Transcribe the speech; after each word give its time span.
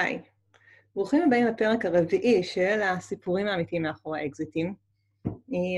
היי, 0.00 0.20
ברוכים 0.94 1.22
הבאים 1.22 1.46
לפרק 1.46 1.84
הרביעי 1.84 2.42
של 2.42 2.82
הסיפורים 2.82 3.46
האמיתיים 3.46 3.82
מאחורי 3.82 4.20
האקזיטים. 4.20 4.74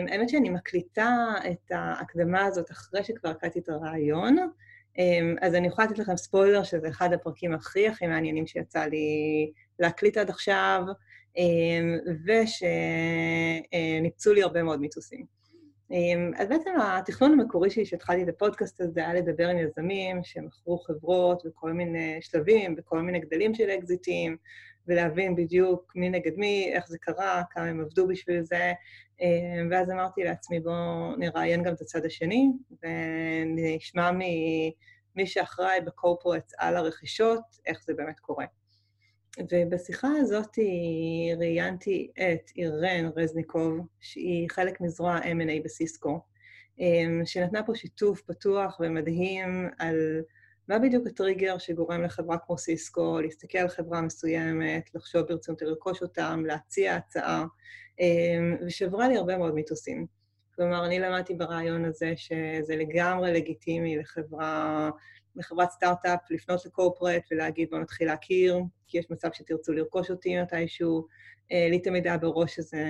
האמת 0.09 0.29
שאני 0.29 0.51
מקליטה 0.51 1.35
את 1.51 1.71
ההקדמה 1.71 2.45
הזאת 2.45 2.71
אחרי 2.71 3.05
שכבר 3.05 3.31
הקלטתי 3.31 3.59
את 3.59 3.69
הרעיון, 3.69 4.37
אז 5.41 5.55
אני 5.55 5.67
יכולה 5.67 5.87
לתת 5.87 5.99
לכם 5.99 6.17
ספוילר 6.17 6.63
שזה 6.63 6.89
אחד 6.89 7.13
הפרקים 7.13 7.55
הכי 7.55 7.89
הכי 7.89 8.07
מעניינים 8.07 8.47
שיצא 8.47 8.85
לי 8.85 9.53
להקליט 9.79 10.17
עד 10.17 10.31
עכשיו, 10.31 10.83
ושניפצו 13.71 14.33
לי 14.33 14.43
הרבה 14.43 14.63
מאוד 14.63 14.81
מיתוסים. 14.81 15.42
אז 16.37 16.49
בעצם 16.49 16.71
התכנון 16.83 17.41
המקורי 17.41 17.71
שלי 17.71 17.85
שהתחלתי 17.85 18.23
את 18.23 18.29
הפודקאסט 18.29 18.81
הזה 18.81 19.01
היה 19.01 19.15
לדבר 19.15 19.49
עם 19.49 19.59
יזמים 19.59 20.25
שמכרו 20.25 20.79
חברות 20.79 21.43
בכל 21.45 21.73
מיני 21.73 22.19
שלבים, 22.21 22.77
בכל 22.77 23.03
מיני 23.03 23.21
גדלים 23.21 23.55
של 23.55 23.71
אקזיטים, 23.71 24.37
ולהבין 24.89 25.37
בדיוק 25.37 25.93
מי 25.95 26.11
נגד 26.11 26.33
מי, 26.37 26.71
איך 26.73 26.89
זה 26.89 26.99
קרה, 26.99 27.43
כמה 27.51 27.65
הם 27.65 27.81
עבדו 27.81 28.07
בשביל 28.07 28.43
זה. 28.43 28.73
ואז 29.71 29.91
אמרתי 29.91 30.25
לעצמי, 30.25 30.61
בואו 30.61 31.17
נראיין 31.17 31.63
גם 31.63 31.75
את 31.75 31.81
הצד 31.81 32.05
השני, 32.05 32.49
ונשמע 32.83 34.11
ממי 34.13 35.27
שאחראי 35.27 35.81
בקורפורט 35.81 36.53
על 36.59 36.77
הרכישות, 36.77 37.43
איך 37.67 37.83
זה 37.85 37.95
באמת 37.95 38.21
קורה. 38.21 38.45
ובשיחה 39.53 40.09
הזאת 40.21 40.59
ראיינתי 41.39 42.11
את 42.19 42.51
אירן 42.57 43.11
רזניקוב, 43.17 43.87
שהיא 44.01 44.49
חלק 44.51 44.81
מזרוע 44.81 45.19
M&A 45.19 45.65
בסיסקו, 45.65 46.21
שנתנה 47.25 47.63
פה 47.63 47.75
שיתוף 47.75 48.23
פתוח 48.23 48.81
ומדהים 48.81 49.69
על 49.79 50.23
מה 50.69 50.79
בדיוק 50.79 51.07
הטריגר 51.07 51.59
שגורם 51.59 52.03
לחברה 52.03 52.39
כמו 52.39 52.59
סיסקו 52.59 53.21
להסתכל 53.21 53.59
על 53.59 53.69
חברה 53.69 54.01
מסוימת, 54.01 54.95
לחשוב 54.95 55.23
ברצינות 55.23 55.63
לרכוש 55.63 56.03
אותם, 56.03 56.43
להציע 56.47 56.95
הצעה, 56.95 57.45
ושברה 58.67 59.09
לי 59.09 59.17
הרבה 59.17 59.39
מאוד 59.39 59.55
מיתוסים. 59.55 60.07
כלומר, 60.55 60.87
אני 60.87 60.99
למדתי 60.99 61.35
ברעיון 61.35 61.85
הזה 61.85 62.13
שזה 62.17 62.77
לגמרי 62.77 63.33
לגיטימי 63.33 63.97
לחברה, 63.97 64.91
לחברת 65.37 65.71
סטארט-אפ 65.71 66.21
לפנות 66.31 66.67
לקורפרט 66.67 67.23
ולהגיד, 67.31 67.71
בואו 67.71 67.81
נתחיל 67.81 68.07
להכיר, 68.07 68.61
כי 68.89 68.99
יש 68.99 69.11
מצב 69.11 69.29
שתרצו 69.33 69.73
לרכוש 69.73 70.11
אותי 70.11 70.43
מתישהו. 70.43 71.07
לי 71.51 71.79
תמיד 71.79 72.07
היה 72.07 72.19
בראש 72.19 72.55
שזה 72.55 72.85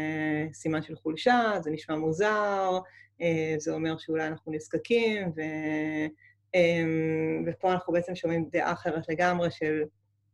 סימן 0.53 0.83
של 0.83 0.97
חולשה, 0.97 1.53
זה 1.63 1.71
נשמע 1.71 1.97
מוזר, 1.97 2.79
זה 3.59 3.73
אומר 3.73 3.99
שאולי 3.99 4.27
אנחנו 4.27 4.53
נזקקים, 4.53 5.33
ו... 5.37 5.41
ופה 7.47 7.73
אנחנו 7.73 7.93
בעצם 7.93 8.15
שומעים 8.15 8.49
דעה 8.53 8.73
אחרת 8.73 9.09
לגמרי 9.09 9.51
של 9.51 9.83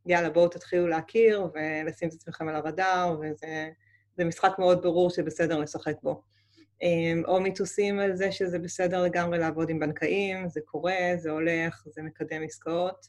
יאללה, 0.06 0.30
בואו 0.30 0.48
תתחילו 0.48 0.86
להכיר 0.86 1.48
ולשים 1.54 2.08
את 2.08 2.14
עצמכם 2.14 2.48
על 2.48 2.56
הרדאר, 2.56 3.20
וזה 3.20 4.24
משחק 4.24 4.52
מאוד 4.58 4.82
ברור 4.82 5.10
שבסדר 5.10 5.58
לשחק 5.58 5.94
בו. 6.02 6.22
או 7.24 7.40
מיתוסים 7.40 7.98
על 7.98 8.16
זה 8.16 8.32
שזה 8.32 8.58
בסדר 8.58 9.02
לגמרי 9.02 9.38
לעבוד 9.38 9.70
עם 9.70 9.78
בנקאים, 9.78 10.48
זה 10.48 10.60
קורה, 10.64 10.96
זה 11.16 11.30
הולך, 11.30 11.82
זה 11.86 12.02
מקדם 12.02 12.42
עסקאות. 12.42 13.06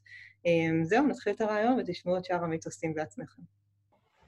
זהו, 0.84 1.08
נתחיל 1.08 1.34
את 1.34 1.42
הרעיון 1.42 1.80
ותשמעו 1.80 2.17
את 2.17 2.26
שאר 2.26 2.44
המיתוסים 2.44 2.94
בעצמכם. 2.94 3.42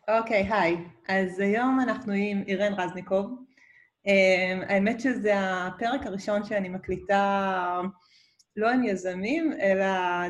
אוקיי, 0.08 0.48
היי. 0.52 0.78
אז 1.08 1.40
היום 1.40 1.80
אנחנו 1.84 2.14
עם 2.14 2.44
אירן 2.48 2.74
רזניקוב. 2.74 3.32
האמת 4.68 5.00
שזה 5.00 5.34
הפרק 5.36 6.06
הראשון 6.06 6.44
שאני 6.44 6.70
מקליטה 6.70 7.82
לא 8.56 8.70
עם 8.70 8.84
יזמים, 8.84 9.54
אלא 9.62 9.86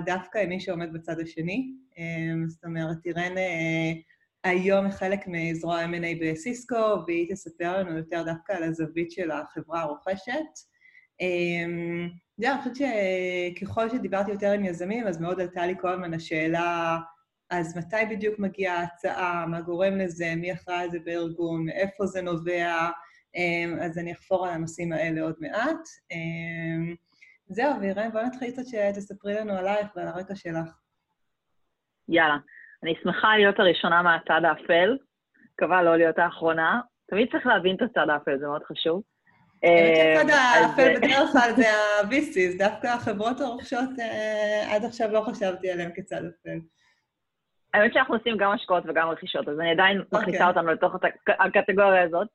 דווקא 0.06 0.38
עם 0.38 0.50
מי 0.50 0.60
שעומד 0.60 0.94
בצד 0.94 1.20
השני. 1.20 1.74
זאת 2.48 2.66
אומרת, 2.66 2.98
אירן 3.06 3.36
היום 4.44 4.92
חלק 4.92 5.20
מזרוע 5.28 5.86
M&A 5.86 6.22
בסיסקו, 6.22 7.04
והיא 7.08 7.34
תספר 7.34 7.80
לנו 7.80 7.98
יותר 7.98 8.24
דווקא 8.24 8.54
על 8.54 8.64
הזווית 8.64 9.12
של 9.12 9.32
החברה 9.32 9.82
הרוכשת. 9.82 10.34
זהו, 12.38 12.54
אני 12.54 12.62
חושבת 12.62 12.76
שככל 13.56 13.90
שדיברתי 13.90 14.32
יותר 14.32 14.52
עם 14.52 14.66
יזמים, 14.66 15.08
אז 15.08 15.22
מאוד 15.22 15.42
עלתה 15.42 15.66
לי 15.66 15.76
כל 15.82 15.94
הזמן 15.94 16.14
השאלה, 16.14 16.98
אז 17.50 17.78
מתי 17.78 17.96
בדיוק 18.10 18.40
מגיעה 18.40 18.80
ההצעה, 18.80 19.46
מה 19.46 19.62
גורם 19.62 19.98
לזה, 19.98 20.34
מי 20.36 20.54
אחראי 20.54 20.84
על 20.84 20.92
זה 20.92 21.00
בארגון, 21.00 21.66
מאיפה 21.66 22.06
זה 22.06 22.22
נובע, 22.22 22.90
אז 23.82 23.98
אני 23.98 24.12
אחפור 24.12 24.48
על 24.48 24.54
הנושאים 24.54 24.94
האלה 24.94 25.22
עוד 25.22 25.36
מעט. 25.40 25.88
זהו, 27.48 27.80
וירן, 27.82 28.12
בואי 28.12 28.26
נתחיל 28.26 28.52
קצת 28.52 28.64
שתספרי 28.66 29.34
לנו 29.34 29.54
עלייך 29.54 29.88
ועל 29.96 30.08
הרקע 30.08 30.36
שלך. 30.36 30.70
יאללה. 32.10 32.38
אני 32.84 32.94
שמחה 33.04 33.38
להיות 33.38 33.60
הראשונה 33.60 34.02
מהצד 34.02 34.42
האפל, 34.46 34.98
מקווה 35.54 35.84
לא 35.84 35.98
להיות 35.98 36.20
האחרונה. 36.20 36.82
תמיד 37.10 37.32
צריך 37.32 37.46
להבין 37.48 37.76
את 37.76 37.82
הצד 37.82 38.10
האפל, 38.10 38.38
זה 38.38 38.48
מאוד 38.48 38.64
חשוב. 38.64 39.02
האמת 39.64 39.96
שהצד 39.96 40.30
האפל 40.30 40.98
בדרך 40.98 41.32
כלל 41.32 41.52
זה 41.62 41.70
ה-VCs, 41.70 42.58
דווקא 42.58 42.88
החברות 42.88 43.42
הרוכשות, 43.42 43.90
עד 44.72 44.86
עכשיו 44.86 45.12
לא 45.12 45.22
חשבתי 45.22 45.72
עליהן 45.72 45.92
כצד 45.96 46.22
אפל. 46.26 46.60
האמת 47.74 47.94
שאנחנו 47.94 48.16
עושים 48.16 48.38
גם 48.38 48.52
השקעות 48.52 48.84
וגם 48.88 49.10
רכישות, 49.10 49.48
אז 49.48 49.60
אני 49.60 49.72
עדיין 49.72 50.02
מכניסה 50.14 50.48
אותנו 50.48 50.72
לתוך 50.72 50.96
הקטגוריה 51.40 52.04
הזאת. 52.04 52.28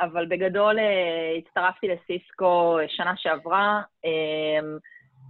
אבל 0.00 0.26
בגדול 0.26 0.78
הצטרפתי 1.38 1.88
לסיסקו 1.88 2.78
שנה 2.88 3.12
שעברה. 3.16 3.82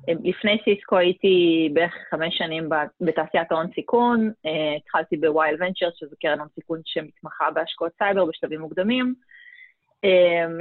לפני 0.09 0.59
סיסקו 0.65 0.99
הייתי 0.99 1.69
בערך 1.73 1.95
חמש 2.11 2.39
שנים 2.39 2.69
בתעשיית 3.01 3.53
ההון 3.53 3.67
סיכון, 3.75 4.31
התחלתי 4.77 5.17
ב-YL 5.17 5.57
Ventures, 5.61 5.95
שזו 5.97 6.17
קרן 6.21 6.39
הון 6.39 6.49
סיכון 6.55 6.81
שמתמחה 6.85 7.51
בהשקעות 7.51 7.93
סייבר 7.99 8.25
בשלבים 8.25 8.61
מוקדמים. 8.61 9.15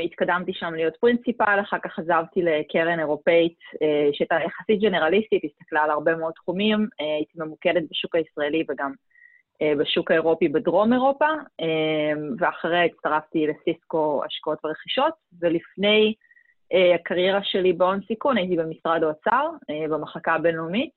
התקדמתי 0.05 0.53
שם 0.53 0.73
להיות 0.73 0.97
פרינציפל, 0.97 1.59
אחר 1.61 1.77
כך 1.83 1.99
עזבתי 1.99 2.41
לקרן 2.41 2.99
אירופאית 2.99 3.57
שהייתה 4.13 4.35
יחסית 4.45 4.81
ג'נרליסטית, 4.81 5.43
הסתכלה 5.43 5.83
על 5.83 5.91
הרבה 5.91 6.15
מאוד 6.15 6.33
תחומים, 6.33 6.87
הייתי 6.99 7.33
ממוקדת 7.35 7.83
בשוק 7.91 8.15
הישראלי 8.15 8.63
וגם 8.69 8.91
בשוק 9.77 10.11
האירופי 10.11 10.47
בדרום 10.47 10.93
אירופה, 10.93 11.27
ואחרי 12.39 12.85
הצטרפתי 12.85 13.47
לסיסקו 13.47 14.21
השקעות 14.25 14.65
ורכישות, 14.65 15.13
ולפני 15.41 16.13
הקריירה 16.95 17.43
שלי 17.43 17.73
בהון 17.73 17.99
סיכון 18.07 18.37
הייתי 18.37 18.55
במשרד 18.55 19.03
האוצר, 19.03 19.49
במחלקה 19.89 20.33
הבינלאומית, 20.33 20.95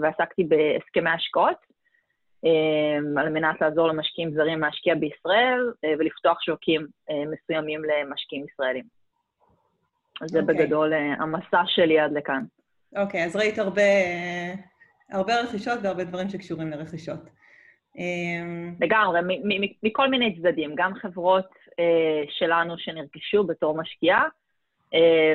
ועסקתי 0.00 0.44
בהסכמי 0.44 1.10
השקעות, 1.10 1.56
על 3.18 3.28
מנת 3.28 3.60
לעזור 3.60 3.88
למשקיעים 3.88 4.34
זרים 4.34 4.60
להשקיע 4.60 4.94
בישראל 4.94 5.72
ולפתוח 5.98 6.40
שווקים 6.40 6.86
מסוימים 7.10 7.82
למשקיעים 7.84 8.44
ישראלים. 8.52 8.84
אז 10.20 10.30
זה 10.30 10.42
בגדול 10.42 10.92
המסע 10.92 11.62
שלי 11.66 11.98
עד 11.98 12.12
לכאן. 12.12 12.44
אוקיי, 12.96 13.24
אז 13.24 13.36
ראית 13.36 13.58
הרבה, 13.58 13.82
הרבה 15.10 15.40
רכישות 15.40 15.78
והרבה 15.82 16.04
דברים 16.04 16.28
שקשורים 16.28 16.70
לרכישות. 16.70 17.20
לגמרי, 18.80 19.20
מכל 19.82 20.08
מיני 20.08 20.36
צדדים, 20.36 20.74
גם 20.74 20.94
חברות 20.94 21.48
שלנו 22.28 22.78
שנרכשו 22.78 23.44
בתור 23.44 23.76
משקיעה, 23.76 24.24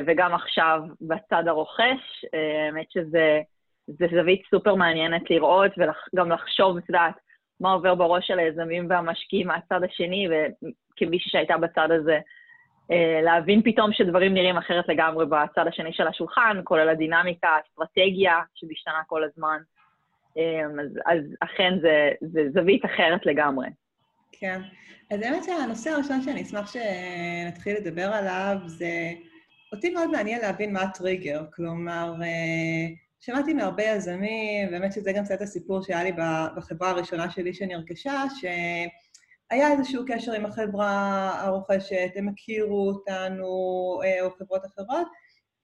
וגם 0.06 0.34
עכשיו 0.34 0.80
בצד 1.00 1.48
הרוכש, 1.48 2.24
האמת 2.66 2.90
שזה 2.90 3.40
זווית 4.10 4.42
סופר 4.50 4.74
מעניינת 4.74 5.30
לראות 5.30 5.72
וגם 5.78 6.32
לחשוב, 6.32 6.76
את 6.76 6.88
יודעת, 6.88 7.14
מה 7.60 7.72
עובר 7.72 7.94
בראש 7.94 8.26
של 8.26 8.38
היזמים 8.38 8.86
והמשקיעים 8.90 9.46
מהצד 9.46 9.82
השני, 9.84 10.28
וכמישהי 10.28 11.30
שהייתה 11.30 11.56
בצד 11.56 11.88
הזה, 11.90 12.18
להבין 13.24 13.62
פתאום 13.62 13.92
שדברים 13.92 14.34
נראים 14.34 14.56
אחרת 14.56 14.88
לגמרי 14.88 15.26
בצד 15.26 15.66
השני 15.66 15.92
של 15.92 16.06
השולחן, 16.06 16.60
כולל 16.64 16.88
הדינמיקה, 16.88 17.48
האסטרטגיה 17.48 18.40
שמשתנה 18.54 19.00
כל 19.06 19.24
הזמן. 19.24 19.58
אז, 20.80 20.98
אז 21.06 21.36
אכן 21.40 21.78
זה, 21.80 22.10
זה 22.20 22.50
זווית 22.50 22.84
אחרת 22.84 23.26
לגמרי. 23.26 23.66
כן. 24.32 24.60
אז 25.10 25.22
האמת 25.22 25.44
שהנושא 25.44 25.90
הראשון 25.90 26.22
שאני 26.22 26.42
אשמח 26.42 26.72
שנתחיל 26.72 27.76
לדבר 27.76 28.10
עליו 28.12 28.56
זה... 28.66 28.90
אותי 29.72 29.90
מאוד 29.90 30.10
מעניין 30.10 30.40
להבין 30.40 30.72
מה 30.72 30.82
הטריגר, 30.82 31.44
כלומר, 31.54 32.14
שמעתי 33.20 33.54
מהרבה 33.54 33.82
יזמים, 33.82 34.70
באמת 34.70 34.92
שזה 34.92 35.12
גם 35.12 35.24
קצת 35.24 35.42
הסיפור 35.42 35.82
שהיה 35.82 36.04
לי 36.04 36.12
בחברה 36.56 36.90
הראשונה 36.90 37.30
שלי 37.30 37.54
שנרכשה, 37.54 38.24
שהיה 38.40 39.72
איזשהו 39.72 40.04
קשר 40.06 40.32
עם 40.32 40.46
החברה 40.46 41.30
הרוכשת, 41.40 42.10
הם 42.14 42.28
הכירו 42.28 42.88
אותנו, 42.88 43.46
או 44.22 44.30
חברות 44.38 44.62
אחרות, 44.66 45.06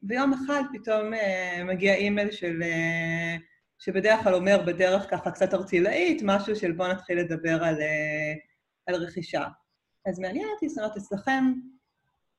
ויום 0.03 0.33
אחד 0.33 0.63
פתאום 0.73 1.13
מגיע 1.65 1.95
אימייל 1.95 2.31
של, 2.31 2.63
שבדרך 3.79 4.23
כלל 4.23 4.35
אומר 4.35 4.63
בדרך 4.67 5.11
ככה 5.11 5.31
קצת 5.31 5.55
ארצילאית, 5.55 6.23
משהו 6.25 6.57
של 6.57 6.73
בואו 6.73 6.93
נתחיל 6.93 7.19
לדבר 7.19 7.65
על, 7.65 7.77
על 8.87 8.95
רכישה. 8.95 9.45
אז 10.07 10.19
מעניין 10.19 10.49
אותי, 10.55 10.69
זאת 10.69 10.79
אומרת, 10.79 10.97
אצלכם, 10.97 11.53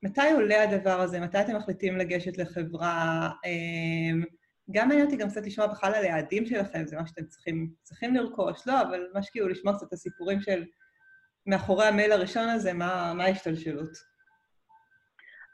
מתי 0.03 0.31
עולה 0.33 0.63
הדבר 0.63 1.01
הזה? 1.01 1.19
מתי 1.19 1.41
אתם 1.41 1.55
מחליטים 1.55 1.97
לגשת 1.97 2.37
לחברה? 2.37 3.29
גם 4.71 4.87
מעניין 4.87 5.05
אותי 5.05 5.17
גם 5.17 5.29
קצת 5.29 5.45
לשמוע 5.45 5.67
בכלל 5.67 5.93
על 5.93 6.03
היעדים 6.03 6.45
שלכם, 6.45 6.85
זה 6.85 6.95
מה 6.95 7.07
שאתם 7.07 7.25
צריכים, 7.25 7.69
צריכים 7.81 8.15
לרכוש, 8.15 8.67
לא, 8.67 8.81
אבל 8.81 9.07
מה 9.13 9.23
שכאילו 9.23 9.47
לשמוע 9.47 9.73
קצת 9.73 9.87
את 9.87 9.93
הסיפורים 9.93 10.41
של 10.41 10.63
מאחורי 11.47 11.85
המייל 11.85 12.11
הראשון 12.11 12.49
הזה, 12.49 12.73
מה, 12.73 13.13
מה 13.15 13.23
ההשתלשלות. 13.23 13.89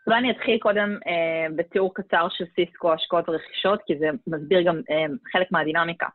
אולי 0.08 0.20
אני 0.20 0.32
אתחיל 0.32 0.60
קודם 0.60 0.98
אה, 1.08 1.56
בתיאור 1.56 1.94
קצר 1.94 2.28
של 2.30 2.46
סיסקו, 2.56 2.94
השקעות 2.94 3.30
ורכישות, 3.30 3.80
כי 3.86 3.94
זה 4.00 4.08
מסביר 4.28 4.62
גם 4.62 4.82
אה, 4.92 5.06
חלק 5.32 5.52
מהדינמיקה. 5.52 6.08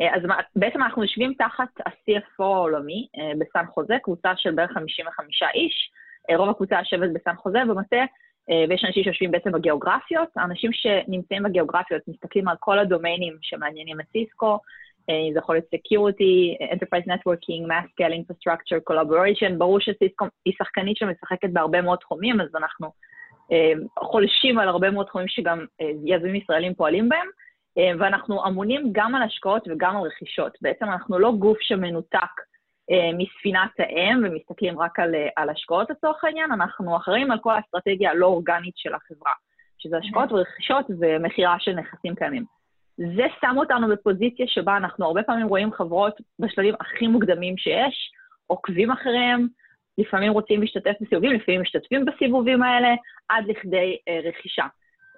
אה, 0.00 0.16
אז 0.16 0.22
בעצם 0.56 0.82
אנחנו 0.82 1.02
יושבים 1.02 1.34
תחת 1.34 1.80
ה-CFO 1.86 2.42
העולמי 2.42 3.08
אה, 3.18 3.32
בסן 3.38 3.66
חוזה, 3.66 3.94
קבוצה 4.02 4.32
של 4.36 4.50
בערך 4.54 4.70
55 4.70 5.42
איש, 5.54 5.90
רוב 6.36 6.48
הקבוצה 6.50 6.78
יושבת 6.78 7.10
בסן 7.14 7.36
חוזה 7.36 7.58
במטה, 7.68 8.04
ויש 8.68 8.84
אנשים 8.84 9.04
שיושבים 9.04 9.30
בעצם 9.30 9.52
בגיאוגרפיות. 9.52 10.28
האנשים 10.36 10.70
שנמצאים 10.72 11.42
בגיאוגרפיות 11.42 12.02
מסתכלים 12.08 12.48
על 12.48 12.56
כל 12.60 12.78
הדומיינים 12.78 13.36
שמעניינים 13.42 14.00
את 14.00 14.04
סיסקו, 14.12 14.58
זה 15.06 15.38
יכול 15.38 15.54
להיות 15.54 15.64
Security, 15.74 16.64
Enterprise 16.72 17.06
Networking, 17.06 17.68
Mass 17.68 17.86
Scale 17.90 18.14
Infrastructure, 18.14 18.92
Collaboration, 18.92 19.52
ברור 19.58 19.80
שסיסקו 19.80 20.24
היא 20.44 20.54
שחקנית 20.58 20.96
שמשחקת 20.96 21.50
בהרבה 21.52 21.82
מאוד 21.82 21.98
תחומים, 21.98 22.40
אז 22.40 22.48
אנחנו 22.54 22.90
חולשים 23.98 24.58
על 24.58 24.68
הרבה 24.68 24.90
מאוד 24.90 25.06
תחומים 25.06 25.28
שגם 25.28 25.64
יזמים 26.04 26.34
ישראלים 26.34 26.74
פועלים 26.74 27.08
בהם. 27.08 27.26
אה, 27.78 27.92
ואנחנו 27.98 28.46
אמונים 28.46 28.88
גם 28.92 29.14
על 29.14 29.22
השקעות 29.22 29.68
וגם 29.68 29.96
על 29.96 30.02
רכישות. 30.02 30.52
בעצם 30.62 30.84
אנחנו 30.84 31.18
לא 31.18 31.32
גוף 31.32 31.58
שמנותק 31.60 32.16
אה, 32.16 32.24
מספינת 33.18 33.70
האם 33.78 34.22
ומסתכלים 34.24 34.78
רק 34.78 34.98
על, 34.98 35.14
אה, 35.14 35.28
על 35.36 35.50
השקעות 35.50 35.90
לצורך 35.90 36.24
העניין, 36.24 36.52
אנחנו 36.52 36.96
אחראים 36.96 37.30
על 37.30 37.38
כל 37.38 37.54
האסטרטגיה 37.54 38.10
הלא 38.10 38.26
אורגנית 38.26 38.74
של 38.76 38.94
החברה, 38.94 39.32
שזה 39.78 39.96
השקעות 39.96 40.32
ורכישות 40.32 40.86
ומכירה 41.00 41.56
של 41.58 41.72
נכסים 41.72 42.14
קיימים. 42.14 42.44
זה 42.96 43.26
שם 43.40 43.54
אותנו 43.56 43.88
בפוזיציה 43.88 44.46
שבה 44.48 44.76
אנחנו 44.76 45.06
הרבה 45.06 45.22
פעמים 45.22 45.46
רואים 45.46 45.72
חברות 45.72 46.20
בשלבים 46.38 46.74
הכי 46.80 47.06
מוקדמים 47.06 47.56
שיש, 47.56 48.10
עוקבים 48.46 48.90
אחריהם, 48.90 49.46
לפעמים 49.98 50.32
רוצים 50.32 50.60
להשתתף 50.60 50.92
בסיבובים, 51.00 51.32
לפעמים 51.32 51.60
משתתפים 51.60 52.04
בסיבובים 52.04 52.62
האלה, 52.62 52.88
עד 53.28 53.44
לכדי 53.46 53.96
אה, 54.08 54.20
רכישה. 54.28 54.64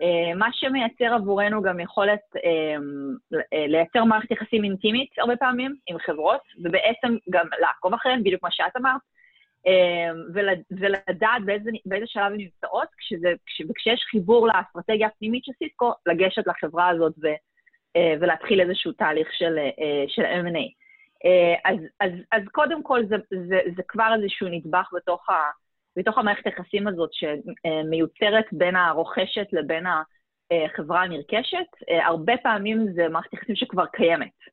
אה, 0.02 0.34
מה 0.34 0.48
שמייצר 0.52 1.14
עבורנו 1.14 1.62
גם 1.62 1.80
יכולת 1.80 2.20
אה, 2.44 2.76
אה, 3.52 3.66
לייצר 3.66 4.04
מערכת 4.04 4.30
יחסים 4.30 4.64
אינטימית 4.64 5.10
הרבה 5.18 5.36
פעמים 5.36 5.76
עם 5.86 5.98
חברות, 5.98 6.40
ובעצם 6.64 7.16
גם 7.30 7.46
לעקוב 7.60 7.94
אחריהן, 7.94 8.20
בדיוק 8.20 8.42
מה 8.42 8.50
שאת 8.50 8.76
אמרת, 8.76 9.00
ולדעת 10.70 11.44
באיזה, 11.44 11.70
באיזה 11.86 12.06
שלב 12.06 12.32
הן 12.32 12.36
נמצאות, 12.36 12.88
וכשיש 13.70 14.04
חיבור 14.10 14.48
לאסטרטגיה 14.48 15.06
הפנימית 15.06 15.44
של 15.44 15.52
סיסקו, 15.58 15.92
לגשת 16.06 16.46
לחברה 16.46 16.88
הזאת 16.88 17.12
ו, 17.22 17.28
ולהתחיל 18.20 18.60
איזשהו 18.60 18.92
תהליך 18.92 19.28
של, 19.32 19.56
של 20.08 20.22
M&A. 20.22 20.68
אז, 21.64 21.76
אז, 22.00 22.10
אז 22.32 22.42
קודם 22.52 22.82
כל 22.82 23.06
זה, 23.06 23.16
זה, 23.48 23.60
זה 23.76 23.82
כבר 23.88 24.14
איזשהו 24.16 24.48
נדבך 24.48 24.90
בתוך 24.92 25.30
ה... 25.30 25.34
בתוך 25.96 26.18
המערכת 26.18 26.46
היחסים 26.46 26.88
הזאת 26.88 27.10
שמיוצרת 27.12 28.44
בין 28.52 28.76
הרוכשת 28.76 29.46
לבין 29.52 29.84
החברה 30.52 31.02
הנרכשת, 31.02 31.66
הרבה 32.06 32.36
פעמים 32.42 32.92
זה 32.92 33.08
מערכת 33.08 33.32
יחסים 33.32 33.56
שכבר 33.56 33.86
קיימת. 33.86 34.52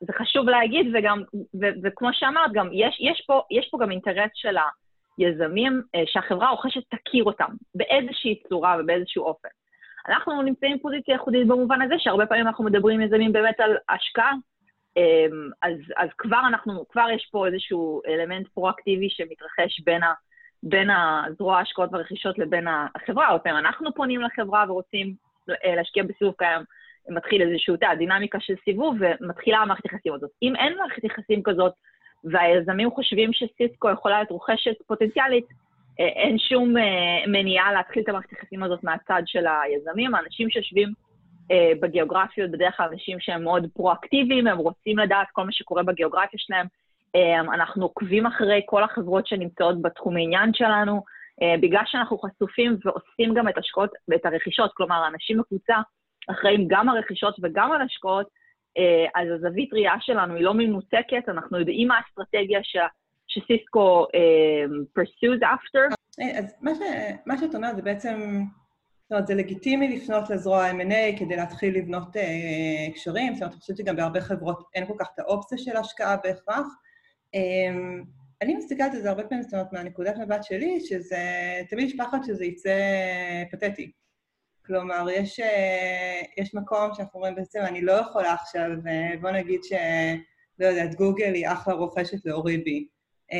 זה 0.00 0.12
חשוב 0.12 0.48
להגיד, 0.48 0.86
וגם, 0.94 1.22
ו- 1.34 1.74
וכמו 1.82 2.08
שאמרת, 2.12 2.52
גם 2.52 2.68
יש, 2.72 2.96
יש, 3.00 3.24
פה, 3.26 3.42
יש 3.50 3.68
פה 3.70 3.78
גם 3.80 3.90
אינטרס 3.90 4.30
של 4.34 4.56
היזמים 5.18 5.82
שהחברה 6.06 6.48
הרוכשת 6.48 6.82
תכיר 6.90 7.24
אותם 7.24 7.50
באיזושהי 7.74 8.42
צורה 8.48 8.76
ובאיזשהו 8.80 9.24
אופן. 9.24 9.48
אנחנו 10.08 10.42
נמצאים 10.42 10.76
בפוזיציה 10.76 11.12
ייחודית 11.12 11.46
במובן 11.46 11.82
הזה 11.82 11.94
שהרבה 11.98 12.26
פעמים 12.26 12.46
אנחנו 12.46 12.64
מדברים 12.64 13.00
עם 13.00 13.06
יזמים 13.06 13.32
באמת 13.32 13.60
על 13.60 13.76
השקעה, 13.88 14.32
אז, 15.62 15.74
אז 15.96 16.08
כבר 16.18 16.40
אנחנו, 16.48 16.84
כבר 16.88 17.06
יש 17.14 17.28
פה 17.32 17.46
איזשהו 17.46 18.02
אלמנט 18.08 18.48
פרואקטיבי 18.48 19.10
שמתרחש 19.10 19.80
בין, 19.84 20.02
ה, 20.02 20.12
בין 20.62 20.88
הזרוע 20.90 21.58
ההשקעות 21.58 21.92
והרכישות 21.92 22.38
לבין 22.38 22.66
החברה. 22.68 23.26
הרבה 23.26 23.38
פעמים 23.38 23.58
אנחנו 23.58 23.94
פונים 23.94 24.20
לחברה 24.20 24.64
ורוצים 24.68 25.14
אה, 25.50 25.74
להשקיע 25.76 26.02
בסיבוב 26.02 26.34
קיים, 26.38 26.62
מתחיל 27.08 27.42
איזושהי 27.42 27.74
דינמיקה 27.98 28.40
של 28.40 28.54
סיבוב 28.64 28.96
ומתחילה 29.00 29.58
המערכת 29.58 29.84
יחסים 29.84 30.14
הזאת. 30.14 30.30
אם 30.42 30.56
אין 30.56 30.78
מערכת 30.78 31.04
יחסים 31.04 31.42
כזאת 31.42 31.72
והיזמים 32.24 32.90
חושבים 32.90 33.32
שסיסקו 33.32 33.90
יכולה 33.90 34.16
להיות 34.16 34.30
רוכשת 34.30 34.82
פוטנציאלית, 34.86 35.46
אה, 36.00 36.06
אין 36.06 36.38
שום 36.38 36.76
אה, 36.76 36.82
מניעה 37.26 37.72
להתחיל 37.72 38.02
את 38.02 38.08
המערכת 38.08 38.32
יחסים 38.32 38.62
הזאת 38.62 38.84
מהצד 38.84 39.22
של 39.26 39.44
היזמים. 39.46 40.14
האנשים 40.14 40.50
שיושבים 40.50 40.92
בגיאוגרפיות, 41.82 42.50
בדרך 42.50 42.76
כלל 42.76 42.88
אנשים 42.92 43.20
שהם 43.20 43.42
מאוד 43.42 43.66
פרואקטיביים, 43.74 44.46
הם 44.46 44.58
רוצים 44.58 44.98
לדעת 44.98 45.26
כל 45.32 45.44
מה 45.44 45.52
שקורה 45.52 45.82
בגיאוגרפיה 45.82 46.38
שלהם. 46.38 46.66
אה, 47.16 47.40
אנחנו 47.40 47.82
עוקבים 47.82 48.26
אחרי 48.26 48.62
כל 48.66 48.84
החברות 48.84 49.26
שנמצאות 49.26 49.82
בתחום 49.82 50.16
העניין 50.16 50.54
שלנו, 50.54 51.02
אה, 51.42 51.54
בגלל 51.60 51.82
שאנחנו 51.86 52.18
חשופים 52.18 52.76
ועושים 52.84 53.34
גם 53.34 53.48
את 53.48 53.58
השקעות 53.58 53.90
ואת 54.08 54.26
הרכישות, 54.26 54.70
כלומר, 54.74 55.02
האנשים 55.04 55.38
בקבוצה 55.38 55.76
אחראים 56.30 56.64
גם 56.68 56.88
על 56.88 56.98
רכישות 56.98 57.36
וגם 57.42 57.72
על 57.72 57.82
השקעות, 57.82 58.40
אז 59.14 59.28
הזווית 59.30 59.72
ראייה 59.72 59.94
שלנו 60.00 60.34
היא 60.34 60.44
לא 60.44 60.54
מנותקת, 60.54 61.28
אנחנו 61.28 61.58
יודעים 61.58 61.88
מה 61.88 61.96
האסטרטגיה 61.98 62.60
ש... 62.62 62.76
שסיסקו 63.30 64.06
uh, 64.06 65.00
pursues 65.00 65.42
after. 65.42 65.94
אז 66.38 66.54
מה, 66.60 66.74
ש... 66.74 66.78
מה 67.26 67.38
שאת 67.38 67.54
אומרת 67.54 67.76
זה 67.76 67.82
בעצם 67.82 68.42
זאת 69.10 69.12
אומרת, 69.12 69.26
זה 69.26 69.34
לגיטימי 69.34 69.96
לפנות 69.96 70.30
לזרוע 70.30 70.70
M&A 70.70 71.18
כדי 71.18 71.36
להתחיל 71.36 71.78
לבנות 71.78 72.16
אה, 72.16 72.92
קשרים, 72.94 73.34
זאת 73.34 73.42
אומרת, 73.42 73.52
אני 73.52 73.60
חושבת 73.60 73.76
שגם 73.76 73.96
בהרבה 73.96 74.20
חברות 74.20 74.62
אין 74.74 74.86
כל 74.86 74.94
כך 74.98 75.08
את 75.14 75.18
האופציה 75.18 75.58
של 75.58 75.76
השקעה 75.76 76.16
בהכרח. 76.16 76.66
אה, 77.34 77.40
אני 78.42 78.54
מסתכלת 78.54 78.94
על 78.94 79.00
זה 79.00 79.08
הרבה 79.08 79.24
פעמים, 79.24 79.42
זאת 79.42 79.52
אומרת, 79.52 79.72
מהנקודת 79.72 80.16
מבט 80.16 80.44
שלי, 80.44 80.80
שזה, 80.80 81.18
תמיד 81.70 81.86
יש 81.88 81.96
פחד 81.98 82.18
שזה 82.26 82.44
יצא 82.44 82.78
פתטי. 83.50 83.92
כלומר, 84.66 85.06
יש, 85.10 85.40
אה, 85.40 86.20
יש 86.36 86.54
מקום 86.54 86.94
שאנחנו 86.94 87.18
אומרים 87.18 87.34
בעצם, 87.34 87.60
אני 87.60 87.82
לא 87.82 87.92
יכולה 87.92 88.32
עכשיו, 88.32 88.70
אה, 88.86 89.12
בוא 89.20 89.30
נגיד 89.30 89.64
ש... 89.64 89.72
לא 90.58 90.66
יודעת, 90.66 90.94
גוגל 90.94 91.34
היא 91.34 91.48
אחלה 91.48 91.74
רוכשת 91.74 92.24
לאוריבי. 92.24 92.86
אה, 93.32 93.38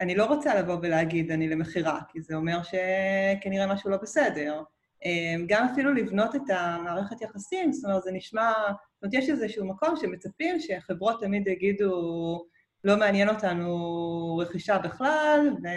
אני 0.00 0.14
לא 0.14 0.24
רוצה 0.24 0.54
לבוא 0.60 0.76
ולהגיד 0.82 1.30
אני 1.30 1.48
למכירה, 1.48 2.00
כי 2.08 2.20
זה 2.20 2.34
אומר 2.34 2.58
שכנראה 2.62 3.66
משהו 3.66 3.90
לא 3.90 3.96
בסדר. 3.96 4.62
אמ, 5.04 5.44
גם 5.48 5.68
אפילו 5.72 5.94
לבנות 5.94 6.36
את 6.36 6.50
המערכת 6.50 7.20
יחסים, 7.22 7.72
זאת 7.72 7.84
אומרת, 7.84 8.02
זה 8.02 8.12
נשמע... 8.12 8.52
זאת 8.58 9.02
אומרת, 9.02 9.14
יש 9.14 9.30
איזשהו 9.30 9.66
מקום 9.66 9.96
שמצפים 9.96 10.60
שחברות 10.60 11.20
תמיד 11.20 11.46
יגידו, 11.48 12.44
לא 12.84 12.96
מעניין 12.96 13.28
אותנו 13.28 14.36
רכישה 14.36 14.78
בכלל, 14.78 15.50
ו... 15.62 15.68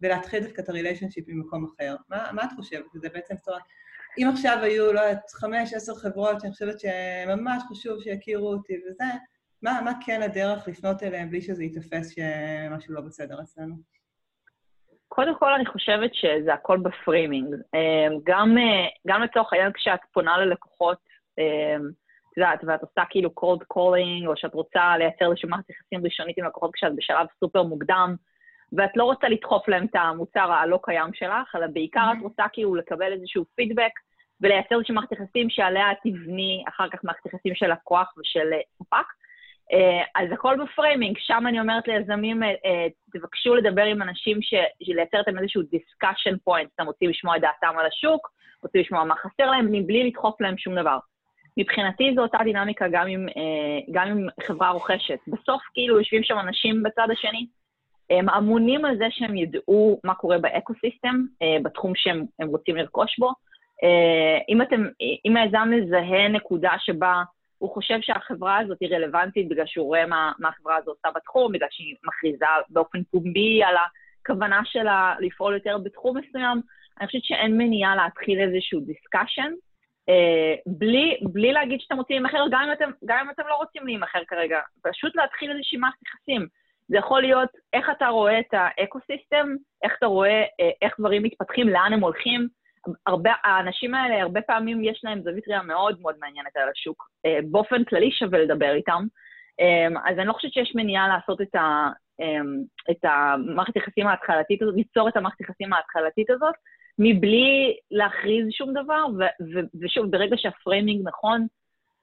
ולהתחיל 0.00 0.44
דווקא 0.44 0.62
את 0.62 0.68
ה 0.68 0.72
relationship 0.72 1.24
ממקום 1.28 1.66
אחר. 1.74 1.96
מה, 2.08 2.30
מה 2.32 2.44
את 2.44 2.50
חושבת? 2.56 2.84
זה 2.94 3.08
בעצם, 3.08 3.34
זאת 3.36 3.48
אומרת, 3.48 3.62
אם 4.18 4.28
עכשיו 4.32 4.58
היו, 4.62 4.92
לא 4.92 5.00
יודעת, 5.00 5.30
חמש, 5.30 5.74
עשר 5.74 5.94
חברות 5.94 6.40
שאני 6.40 6.52
חושבת 6.52 6.80
שממש 6.80 7.62
חשוב 7.70 8.02
שיכירו 8.02 8.52
אותי 8.52 8.74
וזה, 8.86 9.04
מה, 9.64 9.80
מה 9.84 9.92
כן 10.06 10.22
הדרך 10.22 10.68
לפנות 10.68 11.02
אליהם 11.02 11.30
בלי 11.30 11.40
שזה 11.40 11.64
ייתפס 11.64 12.14
שמשהו 12.14 12.94
לא 12.94 13.00
בסדר 13.00 13.40
אצלנו? 13.40 13.74
קודם 15.08 15.38
כל, 15.38 15.52
אני 15.52 15.66
חושבת 15.66 16.14
שזה 16.14 16.54
הכל 16.54 16.78
ב 16.78 16.86
framing. 16.86 17.54
אמ, 17.54 18.18
גם, 18.24 18.58
אה, 18.58 18.86
גם 19.06 19.22
לצורך 19.22 19.52
העניין 19.52 19.72
כשאת 19.72 20.00
פונה 20.12 20.38
ללקוחות, 20.38 20.98
אמ, 21.38 21.88
את 22.32 22.36
יודעת, 22.36 22.60
ואת 22.66 22.82
עושה 22.82 23.02
כאילו 23.10 23.30
cold 23.40 23.62
calling, 23.74 24.26
או 24.26 24.36
שאת 24.36 24.54
רוצה 24.54 24.96
לייצר 24.98 25.24
איזושהי 25.24 25.48
מערכת 25.48 25.70
יחסים 25.70 26.04
ראשונית 26.04 26.38
עם 26.38 26.44
לקוחות 26.44 26.70
כשאת 26.74 26.96
בשלב 26.96 27.26
סופר 27.40 27.62
מוקדם, 27.62 28.14
ואת 28.72 28.96
לא 28.96 29.04
רוצה 29.04 29.28
לדחוף 29.28 29.68
להם 29.68 29.84
את 29.84 29.94
המוצר 29.94 30.52
הלא 30.52 30.78
קיים 30.82 31.14
שלך, 31.14 31.54
אלא 31.54 31.66
בעיקר 31.66 32.00
mm-hmm. 32.00 32.18
את 32.18 32.22
רוצה 32.22 32.44
כאילו 32.52 32.74
לקבל 32.74 33.12
איזשהו 33.12 33.44
פידבק 33.54 33.92
ולייצר 34.40 34.74
איזושהי 34.74 34.94
מערכת 34.94 35.12
יחסים 35.12 35.50
שעליה 35.50 35.86
תבני 36.04 36.64
אחר 36.68 36.88
כך 36.88 36.98
מערכת 37.04 37.26
יחסים 37.26 37.54
של 37.54 37.72
לקוח 37.72 38.14
ושל 38.18 38.50
ספק. 38.78 39.06
אה, 39.72 40.22
אז 40.22 40.32
הכל 40.32 40.56
בפריימינג, 40.62 41.16
שם 41.18 41.44
אני 41.48 41.60
אומרת 41.60 41.88
ליזמים, 41.88 42.42
אה, 42.42 42.48
אה, 42.48 42.86
תבקשו 43.12 43.54
לדבר 43.54 43.82
עם 43.82 44.02
אנשים, 44.02 44.38
לייצר 44.80 45.18
איתם 45.18 45.38
איזשהו 45.38 45.62
discussion 45.62 46.34
point, 46.48 46.68
אתם 46.74 46.86
רוצים 46.86 47.10
לשמוע 47.10 47.36
את 47.36 47.40
דעתם 47.40 47.78
על 47.78 47.86
השוק, 47.86 48.30
רוצים 48.62 48.80
לשמוע 48.80 49.04
מה 49.04 49.14
חסר 49.16 49.50
להם, 49.50 49.68
מבלי 49.72 50.04
לדחוף 50.04 50.40
להם 50.40 50.58
שום 50.58 50.74
דבר. 50.74 50.98
מבחינתי 51.56 52.12
זו 52.14 52.22
אותה 52.22 52.38
דינמיקה 52.44 52.86
גם 52.92 53.06
עם, 53.06 53.26
גם 53.92 54.08
עם 54.08 54.26
חברה 54.46 54.70
רוכשת. 54.70 55.18
בסוף 55.28 55.62
כאילו 55.74 55.98
יושבים 55.98 56.22
שם 56.22 56.38
אנשים 56.38 56.82
בצד 56.82 57.08
השני, 57.12 57.46
הם 58.10 58.28
אמונים 58.30 58.84
על 58.84 58.96
זה 58.96 59.04
שהם 59.10 59.36
ידעו 59.36 60.00
מה 60.04 60.14
קורה 60.14 60.38
ב 60.38 60.46
ecosystem, 60.46 61.24
בתחום 61.62 61.92
שהם 61.94 62.48
רוצים 62.48 62.76
לרכוש 62.76 63.18
בו. 63.18 63.32
אם 64.48 64.62
אתם, 64.62 64.84
אם 65.24 65.36
היזם 65.36 65.68
מזהה 65.70 66.28
נקודה 66.28 66.72
שבה 66.78 67.22
הוא 67.58 67.74
חושב 67.74 67.98
שהחברה 68.00 68.58
הזאת 68.58 68.78
היא 68.80 68.96
רלוונטית 68.96 69.48
בגלל 69.48 69.66
שהוא 69.66 69.86
רואה 69.86 70.06
מה, 70.06 70.32
מה 70.38 70.48
החברה 70.48 70.76
הזאת 70.76 70.88
עושה 70.96 71.08
בתחום, 71.16 71.52
בגלל 71.52 71.68
שהיא 71.70 71.96
מכריזה 72.04 72.46
באופן 72.68 73.02
פומבי 73.02 73.62
על 73.64 73.74
הכוונה 74.20 74.60
שלה 74.64 75.14
לפעול 75.20 75.54
יותר 75.54 75.78
בתחום 75.78 76.16
מסוים. 76.16 76.60
אני 77.00 77.06
חושבת 77.06 77.24
שאין 77.24 77.58
מניעה 77.58 77.96
להתחיל 77.96 78.40
איזשהו 78.40 78.80
discussion, 78.80 79.52
אה, 80.08 80.54
בלי, 80.66 81.18
בלי 81.22 81.52
להגיד 81.52 81.80
שאתם 81.80 81.96
רוצים 81.96 82.16
להימכר, 82.16 82.44
גם, 82.50 82.68
גם 83.04 83.18
אם 83.24 83.30
אתם 83.30 83.42
לא 83.48 83.54
רוצים 83.54 83.86
להימכר 83.86 84.24
כרגע. 84.28 84.60
פשוט 84.82 85.16
להתחיל 85.16 85.50
איזושהי 85.50 85.78
מערכת 85.78 86.02
יחסים. 86.02 86.46
זה 86.88 86.96
יכול 86.96 87.22
להיות 87.22 87.48
איך 87.72 87.90
אתה 87.90 88.08
רואה 88.08 88.40
את 88.40 88.52
ה 88.52 88.61
ecosystem, 88.61 89.46
איך 89.84 89.92
אתה 89.98 90.06
רואה 90.06 90.42
אה, 90.60 90.70
איך 90.82 90.94
דברים 91.00 91.22
מתפתחים, 91.22 91.68
לאן 91.68 91.92
הם 91.92 92.00
הולכים. 92.00 92.48
הרבה, 93.06 93.32
האנשים 93.44 93.94
האלה, 93.94 94.22
הרבה 94.22 94.42
פעמים 94.42 94.84
יש 94.84 95.00
להם 95.04 95.22
זווית 95.22 95.48
ראייה 95.48 95.62
מאוד 95.62 96.00
מאוד 96.00 96.14
מעניינת 96.20 96.56
על 96.56 96.68
השוק. 96.68 97.08
אה, 97.26 97.38
באופן 97.50 97.84
כללי 97.84 98.10
שווה 98.10 98.38
לדבר 98.38 98.74
איתם. 98.74 99.06
אז 100.06 100.18
אני 100.18 100.26
לא 100.26 100.32
חושבת 100.32 100.52
שיש 100.52 100.72
מניעה 100.74 101.08
לעשות 101.08 101.40
את, 101.40 101.54
ה, 101.54 101.88
את 102.90 103.04
המערכת 103.04 103.76
היחסים 103.76 104.06
ההתחלתית 104.06 104.62
הזאת, 104.62 104.74
ליצור 104.74 105.08
את 105.08 105.16
המערכת 105.16 105.40
היחסים 105.40 105.72
ההתחלתית 105.72 106.30
הזאת, 106.30 106.54
מבלי 106.98 107.76
להכריז 107.90 108.46
שום 108.50 108.72
דבר, 108.72 109.04
ו- 109.18 109.44
ו- 109.54 109.66
ושוב, 109.80 110.10
ברגע 110.10 110.36
שה 110.38 110.59
framing 110.59 111.08
נכון, 111.08 111.46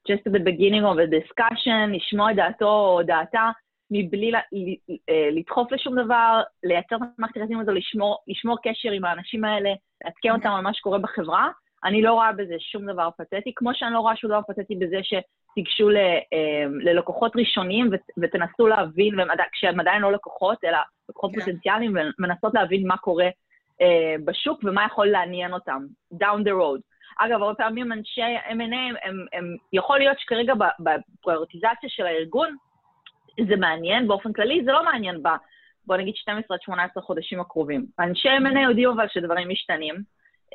just 0.09 0.21
at 0.27 0.31
the 0.31 0.43
beginning 0.43 0.83
of 0.83 0.97
a 0.97 1.07
discussion, 1.07 1.95
לשמוע 1.95 2.31
את 2.31 2.35
דעתו 2.35 2.69
או 2.69 3.03
דעתה, 3.03 3.50
מבלי 3.91 4.31
אה, 5.10 5.29
לדחוף 5.31 5.71
לשום 5.71 5.95
דבר, 6.03 6.41
לייצר 6.63 6.95
את 6.95 7.01
המערכת 7.17 7.38
היחסים 7.38 7.60
הזו, 7.60 7.71
לשמור, 7.71 8.17
לשמור 8.27 8.57
קשר 8.63 8.91
עם 8.91 9.05
האנשים 9.05 9.45
האלה, 9.45 9.69
לעדכן 10.05 10.31
אותם 10.31 10.50
על 10.50 10.62
מה 10.62 10.74
שקורה 10.74 11.00
בחברה, 11.00 11.50
אני 11.83 12.01
לא 12.01 12.13
רואה 12.13 12.31
בזה 12.31 12.55
שום 12.60 12.91
דבר 12.91 13.10
פתטי, 13.17 13.51
כמו 13.55 13.71
שאני 13.74 13.93
לא 13.93 14.00
רואה 14.00 14.15
שום 14.15 14.29
דבר 14.29 14.41
פתטי 14.48 14.75
בזה 14.75 14.98
שתיגשו 15.03 15.89
ל, 15.89 15.98
אה, 15.98 16.65
ללקוחות 16.83 17.31
ראשונים 17.36 17.89
ותנסו 18.21 18.67
להבין, 18.67 19.15
כשהם 19.51 19.79
עדיין 19.79 20.01
לא 20.01 20.12
לקוחות, 20.12 20.57
אלא 20.63 20.77
לקוחות 21.10 21.31
yeah. 21.31 21.33
כן. 21.33 21.39
פוטנציאליים, 21.39 21.93
ומנסות 22.19 22.53
להבין 22.53 22.88
מה 22.88 22.98
קורה 22.98 23.27
אה, 23.81 24.15
בשוק 24.25 24.60
ומה 24.63 24.86
יכול 24.86 25.07
לעניין 25.07 25.53
אותם, 25.53 25.86
down 26.13 26.41
the 26.43 26.51
road. 26.51 26.81
אגב, 27.17 27.41
הרבה 27.41 27.55
פעמים 27.55 27.91
אנשי 27.91 28.21
M&A, 28.48 28.53
הם, 28.53 28.71
הם, 29.03 29.25
הם, 29.33 29.55
יכול 29.74 30.00
להיות 30.00 30.19
שכרגע 30.19 30.53
בפריורטיזציה 30.79 31.89
של 31.89 32.05
הארגון, 32.05 32.55
זה 33.50 33.55
מעניין 33.55 34.07
באופן 34.07 34.33
כללי, 34.33 34.63
זה 34.65 34.71
לא 34.71 34.85
מעניין 34.85 35.23
ב, 35.23 35.27
בוא 35.85 35.97
נגיד 35.97 36.15
12 36.15 36.55
עד 36.55 36.61
18 36.61 37.03
חודשים 37.03 37.39
הקרובים. 37.39 37.85
אנשי 38.00 38.29
M&A 38.29 38.59
יודיעו 38.59 38.93
אבל 38.93 39.05
שדברים 39.09 39.50
משתנים, 39.50 39.95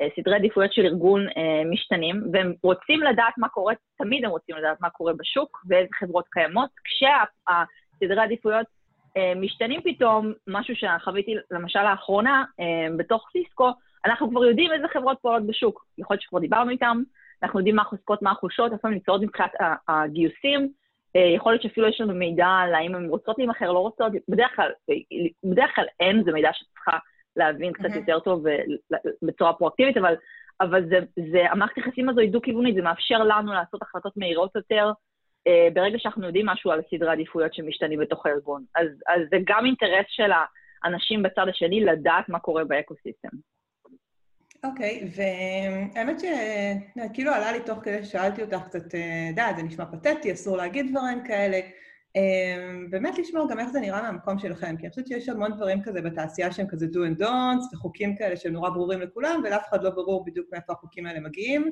אה, 0.01 0.07
סדרי 0.15 0.35
עדיפויות 0.35 0.73
של 0.73 0.85
ארגון 0.85 1.27
אה, 1.27 1.61
משתנים, 1.71 2.23
והם 2.33 2.53
רוצים 2.63 3.03
לדעת 3.03 3.33
מה 3.37 3.49
קורה, 3.49 3.73
תמיד 3.97 4.25
הם 4.25 4.31
רוצים 4.31 4.55
לדעת 4.55 4.81
מה 4.81 4.89
קורה 4.89 5.13
בשוק 5.13 5.65
ואיזה 5.69 5.89
חברות 5.99 6.25
קיימות, 6.31 6.69
כשהסדרי 6.83 8.21
העדיפויות 8.21 8.65
אה, 9.17 9.33
משתנים 9.35 9.81
פתאום, 9.81 10.33
משהו 10.47 10.73
שחוויתי 10.75 11.35
למשל 11.51 11.83
לאחרונה 11.83 12.43
בתוך 12.97 13.29
סיסקו, 13.31 13.71
אנחנו 14.05 14.29
כבר 14.29 14.45
יודעים 14.45 14.71
איזה 14.73 14.87
חברות 14.87 15.17
פועלות 15.21 15.47
בשוק. 15.47 15.85
יכול 15.97 16.13
להיות 16.13 16.21
שכבר 16.21 16.39
דיברנו 16.39 16.69
איתם, 16.69 17.01
אנחנו 17.43 17.59
יודעים 17.59 17.75
מה 17.75 17.81
החוזקות, 17.81 18.21
מה 18.21 18.31
החולשות, 18.31 18.71
לפעמים 18.71 18.97
נמצאות 18.97 19.21
מבחינת 19.21 19.51
הגיוסים, 19.87 20.71
יכול 21.35 21.51
להיות 21.51 21.61
שאפילו 21.61 21.87
יש 21.87 22.01
לנו 22.01 22.13
מידע 22.13 22.47
על 22.47 22.75
האם 22.75 22.95
הן 22.95 23.09
רוצות 23.09 23.37
להימכר, 23.37 23.71
לא 23.71 23.79
רוצות, 23.79 24.11
בדרך 24.29 24.55
כלל, 24.55 24.71
בדרך 25.43 25.75
כלל 25.75 25.85
אין, 25.99 26.23
זה 26.23 26.31
מידע 26.31 26.49
שצריכה 26.53 26.97
להבין 27.35 27.73
קצת 27.73 27.85
mm-hmm. 27.85 27.97
יותר 27.97 28.19
טוב 28.19 28.45
בצורה 29.21 29.53
פרואקטיבית, 29.53 29.97
אבל, 29.97 30.15
אבל 30.61 30.89
זה, 30.89 30.99
זה, 31.31 31.51
המערכת 31.51 31.77
היחסים 31.77 32.09
הזו 32.09 32.19
היא 32.19 32.31
דו-כיוונית, 32.31 32.75
זה 32.75 32.81
מאפשר 32.81 33.23
לנו 33.23 33.53
לעשות 33.53 33.81
החלטות 33.81 34.17
מהירות 34.17 34.55
יותר, 34.55 34.91
אה, 35.47 35.67
ברגע 35.73 35.99
שאנחנו 35.99 36.25
יודעים 36.25 36.45
משהו 36.45 36.71
על 36.71 36.81
סדרי 36.89 37.11
עדיפויות 37.11 37.53
שמשתנים 37.53 37.99
בתוך 37.99 38.25
הארגון. 38.25 38.63
אז, 38.75 38.87
אז 39.07 39.21
זה 39.31 39.37
גם 39.45 39.65
אינטרס 39.65 40.05
של 40.09 40.31
האנשים 40.83 41.23
בצד 41.23 41.45
השני 41.49 41.85
לדעת 41.85 42.29
מה 42.29 42.39
קורה 42.39 42.63
ב 42.63 42.70
ecosystem. 42.70 43.37
אוקיי, 44.63 45.09
והאמת 45.15 46.19
שכאילו 46.19 47.31
עלה 47.33 47.51
לי 47.51 47.59
תוך 47.65 47.79
כדי 47.83 48.05
ששאלתי 48.05 48.41
אותך 48.41 48.57
קצת, 48.65 48.95
אה, 48.95 49.29
די, 49.35 49.41
זה 49.57 49.63
נשמע 49.63 49.85
פתטי, 49.85 50.33
אסור 50.33 50.57
להגיד 50.57 50.91
דברים 50.91 51.23
כאלה. 51.23 51.59
אמ, 52.15 52.89
באמת 52.89 53.17
לשמוע 53.17 53.47
גם 53.49 53.59
איך 53.59 53.69
זה 53.69 53.79
נראה 53.79 54.01
מהמקום 54.01 54.39
שלכם, 54.39 54.77
כי 54.77 54.83
אני 54.83 54.89
חושבת 54.89 55.07
שיש 55.07 55.29
המון 55.29 55.51
דברים 55.55 55.83
כזה 55.83 56.01
בתעשייה 56.01 56.51
שהם 56.51 56.67
כזה 56.67 56.85
do 56.85 56.97
and 56.97 57.21
don'ts, 57.21 57.73
וחוקים 57.73 58.15
כאלה 58.15 58.37
שהם 58.37 58.53
נורא 58.53 58.69
ברורים 58.69 59.01
לכולם, 59.01 59.41
ולאף 59.43 59.69
אחד 59.69 59.83
לא 59.83 59.89
ברור 59.89 60.25
בדיוק 60.25 60.47
מאיפה 60.51 60.73
החוקים 60.73 61.05
האלה 61.05 61.19
מגיעים. 61.19 61.71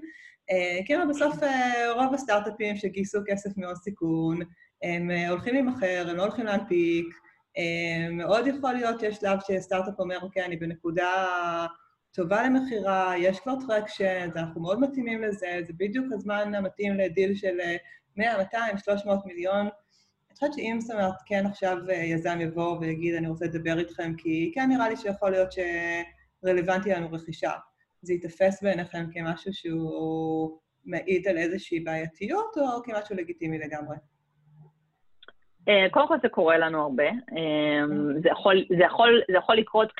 אה, 0.51 0.80
כאילו 0.86 1.10
בסוף 1.10 1.44
אה, 1.44 1.92
רוב 1.94 2.13
הסטארט-אפים 2.13 2.75
שגייסו 2.75 3.20
כסף 3.27 3.58
מהון 3.58 3.75
סיכון, 3.75 4.39
הם 4.84 5.12
אה, 5.12 5.30
הולכים 5.30 5.54
להימכר, 5.54 6.06
הם 6.10 6.15
לא 6.15 6.24
הולכים 6.24 6.46
להנפיק. 6.46 7.06
מאוד 8.12 8.48
יכול 8.48 8.74
להיות 8.74 9.00
שיש 9.00 9.15
שלב 9.15 9.39
שסטארט-אפ 9.48 10.00
אומר, 10.00 10.20
אוקיי, 10.22 10.46
אני 10.46 10.56
בנקודה 10.56 11.25
טובה 12.15 12.43
למכירה, 12.43 13.13
יש 13.17 13.39
כבר 13.39 13.53
traction, 13.67 14.29
אנחנו 14.36 14.62
מאוד 14.62 14.79
מתאימים 14.79 15.22
לזה, 15.22 15.60
זה 15.62 15.74
בדיוק 15.77 16.05
הזמן 16.12 16.55
המתאים 16.55 16.93
לדיל 16.93 17.36
של 17.36 17.57
100, 18.17 18.38
200, 18.38 18.77
300 18.77 19.25
מיליון. 19.25 19.67
חושבת 20.36 20.53
שאם 20.53 20.77
זאת 20.81 20.95
אומרת, 20.95 21.13
כן 21.25 21.45
עכשיו 21.45 21.77
אה, 21.89 21.95
יזם 21.95 22.41
יבוא 22.41 22.77
ויגיד, 22.79 23.15
אני 23.15 23.27
רוצה 23.27 23.45
לדבר 23.45 23.79
איתכם, 23.79 24.13
כי 24.17 24.51
כן 24.55 24.69
נראה 24.69 24.89
לי 24.89 24.98
שיכול 24.98 25.31
להיות 25.31 25.50
שרלוונטי 25.51 26.89
לנו 26.89 27.07
רכישה. 27.12 27.51
זה 28.01 28.13
ייתפס 28.13 28.63
בעיניכם 28.63 29.05
כמשהו 29.13 29.53
שהוא 29.53 30.60
מעיד 30.86 31.27
על 31.27 31.38
איזושהי 31.38 31.79
בעייתיות, 31.79 32.57
או 32.57 32.84
כמשהו 32.84 33.15
לגיטימי 33.15 33.57
לגמרי? 33.60 33.95
אה, 35.67 35.89
קודם 35.91 36.07
כל 36.07 36.17
זה 36.22 36.29
קורה 36.29 36.57
לנו 36.57 36.81
הרבה. 36.81 37.07
אה, 37.07 37.86
זה 38.24 38.29
יכול, 38.29 38.65
זה 38.77 38.84
יכול, 38.84 39.22
זה 39.31 39.38
יכול 39.38 39.57
לקרות 39.57 39.91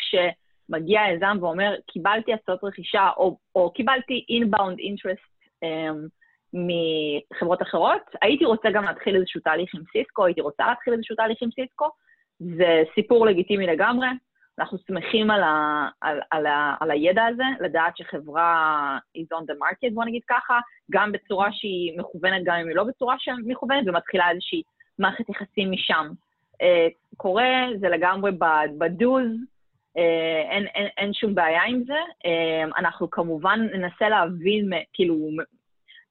כשמגיע 0.66 1.02
היזם 1.02 1.38
ואומר, 1.42 1.76
קיבלתי 1.88 2.34
הצעות 2.34 2.64
רכישה, 2.64 3.10
או, 3.18 3.38
או 3.56 3.72
קיבלתי 3.72 4.26
inbound 4.30 4.78
interest 4.80 5.36
מחברות 6.54 7.62
אחרות. 7.62 8.02
הייתי 8.22 8.46
רוצה 8.46 8.70
גם 8.74 8.84
להתחיל 8.84 9.16
איזשהו 9.16 9.42
תהליך 9.42 9.76
עם 9.76 9.82
סיסקו, 9.92 10.26
הייתי 10.26 10.42
רוצה 10.42 10.68
להתחיל 10.68 10.94
איזשהו 10.94 11.16
תהליך 11.16 11.38
עם 11.42 11.50
סיסקו. 11.52 11.90
זה 12.40 12.84
סיפור 12.96 13.26
לגיטימי 13.26 13.68
לגמרי. 13.68 14.08
אנחנו 14.60 14.78
שמחים 14.88 15.32
על, 15.32 15.44
ה, 15.44 15.88
על, 16.02 16.20
על, 16.32 16.46
ה, 16.46 16.76
על 16.80 16.92
הידע 16.92 17.26
הזה, 17.26 17.44
לדעת 17.60 17.98
שחברה 17.98 18.98
is 19.18 19.38
on 19.38 19.42
the 19.42 19.56
market, 19.56 19.94
בוא 19.94 20.06
נגיד 20.06 20.22
ככה, 20.30 20.60
גם 20.92 21.12
בצורה 21.12 21.50
שהיא 21.52 22.00
מכוונת, 22.00 22.44
גם 22.44 22.56
אם 22.56 22.68
היא 22.68 22.76
לא 22.76 22.84
בצורה 22.84 23.16
שמכוונת, 23.20 23.88
ומתחילה 23.88 24.32
איזושהי 24.32 24.62
מערכת 25.00 25.30
יחסים 25.30 25.72
משם. 25.72 26.08
Uh, 26.54 27.16
קורה, 27.18 27.68
זה 27.80 27.90
לגמרי 27.90 28.32
בדוז, 28.78 29.28
אין, 30.52 30.68
אין, 30.68 30.88
אין 30.98 31.14
שום 31.14 31.36
בעיה 31.36 31.64
עם 31.64 31.84
זה. 31.84 31.94
Uh, 31.94 32.80
אנחנו 32.80 33.10
כמובן 33.10 33.60
ננסה 33.74 34.10
להבין, 34.10 34.70
כאילו, 34.94 35.16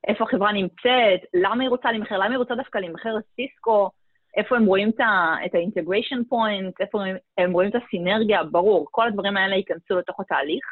איפה 0.09 0.25
החברה 0.25 0.53
נמצאת, 0.53 1.21
למה 1.35 1.62
היא 1.62 1.71
רוצה 1.71 1.91
להימכר, 1.91 2.14
למה 2.14 2.31
היא 2.31 2.38
רוצה 2.38 2.55
דווקא 2.55 2.79
להימכר 2.79 3.11
לסיסקו, 3.14 3.91
איפה 4.37 4.57
הם 4.57 4.64
רואים 4.64 4.91
את 4.91 5.00
ה-integration 5.00 6.33
point, 6.33 6.73
איפה 6.81 7.05
הם, 7.05 7.17
הם 7.38 7.53
רואים 7.53 7.71
את 7.71 7.75
הסינרגיה, 7.75 8.45
ברור, 8.45 8.87
כל 8.91 9.07
הדברים 9.07 9.37
האלה 9.37 9.57
ייכנסו 9.57 9.99
לתוך 9.99 10.21
התהליך. 10.21 10.64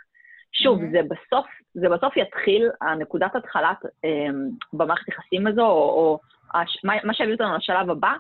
שוב, 0.53 0.81
mm-hmm. 0.81 0.93
זה 0.93 1.01
בסוף, 1.03 1.47
זה 1.75 1.89
בסוף 1.89 2.17
יתחיל, 2.17 2.71
הנקודת 2.81 3.37
התחלת 3.37 3.77
um, 3.85 4.69
במערכת 4.73 5.09
יחסים 5.09 5.47
הזו, 5.47 5.67
או, 5.67 5.91
או 5.91 6.21
הש, 6.55 6.85
מה, 6.85 6.95
מה 7.05 7.15
שיביא 7.15 7.33
אותנו 7.33 7.57
לשלב 7.57 7.91
הבא, 7.91 8.13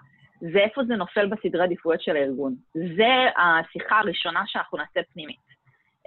זה 0.52 0.58
איפה 0.58 0.84
זה 0.84 0.96
נופל 0.96 1.26
בסדרי 1.26 1.62
עדיפויות 1.62 2.02
של 2.02 2.16
הארגון. 2.16 2.54
זה 2.74 3.12
השיחה 3.36 3.98
הראשונה 3.98 4.42
שאנחנו 4.46 4.78
נעשה 4.78 5.00
פנימית. 5.12 5.52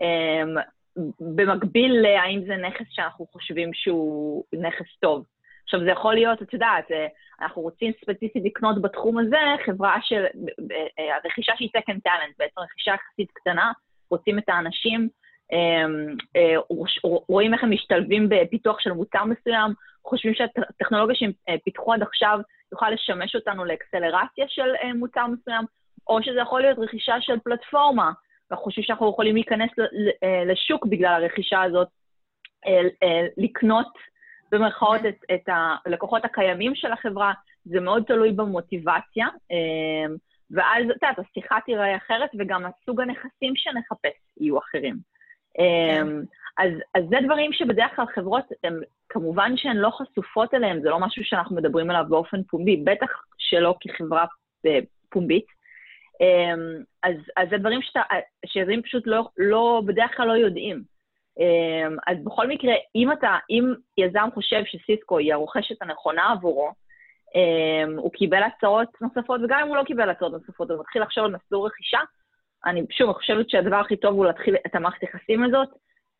Um, 0.01 0.59
במקביל 1.19 2.01
להאם 2.01 2.45
זה 2.45 2.55
נכס 2.55 2.85
שאנחנו 2.89 3.25
חושבים 3.31 3.73
שהוא 3.73 4.43
נכס 4.53 4.97
טוב. 4.99 5.25
עכשיו, 5.63 5.79
זה 5.79 5.91
יכול 5.91 6.13
להיות, 6.13 6.41
את 6.41 6.53
יודעת, 6.53 6.91
אה, 6.91 7.07
אנחנו 7.41 7.61
רוצים 7.61 7.91
ספציפית 8.01 8.45
לקנות 8.45 8.81
בתחום 8.81 9.17
הזה 9.17 9.37
חברה 9.65 9.97
של, 10.01 10.25
אה, 10.99 11.15
הרכישה 11.15 11.53
שהיא 11.57 11.69
second 11.77 11.99
talent, 12.07 12.33
בעצם 12.39 12.61
רכישה 12.61 12.91
יחסית 12.91 13.31
קטנה, 13.33 13.71
רוצים 14.09 14.39
את 14.39 14.49
האנשים, 14.49 15.01
אה, 15.01 15.24
רואים 17.03 17.53
איך 17.53 17.63
הם 17.63 17.71
משתלבים 17.71 18.29
בפיתוח 18.29 18.79
של 18.79 18.91
מוצר 18.91 19.23
מסוים, 19.23 19.73
חושבים 20.05 20.33
שהטכנולוגיה 20.33 21.15
שהם 21.15 21.31
פיתחו 21.63 21.93
עד 21.93 22.01
עכשיו 22.01 22.39
יוכל 22.71 22.89
לשמש 22.89 23.35
אותנו 23.35 23.65
לאקסלרציה 23.65 24.45
של 24.47 24.71
מוצר 24.95 25.27
מסוים, 25.27 25.65
או 26.07 26.23
שזה 26.23 26.39
יכול 26.39 26.61
להיות 26.61 26.79
רכישה 26.79 27.15
של 27.21 27.39
פלטפורמה, 27.39 28.11
אנחנו 28.51 28.63
חושבים 28.63 28.83
שאנחנו 28.83 29.09
יכולים 29.09 29.35
להיכנס 29.35 29.69
אה, 30.23 30.43
לשוק 30.45 30.85
בגלל 30.85 31.23
הרכישה 31.23 31.61
הזאת, 31.61 31.87
אה, 32.67 32.81
אה, 33.03 33.27
לקנות 33.37 33.87
במרכאות 34.51 35.01
את, 35.09 35.15
את 35.33 35.49
הלקוחות 35.85 36.25
הקיימים 36.25 36.75
של 36.75 36.91
החברה, 36.91 37.33
זה 37.65 37.79
מאוד 37.79 38.03
תלוי 38.07 38.31
במוטיבציה, 38.31 39.27
ואז, 40.51 40.85
את 40.85 41.03
יודעת, 41.03 41.19
השיחה 41.19 41.57
תיראה 41.65 41.97
אחרת, 41.97 42.29
וגם 42.39 42.63
הסוג 42.65 43.01
הנכסים 43.01 43.53
שנחפש 43.55 44.17
יהיו 44.37 44.59
אחרים. 44.59 45.14
כן. 45.57 46.07
אז, 46.57 46.71
אז 46.95 47.03
זה 47.09 47.17
דברים 47.23 47.53
שבדרך 47.53 47.95
כלל 47.95 48.05
חברות, 48.15 48.45
הם, 48.63 48.79
כמובן 49.09 49.57
שהן 49.57 49.77
לא 49.77 49.89
חשופות 49.89 50.53
אליהם, 50.53 50.81
זה 50.81 50.89
לא 50.89 50.99
משהו 50.99 51.23
שאנחנו 51.25 51.55
מדברים 51.55 51.89
עליו 51.89 52.05
באופן 52.09 52.43
פומבי, 52.43 52.77
בטח 52.77 53.23
שלא 53.37 53.75
כחברה 53.79 54.25
פומבית. 55.09 55.45
אמ, 56.21 56.83
אז, 57.03 57.15
אז 57.37 57.49
זה 57.49 57.57
דברים 57.57 57.79
שיזמים 58.45 58.81
פשוט 58.81 59.07
לא, 59.07 59.29
לא, 59.37 59.81
בדרך 59.85 60.17
כלל 60.17 60.27
לא 60.27 60.33
יודעים. 60.33 60.83
אמ, 61.39 61.97
אז 62.07 62.17
בכל 62.23 62.47
מקרה, 62.47 62.73
אם 62.95 63.11
אתה, 63.11 63.37
אם 63.49 63.73
יזם 63.97 64.27
חושב 64.33 64.61
שסיסקו 64.65 65.17
היא 65.17 65.33
הרוכשת 65.33 65.81
הנכונה 65.81 66.31
עבורו, 66.31 66.71
אמ, 67.35 67.97
הוא 67.97 68.11
קיבל 68.11 68.43
הצעות 68.43 68.89
נוספות, 69.01 69.41
וגם 69.43 69.59
אם 69.59 69.67
הוא 69.67 69.77
לא 69.77 69.83
קיבל 69.83 70.09
הצעות 70.09 70.31
נוספות, 70.31 70.71
הוא 70.71 70.79
מתחיל 70.79 71.01
לחשוב 71.01 71.25
על 71.25 71.35
מסלול 71.35 71.67
רכישה, 71.67 71.99
אני 72.65 72.85
שוב, 72.91 73.11
חושבת 73.11 73.49
שהדבר 73.49 73.75
הכי 73.75 73.97
טוב 73.97 74.15
הוא 74.15 74.25
להתחיל 74.25 74.55
את 74.65 74.75
המערכת 74.75 75.03
יחסים 75.03 75.43
הזאת. 75.43 75.69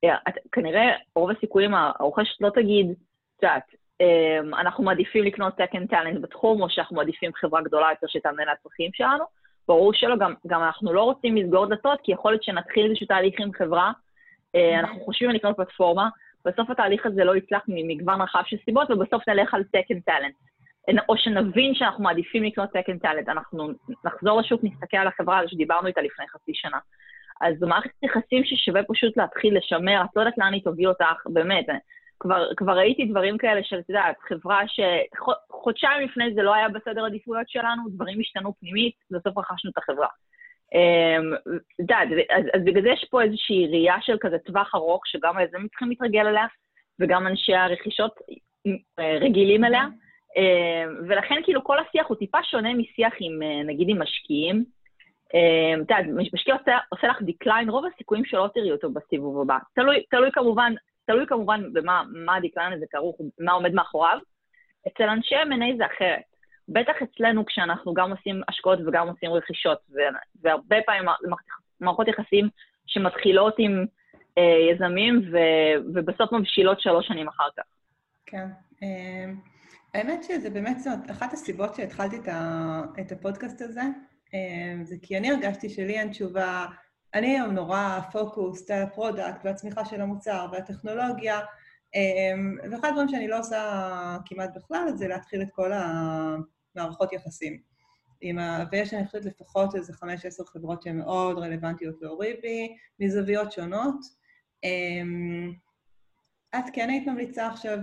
אה, 0.04 0.16
כנראה, 0.52 0.96
רוב 1.16 1.30
הסיכויים, 1.32 1.74
הרוכשת 1.74 2.42
לא 2.42 2.50
תגיד, 2.50 2.92
את 3.38 3.44
יודעת, 3.44 3.64
אמ, 4.02 4.54
אנחנו 4.54 4.84
מעדיפים 4.84 5.24
לקנות 5.24 5.54
second 5.60 5.92
talent 5.92 6.20
בתחום, 6.22 6.62
או 6.62 6.70
שאנחנו 6.70 6.96
מעדיפים 6.96 7.32
חברה 7.34 7.62
גדולה 7.62 7.88
יותר 7.90 8.08
שתענה 8.08 8.44
לצרכים 8.46 8.92
שלנו. 8.94 9.24
ברור 9.68 9.94
שלא, 9.94 10.18
גם, 10.18 10.34
גם 10.48 10.64
אנחנו 10.64 10.94
לא 10.94 11.04
רוצים 11.04 11.38
לסגור 11.38 11.66
דלתות, 11.66 12.00
כי 12.04 12.12
יכול 12.12 12.32
להיות 12.32 12.44
שנתחיל 12.44 12.86
איזשהו 12.86 13.08
תהליך 13.08 13.36
עם 13.40 13.54
חברה, 13.54 13.92
אה, 14.56 14.80
אנחנו 14.80 15.00
חושבים 15.00 15.30
על 15.30 15.36
לקנות 15.36 15.58
פלטפורמה, 15.58 16.10
בסוף 16.46 16.70
התהליך 16.70 17.06
הזה 17.06 17.24
לא 17.24 17.36
יצלח 17.36 17.64
ממגוון 17.68 18.22
רחב 18.22 18.42
של 18.46 18.58
סיבות, 18.66 18.92
ובסוף 18.92 19.30
נלך 19.30 19.54
על 19.54 19.62
second 19.62 20.12
talent. 20.12 20.55
או 21.10 21.18
שנבין 21.18 21.76
שאנחנו 21.76 22.04
מעדיפים 22.04 22.44
לקנות 22.44 22.70
second 22.70 23.06
talent, 23.06 23.32
אנחנו 23.32 23.70
נחזור 24.06 24.40
לשוק, 24.40 24.62
נסתכל 24.64 24.98
על 24.98 25.08
החברה 25.08 25.40
הזו 25.40 25.50
שדיברנו 25.50 25.88
איתה 25.88 26.02
לפני 26.02 26.26
חצי 26.28 26.52
שנה. 26.54 26.78
אז 27.42 27.56
זו 27.60 27.68
מערכת 27.68 27.90
יחסים 28.04 28.44
ששווה 28.44 28.82
פשוט 28.88 29.18
להתחיל 29.18 29.58
לשמר, 29.58 30.02
את 30.06 30.16
לא 30.16 30.22
יודעת 30.22 30.38
לאן 30.38 30.54
היא 30.54 30.64
תוביל 30.64 30.88
אותך, 30.88 31.24
באמת. 31.26 31.66
כבר, 32.20 32.48
כבר 32.58 32.78
ראיתי 32.78 33.06
דברים 33.06 33.38
כאלה 33.38 33.64
של, 33.64 33.80
את 33.80 33.90
יודעת, 33.90 34.16
חברה 34.28 34.62
שחודשיים 34.68 36.08
לפני 36.08 36.34
זה 36.34 36.42
לא 36.42 36.54
היה 36.54 36.70
בסדר 36.70 37.06
עדיפויות 37.06 37.50
שלנו, 37.50 37.84
דברים 37.90 38.20
השתנו 38.20 38.54
פנימית, 38.60 38.96
בסוף 39.12 39.38
רכשנו 39.38 39.72
את 39.72 39.78
החברה. 39.78 40.08
אמ, 40.74 41.34
אז, 42.54 42.62
בגלל 42.66 42.82
זה 42.82 42.90
יש 42.90 43.06
פה 43.12 43.22
איזושהי 43.22 43.68
ראייה 43.68 43.96
של 44.02 44.18
כזה 44.22 44.38
טווח 44.38 44.76
ארוך, 44.76 45.08
שגם 45.08 45.38
היזמים 45.38 45.68
צריכים 45.68 45.90
להתרגל 45.90 46.28
אליה, 46.28 46.46
וגם 47.00 47.28
אנשי 47.28 47.56
הרכישות 47.56 48.16
אה, 49.00 49.18
רגילים 49.22 49.66
אליה. 49.66 49.86
ולכן 51.08 51.36
כאילו 51.44 51.64
כל 51.64 51.78
השיח 51.80 52.08
הוא 52.08 52.18
טיפה 52.18 52.44
שונה 52.44 52.74
משיח 52.74 53.14
עם, 53.20 53.44
אה, 53.44 53.64
נגיד, 53.64 53.90
עם 53.90 54.02
משקיעים. 54.02 54.66
אמ, 55.34 55.82
את 55.82 55.90
יודעת, 55.92 56.06
משקיע 56.34 56.56
עושה, 56.56 56.78
עושה 56.90 57.08
לך 57.08 57.18
decline, 57.22 57.70
רוב 57.70 57.86
הסיכויים 57.94 58.26
שלא 58.26 58.50
תראי 58.54 58.72
אותו 58.72 58.90
בסיבוב 58.90 59.42
הבא. 59.42 59.58
תלוי, 59.76 60.04
תלוי 60.10 60.32
כמובן, 60.32 60.74
תלוי 61.06 61.28
כמובן 61.28 61.74
במה 61.74 62.36
ה 62.38 62.42
decline 62.42 62.74
הזה 62.74 62.86
כרוך, 62.92 63.18
מה 63.40 63.52
עומד 63.52 63.74
מאחוריו. 63.74 64.18
אצל 64.88 65.04
אנשי 65.04 65.36
M&A 65.36 65.78
זה 65.78 65.86
אחרת. 65.86 66.22
בטח 66.70 66.94
אצלנו 67.04 67.46
כשאנחנו 67.46 67.94
גם 67.94 68.12
עושים 68.12 68.42
השקעות 68.48 68.80
וגם 68.88 69.08
עושים 69.08 69.32
רכישות, 69.32 69.78
והרבה 70.42 70.76
פעמים 70.86 71.06
מערכות 71.80 72.08
יחסים 72.08 72.50
שמתחילות 72.86 73.56
עם 73.58 73.86
אה, 74.38 74.72
יזמים 74.72 75.22
ו, 75.32 75.38
ובסוף 75.94 76.32
מבשילות 76.32 76.82
שלוש 76.82 77.08
שנים 77.08 77.28
אחר 77.28 77.48
כך. 77.58 77.64
כן. 78.26 78.48
אה, 79.96 80.00
האמת 80.00 80.24
שזה 80.24 80.50
באמת, 80.50 80.80
זאת 80.80 81.12
אחת 81.12 81.34
הסיבות 81.34 81.76
שהתחלתי 81.76 82.16
את, 82.16 82.28
ה, 82.28 82.82
את 83.00 83.12
הפודקאסט 83.12 83.62
הזה, 83.62 83.82
אה, 84.34 84.84
זה 84.84 84.96
כי 85.02 85.18
אני 85.18 85.32
הרגשתי 85.32 85.70
שלי 85.70 86.00
אין 86.00 86.10
תשובה, 86.10 86.66
אני 87.14 87.28
היום 87.28 87.52
נורא 87.52 88.00
focused 88.12 88.72
על 88.72 88.84
ה 88.84 88.91
product 88.91 89.46
והצמיחה 89.46 89.86
של 89.86 90.02
המוצר 90.02 90.48
והטכנולוגיה, 90.52 91.40
אה, 91.96 92.34
ואחד 92.72 92.88
הדברים 92.88 93.10
שאני 93.10 93.28
לא 93.28 93.40
עושה 93.40 94.18
כמעט 94.26 94.50
בכלל 94.56 94.92
זה 94.96 95.08
להתחיל 95.08 95.42
את 95.42 95.52
כל 95.52 95.72
המערכות 95.74 97.14
יחסים. 97.14 97.60
ה... 98.40 98.64
ויש, 98.72 98.94
אני 98.94 99.06
חושבת, 99.06 99.26
לפחות 99.26 99.76
איזה 99.76 99.94
חמש, 99.94 100.26
עשר 100.26 100.44
חברות 100.46 100.82
שהן 100.82 100.98
מאוד 100.98 101.38
רלוונטיות 101.38 101.96
לאוריבי, 102.02 102.76
מזוויות 103.00 103.52
שונות. 103.52 103.96
אה, 104.64 105.02
את 106.60 106.66
כן 106.74 106.90
היית 106.90 107.08
ממליצה 107.08 107.48
עכשיו 107.48 107.78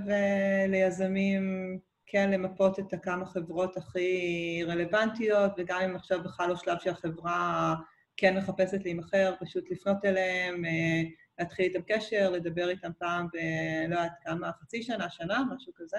ליזמים 0.68 1.78
כן 2.06 2.30
למפות 2.30 2.78
את 2.78 2.92
הכמה 2.92 3.26
חברות 3.26 3.76
הכי 3.76 4.64
רלוונטיות, 4.66 5.52
וגם 5.58 5.80
אם 5.80 5.96
עכשיו 5.96 6.22
בכלל 6.22 6.48
לא 6.48 6.56
שלב 6.56 6.78
שהחברה 6.78 7.74
כן 8.16 8.36
מחפשת 8.36 8.84
להימכר, 8.84 9.34
פשוט 9.40 9.70
לפנות 9.70 10.04
אליהם, 10.04 10.64
אה, 10.64 11.02
להתחיל 11.38 11.64
איתם 11.64 11.82
קשר, 11.86 12.30
לדבר 12.30 12.68
איתם 12.68 12.90
פעם 12.98 13.26
ב... 13.26 13.36
לא 13.88 13.94
יודעת 13.94 14.12
כמה, 14.24 14.50
חצי 14.52 14.82
שנה, 14.82 15.10
שנה, 15.10 15.42
משהו 15.54 15.72
כזה? 15.76 15.98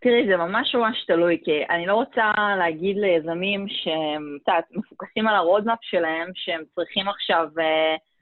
תראי, 0.00 0.26
זה 0.28 0.36
ממש 0.36 0.74
ממש 0.74 1.04
תלוי, 1.06 1.40
כי 1.44 1.64
אני 1.70 1.86
לא 1.86 1.94
רוצה 1.94 2.32
להגיד 2.58 2.96
ליזמים 2.96 3.66
שהם, 3.68 4.38
את 4.42 4.48
יודעת, 4.48 4.64
מפוקסים 4.70 5.28
על 5.28 5.36
ה 5.36 5.41
roadmap 5.41 5.78
שלהם, 5.82 6.30
שהם 6.34 6.62
צריכים 6.74 7.08
עכשיו... 7.08 7.48
Uh, 7.56 8.13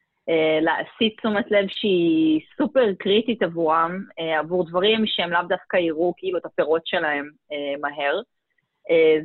להסיט 0.60 1.18
תשומת 1.18 1.50
לב 1.50 1.66
שהיא 1.68 2.40
סופר 2.56 2.94
קריטית 2.98 3.42
עבורם, 3.42 4.04
אה, 4.18 4.38
עבור 4.38 4.68
דברים 4.68 5.06
שהם 5.06 5.30
לאו 5.30 5.42
דווקא 5.48 5.76
יראו 5.76 6.14
כאילו 6.16 6.38
את 6.38 6.44
הפירות 6.44 6.86
שלהם 6.86 7.30
אה, 7.52 7.80
מהר. 7.80 8.20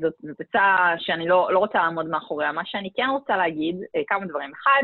זאת, 0.02 0.14
הצעה 0.40 0.96
שאני 1.00 1.28
לא, 1.28 1.50
לא 1.52 1.60
רוצה 1.60 1.78
לעמוד 1.78 2.10
מאחוריה. 2.10 2.52
מה 2.52 2.62
שאני 2.66 2.90
כן 2.96 3.08
רוצה 3.12 3.38
להגיד, 3.38 3.76
כמה 4.08 4.26
דברים. 4.26 4.52
אחד, 4.54 4.84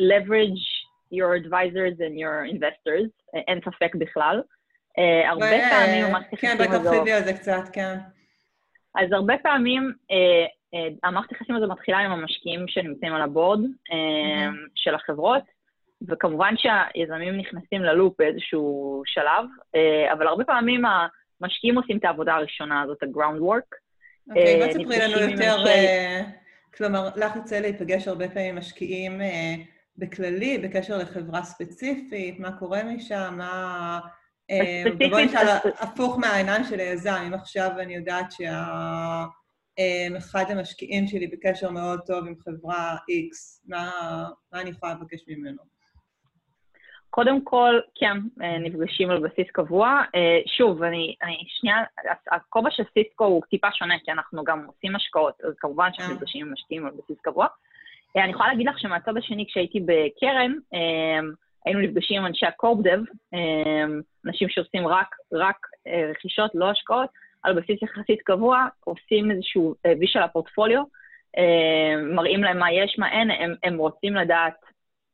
leverage 0.00 0.86
your 1.14 1.44
advisors 1.44 1.98
and 1.98 2.14
your 2.18 2.54
investors, 2.54 3.38
אין 3.48 3.60
ספק 3.60 3.94
בכלל. 3.94 4.42
הרבה 5.28 5.46
פעמים. 5.70 6.04
כן, 6.36 6.56
בטח 6.60 6.90
תגידי 6.90 7.12
על 7.12 7.22
זה 7.22 7.32
קצת, 7.32 7.62
כן. 7.72 7.96
אז 8.96 9.12
הרבה 9.12 9.34
פעמים 9.42 9.92
אה, 10.10 10.46
המערכת 11.04 11.30
היחסים 11.30 11.56
הזו 11.56 11.68
מתחילה 11.68 11.98
עם 11.98 12.12
המשקיעים 12.12 12.68
שנמצאים 12.68 13.14
על 13.14 13.22
הבורד 13.22 13.60
mm-hmm. 13.60 14.70
של 14.74 14.94
החברות, 14.94 15.42
וכמובן 16.08 16.54
שהיזמים 16.56 17.36
נכנסים 17.36 17.82
ללופ 17.82 18.14
באיזשהו 18.18 19.02
שלב, 19.06 19.44
אה, 19.74 20.12
אבל 20.12 20.26
הרבה 20.26 20.44
פעמים 20.44 20.82
המשקיעים 21.40 21.78
עושים 21.78 21.98
את 21.98 22.04
העבודה 22.04 22.34
הראשונה 22.34 22.82
הזאת, 22.82 23.02
ה-ground 23.02 23.40
work. 23.40 23.76
אוקיי, 24.28 24.56
בוא 24.58 24.66
תספרי 24.66 24.98
לנו 24.98 25.30
יותר, 25.30 25.56
כלומר, 26.76 27.08
לך 27.16 27.36
יוצא 27.36 27.60
להיפגש 27.60 28.08
הרבה 28.08 28.28
פעמים 28.28 28.48
עם 28.48 28.58
משקיעים 28.58 29.20
בכללי, 29.98 30.58
בקשר 30.58 30.98
לחברה 30.98 31.42
ספציפית, 31.42 32.40
מה 32.40 32.58
קורה 32.58 32.82
משם, 32.82 33.34
מה... 33.38 34.00
בואי 35.10 35.26
נשאל 35.26 35.46
הפוך 35.78 36.18
מהעיניים 36.18 36.64
של 36.64 36.80
היזם, 36.80 37.22
אם 37.26 37.34
עכשיו 37.34 37.70
אני 37.78 37.94
יודעת 37.94 38.32
שה... 38.32 38.64
אמ, 39.78 40.16
אחד 40.16 40.44
המשקיעים 40.48 41.06
שלי 41.06 41.26
בקשר 41.26 41.70
מאוד 41.70 42.00
טוב 42.06 42.26
עם 42.26 42.34
חברה 42.44 42.96
X, 42.96 43.60
מה, 43.68 43.90
מה 44.52 44.60
אני 44.60 44.70
יכולה 44.70 44.94
לבקש 44.94 45.20
ממנו? 45.28 45.76
קודם 47.10 47.44
כל, 47.44 47.80
כן, 47.94 48.16
אה, 48.42 48.58
נפגשים 48.58 49.10
על 49.10 49.18
בסיס 49.18 49.50
קבוע. 49.52 50.02
אה, 50.14 50.38
שוב, 50.46 50.82
אני, 50.82 51.14
אני 51.22 51.36
שנייה, 51.48 51.76
הכובע 52.32 52.70
של 52.70 52.82
סיסקו 52.94 53.24
הוא 53.24 53.42
טיפה 53.50 53.68
שונה, 53.72 53.94
כי 54.04 54.12
אנחנו 54.12 54.44
גם 54.44 54.64
עושים 54.66 54.96
השקעות, 54.96 55.34
אז 55.44 55.54
כמובן 55.58 55.88
שאנחנו 55.92 56.12
אה. 56.12 56.16
נפגשים 56.16 56.46
עם 56.46 56.52
משקיעים 56.52 56.86
על 56.86 56.92
בסיס 56.98 57.16
קבוע. 57.22 57.46
אני 58.16 58.30
יכולה 58.30 58.48
להגיד 58.48 58.68
לך 58.68 58.78
שמהצד 58.78 59.16
השני, 59.16 59.46
כשהייתי 59.48 59.80
בקרן, 59.80 60.52
היינו 61.66 61.80
נפגשים 61.80 62.20
עם 62.20 62.26
אנשי 62.26 62.46
הקורפדב, 62.46 62.98
אנשים 64.26 64.48
שעושים 64.48 64.86
רק, 64.86 65.16
רק 65.32 65.56
רכישות, 66.10 66.50
לא 66.54 66.70
השקעות, 66.70 67.10
על 67.46 67.60
בסיס 67.60 67.82
יחסית 67.82 68.22
קבוע, 68.22 68.66
עושים 68.84 69.30
איזשהו 69.30 69.74
וי 69.98 70.06
של 70.06 70.22
הפורטפוליו, 70.22 70.82
מראים 72.14 72.42
להם 72.42 72.58
מה 72.58 72.72
יש, 72.72 72.96
מה 72.98 73.12
אין, 73.12 73.30
הם, 73.30 73.54
הם 73.62 73.78
רוצים 73.78 74.14
לדעת 74.14 74.54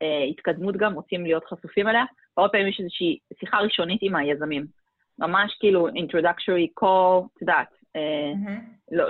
אה, 0.03 0.25
התקדמות 0.31 0.77
גם, 0.77 0.95
רוצים 0.95 1.25
להיות 1.25 1.45
חשופים 1.45 1.89
אליה, 1.89 2.05
והרבה 2.37 2.53
פעמים 2.53 2.69
יש 2.69 2.81
איזושהי 2.81 3.19
שיחה 3.41 3.59
ראשונית 3.59 3.99
עם 4.03 4.17
היזמים. 4.17 4.67
ממש 5.19 5.57
כאילו 5.61 5.89
introductory 5.89 6.83
call, 6.83 7.27
את 7.37 7.41
יודעת. 7.41 7.69
לא, 8.93 9.05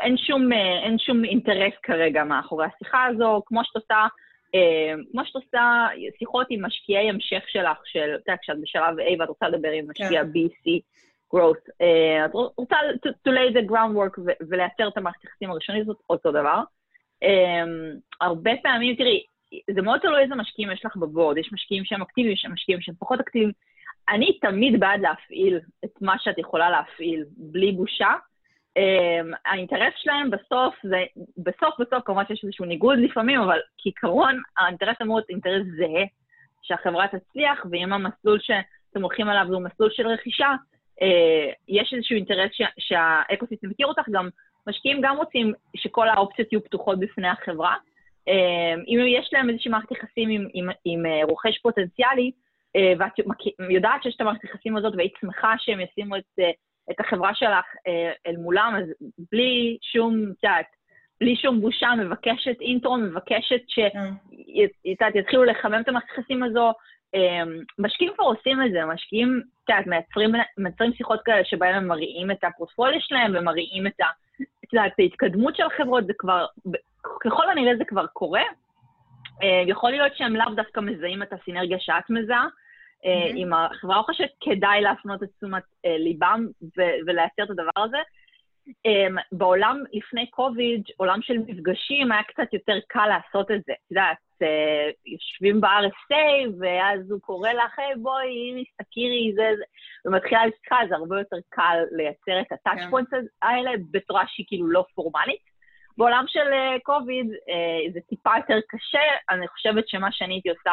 אין, 0.00 0.18
שום, 0.18 0.52
אה, 0.52 1.24
אינטרס 1.24 1.72
כרגע 1.82 2.24
מאחורי 2.24 2.66
השיחה 2.66 3.04
הזו, 3.06 3.42
כמו 3.46 3.60
שאת 3.64 3.76
עושה, 3.76 4.06
אה, 4.54 4.94
כמו 5.12 5.24
שאת 5.24 5.34
עושה 5.34 5.86
שיחות 6.18 6.46
עם 6.50 6.64
משקיעי 6.64 7.08
המשך 7.08 7.42
שלך, 7.46 7.78
של, 7.84 8.14
אתה 8.14 8.30
יודע, 8.30 8.38
כשאת 8.42 8.60
בשלב 8.62 8.98
A 8.98 9.20
ואת 9.20 9.28
רוצה 9.28 9.48
לדבר 9.48 9.70
עם 9.70 9.90
משקיע. 9.90 10.22
כן. 10.22 10.30
B, 10.30 10.48
C, 10.48 10.80
growth. 11.34 11.68
Uh, 11.82 12.26
את 12.26 12.32
רוצה 12.58 12.76
to, 13.06 13.10
to 13.10 13.32
lay 13.32 13.52
the 13.56 13.70
groundwork 13.70 14.20
ולייצר 14.48 14.88
את 14.88 14.96
המערכת 14.96 15.22
היחסים 15.22 15.50
הראשונית, 15.50 15.86
זאת 15.86 15.96
אותו 16.10 16.30
דבר. 16.30 16.60
Um, 17.24 18.00
הרבה 18.20 18.50
פעמים, 18.62 18.96
תראי, 18.96 19.22
זה 19.74 19.82
מאוד 19.82 20.00
תלוי 20.00 20.22
איזה 20.22 20.34
משקיעים 20.34 20.70
יש 20.70 20.84
לך 20.84 20.96
בבורד. 20.96 21.38
יש 21.38 21.52
משקיעים 21.52 21.84
שהם 21.84 22.02
אקטיביים, 22.02 22.34
יש 22.34 22.46
משקיעים 22.52 22.80
שהם 22.80 22.94
פחות 22.98 23.20
אקטיביים. 23.20 23.52
אני 24.08 24.38
תמיד 24.38 24.80
בעד 24.80 25.00
להפעיל 25.00 25.60
את 25.84 26.02
מה 26.02 26.14
שאת 26.18 26.38
יכולה 26.38 26.70
להפעיל, 26.70 27.24
בלי 27.36 27.72
בושה. 27.72 28.12
Um, 28.78 29.36
האינטרס 29.46 29.94
שלהם 29.96 30.30
בסוף 30.30 30.74
זה, 30.82 31.04
בסוף 31.38 31.74
בסוף 31.80 32.04
כמובן 32.04 32.26
שיש 32.28 32.44
איזשהו 32.44 32.64
ניגוד 32.64 32.98
לפעמים, 32.98 33.40
אבל 33.40 33.58
כעיקרון 33.78 34.40
האינטרס 34.56 34.96
אמור 35.02 35.16
להיות 35.16 35.30
אינטרס 35.30 35.66
זהה, 35.76 36.04
שהחברה 36.62 37.06
תצליח, 37.08 37.66
ואם 37.70 37.92
המסלול 37.92 38.38
שאתם 38.40 39.02
הולכים 39.02 39.28
עליו 39.28 39.54
הוא 39.54 39.62
מסלול 39.62 39.90
של 39.90 40.06
רכישה, 40.06 40.46
אה, 40.46 40.54
יש 41.68 41.94
איזשהו 41.94 42.16
אינטרס 42.16 42.50
שהאקוסיסטם 42.78 43.68
מכיר 43.68 43.86
אותך, 43.86 44.08
גם 44.10 44.28
משקיעים 44.66 45.00
גם 45.00 45.16
רוצים 45.16 45.52
שכל 45.76 46.08
האופציות 46.08 46.52
יהיו 46.52 46.64
פתוחות 46.64 47.00
בפני 47.00 47.28
החברה. 47.28 47.76
אם 48.88 48.98
יש 49.06 49.30
להם 49.32 49.50
איזושהי 49.50 49.70
מערכת 49.70 49.90
יחסים 49.92 50.28
עם, 50.30 50.48
עם, 50.54 50.68
עם 50.84 51.02
רוכש 51.22 51.58
פוטנציאלי, 51.58 52.30
ואת 52.98 53.12
יודעת 53.70 54.02
שיש 54.02 54.16
את 54.16 54.20
המערכת 54.20 54.44
יחסים 54.44 54.76
הזאת 54.76 54.94
והיית 54.96 55.12
שמחה 55.20 55.54
שהם 55.58 55.80
ישימו 55.80 56.16
את, 56.16 56.38
את 56.90 57.00
החברה 57.00 57.34
שלך 57.34 57.64
אל 58.26 58.36
מולם, 58.36 58.74
אז 58.78 58.84
בלי 59.32 59.78
שום, 59.92 60.14
את 60.38 60.44
יודעת, 60.44 60.66
בלי 61.20 61.36
שום 61.36 61.60
בושה, 61.60 61.88
מבקשת 61.98 62.60
אינטרו, 62.60 62.96
מבקשת 62.96 63.60
שיתחילו 63.68 65.42
כן. 65.42 65.50
לחמם 65.50 65.80
את 65.80 65.88
המערכת 65.88 66.08
היחסים 66.16 66.42
הזו. 66.42 66.72
משקיעים 67.78 68.12
כבר 68.14 68.24
עושים 68.24 68.62
את 68.62 68.72
זה, 68.72 68.84
משקיעים, 68.84 69.42
את 69.68 69.72
יודעת, 69.72 69.86
מייצרים, 69.86 70.32
מייצרים 70.58 70.92
שיחות 70.92 71.20
כאלה 71.24 71.44
שבהם 71.44 71.74
הם 71.74 71.86
מראים 71.86 72.30
את 72.30 72.44
הפרוטפוליו 72.44 73.00
שלהם 73.00 73.32
ומראים 73.34 73.86
את, 73.86 74.00
ה, 74.00 74.06
את, 74.64 74.72
יודעת, 74.72 74.92
את 74.94 74.98
ההתקדמות 74.98 75.56
של 75.56 75.62
החברות, 75.62 76.06
זה 76.06 76.12
כבר, 76.18 76.46
ככל 77.20 77.50
הנראה 77.50 77.76
זה 77.76 77.84
כבר 77.84 78.06
קורה. 78.06 78.42
אה, 79.42 79.62
יכול 79.66 79.90
להיות 79.90 80.16
שהם 80.16 80.36
לאו 80.36 80.54
דווקא 80.54 80.80
מזהים 80.80 81.22
את 81.22 81.32
הסינרגיה 81.32 81.78
שאת 81.80 82.10
מזהה. 82.10 82.46
Mm-hmm. 82.46 83.32
עם 83.34 83.52
החברה 83.52 83.96
הרוכשת, 83.96 84.28
כדאי 84.40 84.80
להפנות 84.80 85.22
את 85.22 85.28
תשומת 85.36 85.62
אה, 85.84 85.98
ליבם 85.98 86.46
ולייצר 87.06 87.42
את 87.42 87.50
הדבר 87.50 87.84
הזה. 87.84 87.98
Um, 88.68 89.20
בעולם 89.32 89.76
לפני 89.92 90.30
קוביד, 90.30 90.82
עולם 90.96 91.22
של 91.22 91.38
מפגשים, 91.38 92.12
היה 92.12 92.22
קצת 92.22 92.52
יותר 92.52 92.78
קל 92.88 93.06
לעשות 93.06 93.50
את 93.50 93.60
זה. 93.66 93.72
את 93.72 93.90
יודעת, 93.90 94.16
uh, 94.42 94.94
יושבים 95.06 95.60
ב-RSA, 95.60 96.50
ואז 96.60 97.10
הוא 97.10 97.20
קורא 97.20 97.50
לך, 97.52 97.78
היי, 97.78 97.94
בואי, 98.02 98.50
הנה, 98.50 98.62
תכירי, 98.82 99.32
זה, 99.36 99.50
זה, 99.58 99.64
ומתחילה 100.04 100.46
לשיחה, 100.46 100.76
זה 100.88 100.94
הרבה 100.94 101.18
יותר 101.18 101.36
קל 101.48 101.78
לייצר 101.92 102.40
את 102.40 102.52
הטאצ' 102.52 102.78
כן. 102.78 102.90
פוינטס 102.90 103.24
האלה 103.42 103.70
בצורה 103.90 104.24
שהיא 104.26 104.46
כאילו 104.48 104.68
לא 104.68 104.84
פורמלית. 104.94 105.48
בעולם 105.98 106.24
של 106.28 106.48
קוביד 106.82 107.26
uh, 107.26 107.34
uh, 107.34 107.92
זה 107.92 108.00
טיפה 108.08 108.30
יותר 108.36 108.58
קשה, 108.68 109.02
אני 109.30 109.48
חושבת 109.48 109.88
שמה 109.88 110.12
שאני 110.12 110.34
הייתי 110.34 110.50
עושה, 110.50 110.72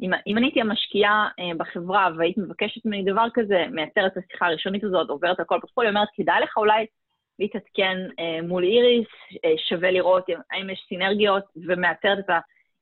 אם, 0.00 0.10
אם 0.26 0.38
אני 0.38 0.46
הייתי 0.46 0.60
המשקיעה 0.60 1.28
uh, 1.28 1.56
בחברה 1.58 2.08
והיית 2.18 2.38
מבקשת 2.38 2.84
ממני 2.84 3.04
דבר 3.04 3.26
כזה, 3.34 3.64
מייצרת 3.70 4.12
את 4.12 4.16
השיחה 4.16 4.46
הראשונית 4.46 4.84
הזאת, 4.84 5.08
עוברת 5.08 5.38
על 5.38 5.44
כל 5.44 5.58
פרופוליו, 5.60 5.90
אומרת, 5.90 6.08
כדאי 6.14 6.40
לך 6.40 6.56
אולי 6.56 6.86
להתעדכן 7.38 7.98
אה, 8.18 8.42
מול 8.42 8.64
איריס, 8.64 9.06
אה, 9.44 9.54
שווה 9.68 9.90
לראות 9.90 10.24
האם 10.52 10.70
יש 10.70 10.84
סינרגיות, 10.88 11.44
ומאתרת 11.68 12.18
את 12.18 12.30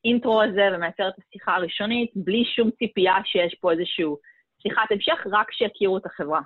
האינטרו 0.04 0.42
הזה 0.42 0.68
ומאתרת 0.72 1.14
את 1.18 1.24
השיחה 1.28 1.54
הראשונית, 1.54 2.10
בלי 2.14 2.44
שום 2.44 2.70
ציפייה 2.70 3.14
שיש 3.24 3.54
פה 3.54 3.72
איזושהי 3.72 4.04
שיחת 4.62 4.90
המשך, 4.92 5.26
רק 5.32 5.52
שיכירו 5.52 5.96
את 5.96 6.06
החברה. 6.06 6.40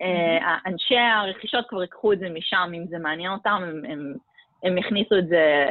אה, 0.00 0.58
אנשי 0.66 0.96
הרכישות 0.96 1.68
כבר 1.68 1.82
ייקחו 1.82 2.12
את 2.12 2.18
זה 2.18 2.28
משם, 2.28 2.72
אם 2.74 2.86
זה 2.86 2.98
מעניין 2.98 3.32
אותם, 3.32 3.62
הם, 3.62 3.82
הם, 3.88 4.14
הם 4.64 4.78
יכניסו 4.78 5.18
את 5.18 5.28
זה 5.28 5.66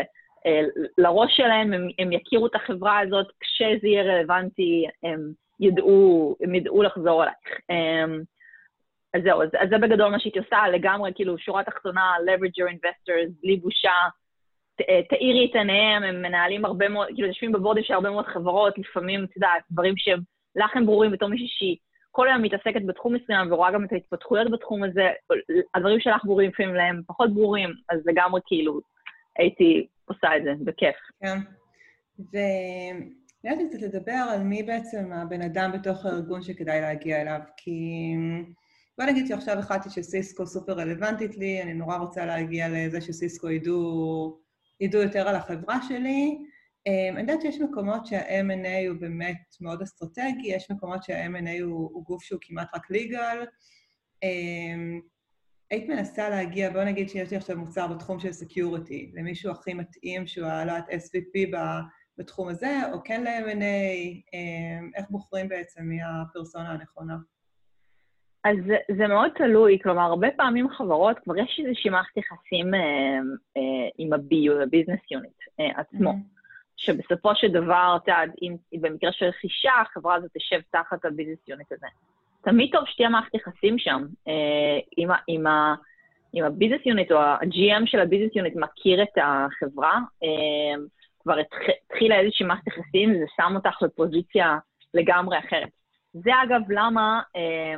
לראש 0.98 1.38
שלהם, 1.38 1.74
הם, 1.74 1.88
הם 2.00 2.12
יכירו 2.12 2.48
את 2.48 2.56
החברה 2.56 3.00
הזאת, 3.00 3.28
כשזה 3.40 3.88
יהיה 3.88 4.04
רלוונטי, 4.04 4.86
הם 5.04 5.32
ידעו, 5.60 6.36
הם 6.42 6.56
ידעו 6.56 6.84
לחזור 6.84 7.24
אלייך. 7.24 7.60
אז 9.14 9.22
זהו, 9.24 9.42
אז, 9.42 9.50
אז 9.60 9.70
זה 9.70 9.78
בגדול 9.78 10.12
מה 10.12 10.20
שהייתי 10.20 10.40
עושה, 10.40 10.68
לגמרי, 10.74 11.12
כאילו, 11.16 11.38
שורה 11.38 11.64
תחתונה, 11.64 12.16
leverage 12.26 12.64
your 12.64 12.72
investors, 12.72 13.32
בלי 13.42 13.58
בושה, 13.58 13.92
אה, 14.90 15.02
תאירי 15.10 15.48
את 15.52 15.56
עיניהם, 15.56 16.04
הם 16.04 16.22
מנהלים 16.22 16.66
הרבה 16.66 16.90
מאוד, 16.90 17.08
כאילו, 17.08 17.28
יושבים 17.28 17.52
בבורדים 17.52 17.84
של 17.84 17.94
הרבה 17.94 18.10
מאוד 18.10 18.26
חברות, 18.26 18.78
לפעמים, 18.78 19.24
את 19.24 19.36
יודעת, 19.36 19.64
דברים 19.72 19.94
שהם 19.98 20.20
לך 20.56 20.76
הם 20.76 20.86
ברורים 20.86 21.12
בתור 21.12 21.30
מישהי 21.30 21.48
שהיא 21.50 21.78
כל 22.12 22.28
היום 22.28 22.42
מתעסקת 22.42 22.86
בתחום 22.86 23.14
מסוים 23.14 23.52
ורואה 23.52 23.72
גם 23.72 23.86
את 23.86 23.92
ההתפתחויות 23.92 24.52
בתחום 24.52 24.84
הזה, 24.84 25.10
הדברים 25.76 26.00
שלך 26.00 26.26
ברורים 26.26 26.50
לפעמים 26.50 26.76
להם 26.76 27.02
פחות 27.08 27.34
ברורים, 27.34 27.70
אז 27.90 28.00
לגמרי, 28.06 28.42
כאילו, 28.46 28.80
הייתי 29.38 29.88
עושה 30.06 30.38
את 30.38 30.44
זה, 30.44 30.52
בכיף. 30.64 30.96
כן. 31.22 31.38
ונראה 32.20 33.58
לי 33.58 33.70
קצת 33.70 33.82
לדבר 33.82 34.24
על 34.34 34.44
מי 34.44 34.64
בעצם 34.64 35.12
הבן 35.14 35.42
אדם 35.42 35.72
בתוך 35.72 36.06
הארגון 36.06 36.42
שכדאי 36.42 36.82
להגיע 36.82 37.22
אליו, 37.22 37.40
כי... 37.58 38.16
בוא 39.02 39.10
נגיד 39.10 39.28
שעכשיו 39.28 39.60
החלטתי 39.60 39.90
שסיסקו 39.90 40.48
סופר 40.48 40.74
רלוונטית 40.74 41.38
לי, 41.38 41.62
אני 41.62 41.74
נורא 41.74 41.98
רוצה 41.98 42.26
להגיע 42.26 42.68
לזה 42.70 43.02
שסיסקו 43.02 43.50
ידעו, 43.50 44.40
ידעו 44.80 45.02
יותר 45.02 45.28
על 45.28 45.36
החברה 45.36 45.80
שלי. 45.88 46.38
אמ, 46.88 47.14
אני 47.14 47.22
יודעת 47.22 47.42
שיש 47.42 47.62
מקומות 47.62 48.06
שה-M&A 48.06 48.90
הוא 48.90 48.98
באמת 49.00 49.38
מאוד 49.62 49.82
אסטרטגי, 49.82 50.48
יש 50.48 50.72
מקומות 50.72 51.04
שה-M&A 51.04 51.62
הוא, 51.62 51.90
הוא 51.94 52.06
גוף 52.06 52.24
שהוא 52.24 52.40
כמעט 52.42 52.76
רק 52.76 52.90
legal. 52.90 53.46
אמ, 54.24 55.02
היית 55.72 55.90
מנסה 55.90 56.30
להגיע, 56.30 56.70
בוא 56.70 56.84
נגיד 56.84 57.10
שיש 57.10 57.32
לי 57.32 57.38
עכשיו 57.38 57.58
מוצר 57.58 57.88
בתחום 57.88 58.20
של 58.20 58.32
security, 58.32 59.12
למישהו 59.16 59.52
הכי 59.52 59.74
מתאים 59.74 60.28
שהוא 60.28 60.48
העלת 60.48 60.90
SVP 60.90 61.58
בתחום 62.18 62.48
הזה, 62.48 62.80
או 62.94 63.04
כן 63.04 63.24
ל-M&A, 63.24 63.64
אמ, 64.34 64.92
איך 64.96 65.06
בוחרים 65.10 65.50
בעצם 65.50 65.84
מי 65.84 65.98
הפרסונה 66.04 66.72
הנכונה? 66.72 67.16
אז 68.44 68.58
זה, 68.68 68.76
זה 68.98 69.08
מאוד 69.08 69.32
תלוי, 69.36 69.80
כלומר, 69.84 70.02
הרבה 70.02 70.28
פעמים 70.38 70.70
חברות, 70.70 71.20
כבר 71.20 71.38
יש 71.38 71.62
איזושהי 71.66 71.90
מערכת 71.90 72.18
יחסים 72.18 72.74
אה, 72.74 72.80
אה, 73.58 73.90
עם 73.98 74.14
ה-BU, 74.14 74.52
ה-Business 74.52 75.18
Unit 75.18 75.60
אה, 75.60 75.82
עצמו, 75.82 76.12
mm-hmm. 76.12 76.76
שבסופו 76.78 77.36
של 77.36 77.48
דבר, 77.48 77.98
אתה 78.04 78.12
יודע, 78.12 78.34
אם 78.42 78.82
במקרה 78.82 79.12
של 79.12 79.26
רכישה, 79.26 79.72
החברה 79.82 80.16
הזאת 80.16 80.32
תשב 80.38 80.60
תחת 80.72 81.06
ה-Business 81.06 81.54
Unit 81.54 81.68
הזה. 81.72 81.88
תמיד 82.44 82.70
טוב 82.72 82.84
שתהיה 82.88 83.10
מערכת 83.10 83.36
יחסים 83.36 83.80
שם. 83.80 84.06
אה, 84.28 84.80
אם, 84.98 85.10
אם, 85.30 85.48
אם 86.34 86.44
ה-Business 86.44 86.94
Unit 86.94 87.14
או 87.14 87.18
ה-GM 87.18 87.86
של 87.86 88.00
ה-Business 88.00 88.42
Unit 88.42 88.60
מכיר 88.60 89.04
את 89.04 89.18
החברה, 89.18 90.00
אה, 90.24 90.84
כבר 91.24 91.36
התחילה 91.90 92.20
איזושהי 92.20 92.46
מערכת 92.46 92.68
יחסים, 92.68 93.14
זה 93.14 93.26
שם 93.36 93.54
אותך 93.56 93.84
בפוזיציה 93.84 94.58
לגמרי 94.94 95.40
אחרת. 95.40 95.70
זה 96.14 96.32
אגב 96.44 96.62
למה, 96.70 97.22
אה, 97.36 97.76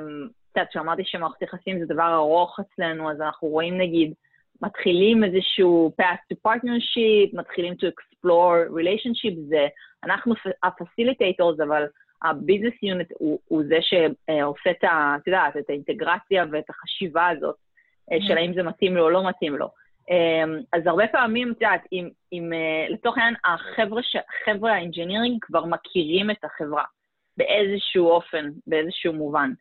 את 0.53 0.57
יודעת, 0.57 0.69
כשאמרתי 0.69 1.01
שמערכת 1.05 1.41
יחסים 1.41 1.79
זה 1.79 1.85
דבר 1.85 2.13
ארוך 2.15 2.59
אצלנו, 2.59 3.11
אז 3.11 3.21
אנחנו 3.21 3.47
רואים 3.47 3.77
נגיד, 3.77 4.13
מתחילים 4.61 5.23
איזשהו 5.23 5.91
path 6.01 6.33
to 6.33 6.49
partnership, 6.49 7.37
מתחילים 7.37 7.73
to 7.73 7.85
explore 7.85 8.69
relationship, 8.69 9.35
זה, 9.47 9.67
אנחנו 10.03 10.33
ה-facilitators, 10.63 11.63
אבל 11.63 11.85
ה-business 12.21 12.77
unit 12.85 13.13
הוא, 13.19 13.39
הוא 13.47 13.63
זה 13.67 13.77
שעושה 13.81 14.71
את 14.71 14.83
ה... 14.83 15.15
את 15.21 15.27
יודעת, 15.27 15.57
את 15.57 15.69
האינטגרציה 15.69 16.45
ואת 16.51 16.69
החשיבה 16.69 17.27
הזאת, 17.27 17.55
mm-hmm. 17.55 18.27
של 18.27 18.37
האם 18.37 18.53
זה 18.53 18.63
מתאים 18.63 18.95
לו 18.95 19.03
או 19.03 19.09
לא 19.09 19.27
מתאים 19.29 19.55
לו. 19.55 19.69
אמ, 20.09 20.59
אז 20.73 20.87
הרבה 20.87 21.07
פעמים, 21.07 21.51
את 21.51 21.61
יודעת, 21.61 21.81
אם, 21.91 22.09
אם 22.33 22.53
אה, 22.53 22.85
לצורך 22.89 23.17
העניין, 23.17 23.35
החבר'ה, 23.45 24.01
החבר'ה 24.41 24.73
ה 24.73 24.79
engineering 24.79 25.37
כבר 25.41 25.65
מכירים 25.65 26.31
את 26.31 26.43
החברה 26.43 26.83
באיזשהו 27.37 28.09
אופן, 28.09 28.49
באיזשהו 28.67 29.13
מובן. 29.13 29.51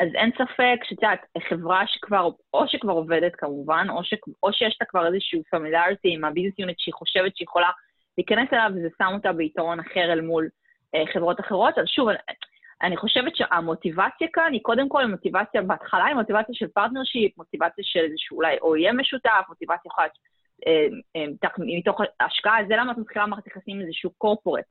אז 0.00 0.08
אין 0.14 0.30
ספק 0.34 0.84
שאת 0.84 1.02
יודעת, 1.02 1.26
חברה 1.48 1.86
שכבר, 1.86 2.30
או 2.54 2.68
שכבר 2.68 2.92
עובדת 2.92 3.32
כמובן, 3.36 3.86
או, 3.90 4.04
ש, 4.04 4.14
או 4.42 4.52
שיש 4.52 4.78
לה 4.80 4.86
כבר 4.86 5.06
איזשהו 5.06 5.42
familiarity 5.50 6.14
עם 6.14 6.24
ה 6.24 6.28
business 6.28 6.58
unit 6.58 6.78
שהיא 6.78 6.94
חושבת 6.94 7.36
שהיא 7.36 7.46
יכולה 7.46 7.70
להיכנס 8.18 8.48
אליו, 8.52 8.70
וזה 8.74 8.88
שם 8.98 9.10
אותה 9.14 9.32
ביתרון 9.32 9.80
אחר 9.80 10.12
אל 10.12 10.20
מול 10.20 10.48
אה, 10.94 11.02
חברות 11.12 11.40
אחרות. 11.40 11.78
אז 11.78 11.84
שוב, 11.86 12.08
אני, 12.08 12.18
אני 12.82 12.96
חושבת 12.96 13.36
שהמוטיבציה 13.36 14.28
כאן 14.32 14.52
היא 14.52 14.60
קודם 14.62 14.88
כל 14.88 15.06
מוטיבציה 15.06 15.62
בהתחלה, 15.62 16.04
היא 16.04 16.14
מוטיבציה 16.14 16.54
של 16.54 16.68
partnership, 16.68 17.38
מוטיבציה 17.38 17.84
של 17.84 18.00
איזשהו 18.00 18.36
אולי 18.36 18.56
OEM 18.56 18.92
משותף, 18.92 19.44
מוטיבציה 19.48 19.88
יכולה 19.88 20.06
אה, 20.66 20.86
אה, 21.16 21.24
מתוך 21.58 22.00
השקעה, 22.20 22.56
זה 22.68 22.76
למה 22.76 22.92
את 22.92 22.98
מתחילה 22.98 23.26
מערכת 23.26 23.46
יחסים 23.46 23.76
עם 23.76 23.82
איזשהו 23.82 24.10
corporate. 24.18 24.64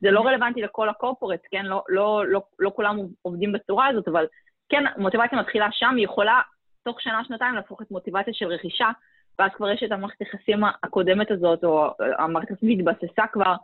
זה 0.00 0.10
לא 0.10 0.20
רלוונטי 0.20 0.62
לכל 0.62 0.88
הקורפורט, 0.88 1.40
כן? 1.50 1.66
לא, 1.66 1.82
לא, 1.88 2.26
לא, 2.26 2.42
לא 2.58 2.70
כולם 2.76 2.98
עובדים 3.22 3.52
בצורה 3.52 3.86
הזאת, 3.86 4.08
אבל 4.08 4.26
כן, 4.68 4.84
מוטיבציה 4.96 5.38
מתחילה 5.38 5.68
שם, 5.72 5.94
היא 5.96 6.04
יכולה 6.04 6.40
תוך 6.84 7.00
שנה-שנתיים 7.00 7.54
להפוך 7.54 7.82
את 7.82 7.90
מוטיבציה 7.90 8.34
של 8.34 8.46
רכישה, 8.46 8.90
ואז 9.38 9.50
כבר 9.54 9.70
יש 9.70 9.82
את 9.82 9.92
המערכת 9.92 10.20
היחסים 10.20 10.64
הקודמת 10.82 11.30
הזאת, 11.30 11.64
או 11.64 11.90
המערכת 12.18 12.50
היחסים 12.50 12.68
התבססה 12.68 13.26
כבר, 13.32 13.54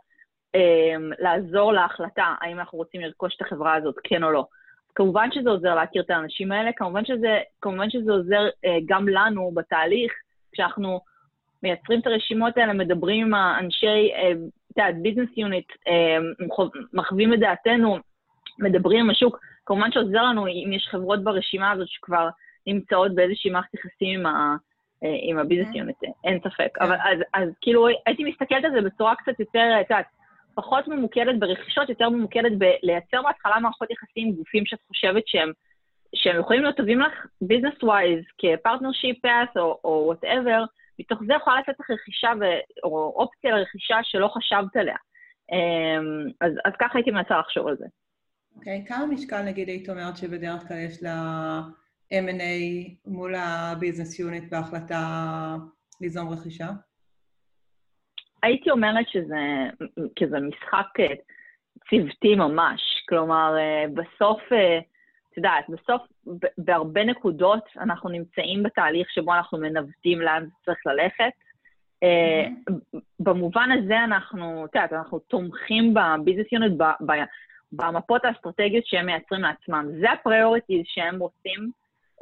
אה, 0.55 0.95
לעזור 1.19 1.73
להחלטה 1.73 2.35
האם 2.41 2.59
אנחנו 2.59 2.77
רוצים 2.77 3.01
לרכוש 3.01 3.35
את 3.35 3.41
החברה 3.41 3.75
הזאת, 3.75 3.95
כן 4.03 4.23
או 4.23 4.31
לא. 4.31 4.45
כמובן 4.95 5.31
שזה 5.31 5.49
עוזר 5.49 5.75
להכיר 5.75 6.01
את 6.01 6.09
האנשים 6.09 6.51
האלה, 6.51 6.71
כמובן 6.75 7.05
שזה, 7.05 7.39
כמובן 7.61 7.89
שזה 7.89 8.11
עוזר 8.11 8.49
אה, 8.65 8.77
גם 8.85 9.07
לנו 9.07 9.51
בתהליך, 9.55 10.13
כשאנחנו 10.51 10.99
מייצרים 11.63 11.99
את 11.99 12.07
הרשימות 12.07 12.57
האלה, 12.57 12.73
מדברים 12.73 13.25
עם 13.25 13.33
האנשי, 13.33 14.11
אה, 14.13 14.31
את 14.31 14.77
יודעת, 14.77 15.01
business 15.01 15.29
unit, 15.37 15.67
אה, 15.87 16.17
מחווים 16.93 17.33
את 17.33 17.39
דעתנו, 17.39 17.97
מדברים 18.59 18.99
עם 18.99 19.09
השוק, 19.09 19.39
כמובן 19.71 19.91
שעוזר 19.91 20.23
לנו 20.23 20.47
אם 20.47 20.73
יש 20.73 20.87
חברות 20.91 21.23
ברשימה 21.23 21.71
הזאת 21.71 21.87
שכבר 21.87 22.29
נמצאות 22.67 23.15
באיזושהי 23.15 23.51
מערכת 23.51 23.73
יחסים 23.73 24.19
עם, 24.19 24.25
ה, 24.25 24.55
אה, 25.03 25.17
עם 25.21 25.37
ה 25.37 25.41
business 25.41 25.73
כן. 25.73 26.11
אין 26.23 26.39
ספק. 26.39 26.69
כן. 26.75 26.85
אבל 26.85 26.95
אז, 26.95 27.19
אז 27.33 27.49
כאילו 27.61 27.87
הייתי 28.05 28.23
מסתכלת 28.23 28.65
על 28.65 28.71
זה 28.71 28.81
בצורה 28.81 29.15
קצת 29.15 29.39
יותר, 29.39 29.77
את 29.81 29.89
יודעת, 29.89 30.05
פחות 30.55 30.87
ממוקדת 30.87 31.39
ברכישות, 31.39 31.89
יותר 31.89 32.09
ממוקדת 32.09 32.51
בלייצר 32.57 33.21
בהתחלה 33.21 33.59
מערכות 33.59 33.91
יחסים 33.91 34.27
עם 34.27 34.33
גופים 34.33 34.65
שאת 34.65 34.79
חושבת 34.87 35.27
שהם, 35.27 35.51
שהם 36.15 36.39
יכולים 36.39 36.63
להיות 36.63 36.77
טובים 36.77 36.99
לך 36.99 37.25
business 37.41 37.83
wise, 37.83 38.23
כ 38.37 38.50
partnership 38.50 39.21
path 39.21 39.57
או 39.57 40.03
whatever, 40.05 40.63
מתוך 40.99 41.19
זה 41.27 41.33
יכולה 41.33 41.59
לצאת 41.59 41.75
לך 41.79 41.89
רכישה 41.89 42.31
ו... 42.39 42.43
או 42.83 43.13
אופציה 43.15 43.55
לרכישה 43.55 43.97
שלא 44.03 44.27
חשבת 44.27 44.75
עליה. 44.75 44.95
אמ, 45.51 46.31
אז, 46.41 46.53
אז 46.65 46.73
ככה 46.79 46.97
הייתי 46.97 47.11
מנסה 47.11 47.39
לחשוב 47.39 47.67
על 47.67 47.75
זה. 47.77 47.85
אוקיי, 48.55 48.83
okay, 48.85 48.89
כמה 48.89 49.05
משקל 49.05 49.41
נגיד 49.41 49.67
היית 49.67 49.89
אומרת 49.89 50.17
שבדרך 50.17 50.67
כלל 50.67 50.77
יש 50.77 51.03
ל-M&A 51.03 52.91
מול 53.05 53.35
הביזנס 53.35 54.19
יוניט 54.19 54.43
בהחלטה 54.51 55.05
ליזום 56.01 56.29
רכישה? 56.29 56.67
הייתי 58.43 58.71
אומרת 58.71 59.07
שזה 59.09 59.69
כזה 60.19 60.39
משחק 60.39 60.99
אה, 60.99 61.13
צוותי 61.89 62.35
ממש. 62.35 62.81
כלומר, 63.09 63.55
אה, 63.57 63.85
בסוף, 63.93 64.41
אה, 64.51 64.79
את 65.31 65.37
יודעת, 65.37 65.65
בסוף 65.69 66.01
בהרבה 66.57 67.03
נקודות 67.03 67.63
אנחנו 67.77 68.09
נמצאים 68.09 68.63
בתהליך 68.63 69.09
שבו 69.11 69.33
אנחנו 69.33 69.57
מנווטים 69.57 70.21
לאן 70.21 70.45
זה 70.45 70.51
צריך 70.65 70.79
ללכת. 70.85 71.33
Mm-hmm. 72.05 72.99
במובן 73.19 73.69
הזה 73.71 74.03
אנחנו, 74.03 74.65
את 74.65 74.75
יודעת, 74.75 74.93
אנחנו 74.93 75.19
תומכים 75.19 75.93
ב 75.93 75.99
business 75.99 76.51
unit, 76.51 76.71
במפות 77.71 78.25
האסטרטגיות 78.25 78.85
שהם 78.85 79.05
מייצרים 79.05 79.41
לעצמם. 79.41 79.85
זה 79.99 80.11
ה 80.11 80.17
priorities 80.17 80.81
שהם 80.85 81.19
רוצים, 81.19 81.71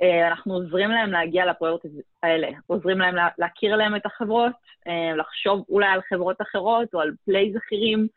אה, 0.02 0.28
אנחנו 0.28 0.54
עוזרים 0.54 0.90
להם 0.90 1.12
להגיע 1.12 1.46
ל 1.46 1.50
priorities 1.50 1.92
האלה. 2.24 2.48
עוזרים 2.68 2.98
להם 2.98 3.16
להכיר 3.38 3.76
להם 3.76 3.96
את 3.96 4.06
החברות, 4.06 4.52
אה, 4.88 5.16
לחשוב 5.16 5.66
אולי 5.70 5.88
על 5.88 6.02
חברות 6.10 6.42
אחרות 6.42 6.94
או 6.94 7.00
על 7.02 7.12
plays 7.26 7.58
אחרים. 7.58 8.08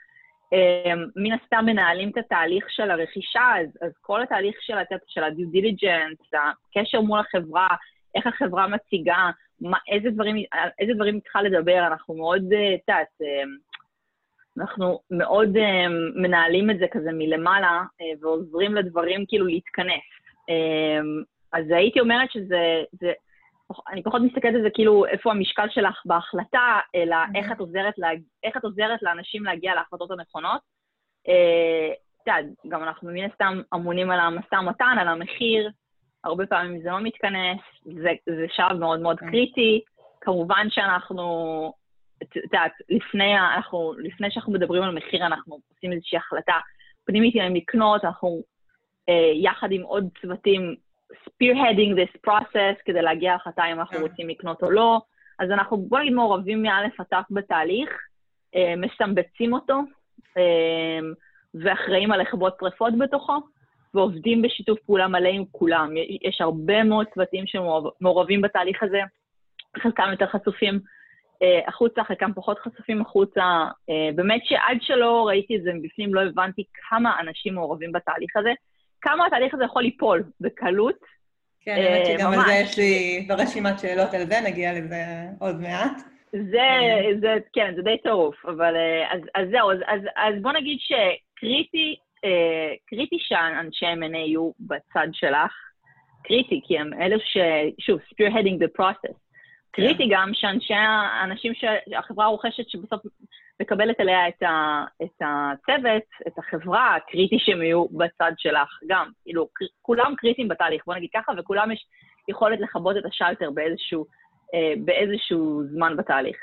אה, 0.53 0.93
מן 1.17 1.33
הסתם 1.33 1.65
מנהלים 1.67 2.11
את 2.11 2.17
התהליך 2.17 2.71
של 2.71 2.91
הרכישה, 2.91 3.53
אז, 3.61 3.69
אז 3.81 3.93
כל 4.01 4.23
התהליך 4.23 4.57
של, 4.61 4.75
של 5.07 5.25
ה-due 5.25 5.57
diligence, 5.57 6.39
הקשר 6.77 7.01
מול 7.01 7.21
החברה, 7.21 7.69
איך 8.15 8.27
החברה 8.27 8.67
מציגה, 8.67 9.31
מה, 9.61 9.79
איזה 9.89 10.11
דברים, 10.11 10.37
איזה 10.79 10.95
דברים 10.95 11.15
היא 11.15 11.23
צריכה 11.23 11.43
לדבר, 11.43 11.87
אנחנו 11.87 12.15
מאוד, 12.15 12.43
את 12.53 12.89
יודעת, 12.89 13.09
אנחנו 14.59 15.01
מאוד 15.11 15.57
uh, 15.57 15.91
מנהלים 16.15 16.71
את 16.71 16.79
זה 16.79 16.87
כזה 16.93 17.11
מלמעלה, 17.13 17.83
uh, 17.83 18.25
ועוזרים 18.25 18.75
לדברים 18.75 19.25
כאילו 19.29 19.47
להתכנס. 19.47 20.05
Uh, 20.51 21.25
אז 21.53 21.65
הייתי 21.71 22.01
אומרת 22.01 22.31
שזה, 22.33 22.83
זה, 22.93 23.13
אני 23.89 24.03
פחות 24.03 24.23
מסתכלת 24.23 24.55
על 24.55 24.63
זה 24.63 24.71
כאילו 24.75 25.07
איפה 25.07 25.31
המשקל 25.31 25.67
שלך 25.71 26.03
בהחלטה, 26.05 26.79
אלא 26.95 27.17
mm-hmm. 27.17 27.39
איך, 27.39 27.53
את 27.53 27.61
עוזרת 27.61 27.99
לה, 27.99 28.09
איך 28.45 28.57
את 28.57 28.65
עוזרת 28.65 29.03
לאנשים 29.03 29.45
להגיע 29.45 29.75
להחלטות 29.75 30.11
הנכונות. 30.11 30.61
את 31.23 32.27
יודעת, 32.27 32.45
גם 32.69 32.83
אנחנו 32.83 33.11
מן 33.13 33.31
הסתם 33.31 33.61
אמונים 33.75 34.11
על 34.11 34.21
המשא 34.21 34.55
ומתן, 34.55 34.97
על 35.01 35.09
המחיר, 35.09 35.71
הרבה 36.25 36.47
פעמים 36.47 36.83
זה 36.83 36.91
לא 36.91 37.01
מתכנס, 37.01 37.61
זה, 37.85 38.11
זה 38.27 38.47
שלב 38.49 38.79
מאוד 38.79 39.01
מאוד 39.01 39.17
mm-hmm. 39.19 39.31
קריטי. 39.31 39.81
כמובן 40.21 40.67
שאנחנו 40.71 41.73
את 42.23 42.37
יודעת, 42.37 42.73
לפני, 42.89 43.39
אנחנו, 43.39 43.95
לפני 43.99 44.31
שאנחנו 44.31 44.53
מדברים 44.53 44.83
על 44.83 44.95
מחיר, 44.95 45.27
אנחנו 45.27 45.59
עושים 45.75 45.93
איזושהי 45.93 46.19
החלטה 46.19 46.55
פנימית 47.05 47.37
אם 47.37 47.55
לקנות, 47.55 48.05
אנחנו 48.05 48.43
אה, 49.09 49.33
יחד 49.35 49.73
עם 49.73 49.83
עוד 49.83 50.09
צוותים 50.21 50.75
spearheading 51.13 51.97
this 51.97 52.31
process 52.31 52.83
כדי 52.85 53.03
להגיע 53.03 53.33
להחלטה 53.33 53.63
אם 53.73 53.81
אנחנו 53.81 53.97
כן. 53.97 54.03
רוצים 54.03 54.29
לקנות 54.29 54.63
או 54.63 54.71
לא. 54.71 55.01
אז 55.39 55.51
אנחנו, 55.51 55.77
בוא 55.77 55.99
נגיד, 55.99 56.13
מעורבים 56.13 56.63
מאלף 56.63 57.01
עד 57.01 57.07
תף 57.11 57.25
בתהליך, 57.31 57.91
אה, 58.55 58.75
מסמבצים 58.77 59.53
אותו, 59.53 59.81
אה, 60.37 60.99
ואחראים 61.55 62.13
על 62.13 62.21
לחבות 62.21 62.57
שרפות 62.61 62.99
בתוכו, 62.99 63.41
ועובדים 63.95 64.43
בשיתוף 64.43 64.79
פעולה 64.87 65.09
מלא 65.09 65.29
עם 65.29 65.45
כולם. 65.53 65.91
יש 66.23 66.41
הרבה 66.41 66.85
מאוד 66.85 67.07
צוותים 67.15 67.45
שמעורבים 67.47 68.41
בתהליך 68.41 68.83
הזה, 68.83 69.01
חלקם 69.79 70.09
יותר 70.11 70.27
חשופים 70.27 70.81
החוצה, 71.67 72.05
חלקם 72.05 72.33
פחות 72.35 72.59
חשופים 72.59 73.01
החוצה. 73.01 73.43
אה, 73.91 74.11
באמת 74.15 74.41
שעד 74.45 74.77
שלא 74.81 75.27
ראיתי 75.29 75.57
את 75.57 75.63
זה 75.63 75.71
מבפנים, 75.75 76.15
לא 76.15 76.21
הבנתי 76.21 76.65
כמה 76.89 77.21
אנשים 77.21 77.55
מעורבים 77.55 77.93
בתהליך 77.93 78.37
הזה, 78.37 78.53
כמה 79.01 79.27
התהליך 79.27 79.55
הזה 79.55 79.65
יכול 79.65 79.83
ליפול 79.83 80.23
בקלות. 80.41 80.99
כן, 81.61 81.73
האמת 81.73 82.07
אה, 82.07 82.19
שגם 82.19 82.33
על 82.33 82.41
זה 82.47 82.53
יש 82.53 82.79
לי 82.79 83.25
ברשימת 83.29 83.79
שאלות 83.79 84.15
על 84.15 84.27
זה, 84.27 84.35
נגיע 84.45 84.73
לזה 84.73 85.05
עוד 85.41 85.61
מעט. 85.61 86.01
זה, 86.33 86.69
זה, 87.21 87.37
כן, 87.53 87.73
זה 87.77 87.83
די 87.83 87.99
טירוף, 88.03 88.47
אבל 88.47 88.75
אז, 89.11 89.21
אז 89.35 89.49
זהו, 89.51 89.73
אז, 89.73 89.79
אז, 89.87 90.01
אז 90.17 90.35
בוא 90.43 90.53
נגיד 90.53 90.79
שקריטי, 90.81 91.97
קריטי 92.87 93.17
שאנשי 93.19 93.87
M&A 93.87 94.17
יהיו 94.17 94.51
בצד 94.61 95.09
שלך, 95.13 95.53
קריטי, 96.25 96.61
כי 96.65 96.79
הם 96.79 96.91
אלו 97.03 97.17
ש... 97.21 97.37
שוב, 97.81 98.01
spearheading 98.01 98.59
the 98.65 98.81
process. 98.81 99.22
קריטי 99.73 100.09
גם 100.11 100.31
שאנשי, 100.35 100.75
האנשים 100.75 101.53
שהחברה 101.55 102.25
הרוכשת 102.25 102.69
שבסוף 102.69 103.01
מקבלת 103.61 104.01
אליה 104.01 104.29
את, 104.29 104.43
ה, 104.43 104.85
את 105.03 105.23
הצוות, 105.23 106.03
את 106.27 106.39
החברה, 106.39 106.97
קריטי 107.11 107.37
שהם 107.39 107.63
יהיו 107.63 107.89
בצד 107.89 108.33
שלך 108.39 108.69
גם. 108.87 109.11
כאילו, 109.25 109.49
כולם 109.83 110.15
קריטיים 110.17 110.49
בתהליך, 110.49 110.83
בוא 110.87 110.95
נגיד 110.95 111.11
ככה, 111.15 111.33
וכולם 111.39 111.71
יש 111.73 111.87
יכולת 112.29 112.61
לכבות 112.61 112.97
את 112.97 113.05
השלטר 113.05 113.51
באיזשהו, 113.51 114.07
אה, 114.55 114.73
באיזשהו 114.85 115.63
זמן 115.75 115.97
בתהליך. 115.97 116.37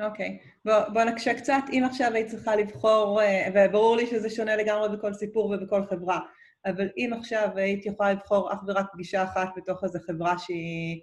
אוקיי. 0.00 0.38
Okay. 0.42 0.48
בוא, 0.64 0.88
בוא 0.92 1.04
נקשה 1.04 1.34
קצת. 1.34 1.62
אם 1.72 1.82
עכשיו 1.86 2.10
היית 2.14 2.26
צריכה 2.26 2.56
לבחור, 2.56 3.20
אה, 3.22 3.48
וברור 3.54 3.96
לי 3.96 4.06
שזה 4.06 4.30
שונה 4.30 4.56
לגמרי 4.56 4.96
בכל 4.96 5.12
סיפור 5.12 5.46
ובכל 5.46 5.82
חברה, 5.90 6.20
אבל 6.66 6.88
אם 6.96 7.10
עכשיו 7.18 7.48
היית 7.56 7.86
יכולה 7.86 8.12
לבחור 8.12 8.52
אך 8.52 8.58
ורק 8.66 8.86
פגישה 8.92 9.24
אחת 9.24 9.48
בתוך 9.56 9.84
איזו 9.84 9.98
חברה 10.06 10.38
שהיא... 10.38 11.00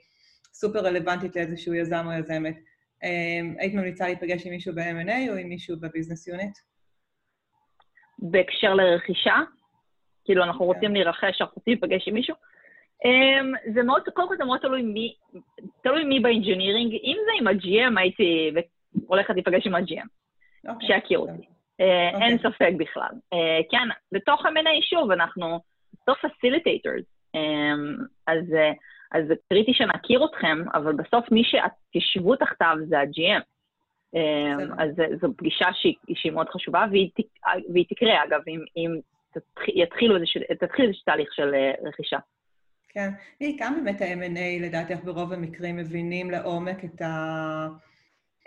סופר 0.53 0.79
רלוונטית 0.79 1.35
לאיזשהו 1.35 1.73
יזם 1.73 2.05
או 2.05 2.11
יזמת. 2.11 2.57
אמ, 3.03 3.55
היית 3.59 3.73
ממליצה 3.73 4.05
להיפגש 4.05 4.45
עם 4.45 4.51
מישהו 4.51 4.75
ב-M&A 4.75 5.31
או 5.31 5.35
עם 5.35 5.49
מישהו 5.49 5.77
בביזנס 5.79 6.27
יוניט? 6.27 6.57
בהקשר 8.19 8.73
לרכישה? 8.73 9.35
כאילו, 10.25 10.43
אנחנו 10.43 10.59
כן. 10.59 10.65
רוצים 10.65 10.93
להירכש, 10.93 11.41
אנחנו 11.41 11.55
רוצים 11.55 11.73
להיפגש 11.73 12.07
עם 12.07 12.13
מישהו? 12.13 12.35
Um, 13.05 13.73
זה 13.73 13.83
מאוד, 13.83 14.01
קודם 14.13 14.27
כל 14.27 14.37
זה 14.37 14.45
מאוד 14.45 14.59
תלוי 14.59 14.81
מי, 14.81 15.15
תלוי 15.83 16.03
מי 16.03 16.19
ב 16.19 16.25
engineering. 16.25 16.93
אם 16.93 17.17
זה 17.25 17.31
עם 17.39 17.47
ה-GM, 17.47 17.99
הייתי 17.99 18.51
הולכת 19.07 19.33
להיפגש 19.33 19.67
עם 19.67 19.75
ה-GM, 19.75 20.05
okay. 20.05 20.69
אוקיי, 20.69 20.87
שיכיר 20.87 21.19
אותי. 21.19 21.31
Uh, 21.31 22.15
okay. 22.15 22.23
אין 22.23 22.37
ספק 22.37 22.71
בכלל. 22.77 23.09
Uh, 23.33 23.37
כן, 23.71 23.87
בתוך 24.11 24.45
M&A, 24.45 24.89
שוב, 24.89 25.11
אנחנו 25.11 25.59
בסוף 25.93 26.25
facilitators. 26.25 27.05
Um, 27.37 28.03
אז 28.27 28.43
uh, 28.43 28.75
אז 29.11 29.23
זה 29.27 29.33
קריטי 29.49 29.73
שנכיר 29.73 30.25
אתכם, 30.25 30.57
אבל 30.73 30.93
בסוף 30.93 31.31
מי 31.31 31.41
שתשבו 31.43 32.35
תחתיו 32.35 32.75
זה 32.87 32.99
ה-GM. 32.99 33.43
אמ, 34.13 34.79
אז 34.79 34.89
זו 35.21 35.27
פגישה 35.37 35.65
שהיא, 35.73 35.95
שהיא 36.13 36.31
מאוד 36.31 36.49
חשובה, 36.49 36.85
והיא, 36.91 37.09
והיא 37.73 37.85
תקרה, 37.89 38.23
אגב, 38.23 38.41
אם, 38.47 38.59
אם 38.77 38.99
יתחילו 39.67 40.15
איזשהו, 40.15 40.41
תתחיל 40.59 40.85
איזשהו 40.85 41.05
תהליך 41.05 41.33
של 41.33 41.53
אה, 41.53 41.71
רכישה. 41.83 42.17
כן. 42.89 43.09
כמה 43.59 43.77
באמת 43.83 44.01
ה-M&A, 44.01 44.63
לדעתך, 44.65 45.03
ברוב 45.03 45.33
המקרים 45.33 45.75
מבינים 45.75 46.31
לעומק 46.31 46.85
את, 46.85 47.01
ה... 47.01 47.67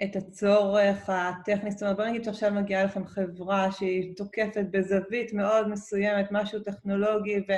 את 0.04 0.16
הצורך 0.16 1.08
הטכני? 1.08 1.70
זאת 1.70 1.82
אומרת, 1.82 1.96
בוא 1.96 2.04
נגיד 2.04 2.24
שעכשיו 2.24 2.50
מגיעה 2.54 2.84
לכם 2.84 3.06
חברה 3.06 3.72
שהיא 3.72 4.16
תוקפת 4.16 4.64
בזווית 4.70 5.32
מאוד 5.32 5.68
מסוימת, 5.68 6.28
משהו 6.30 6.60
טכנולוגי, 6.60 7.38
ו... 7.38 7.52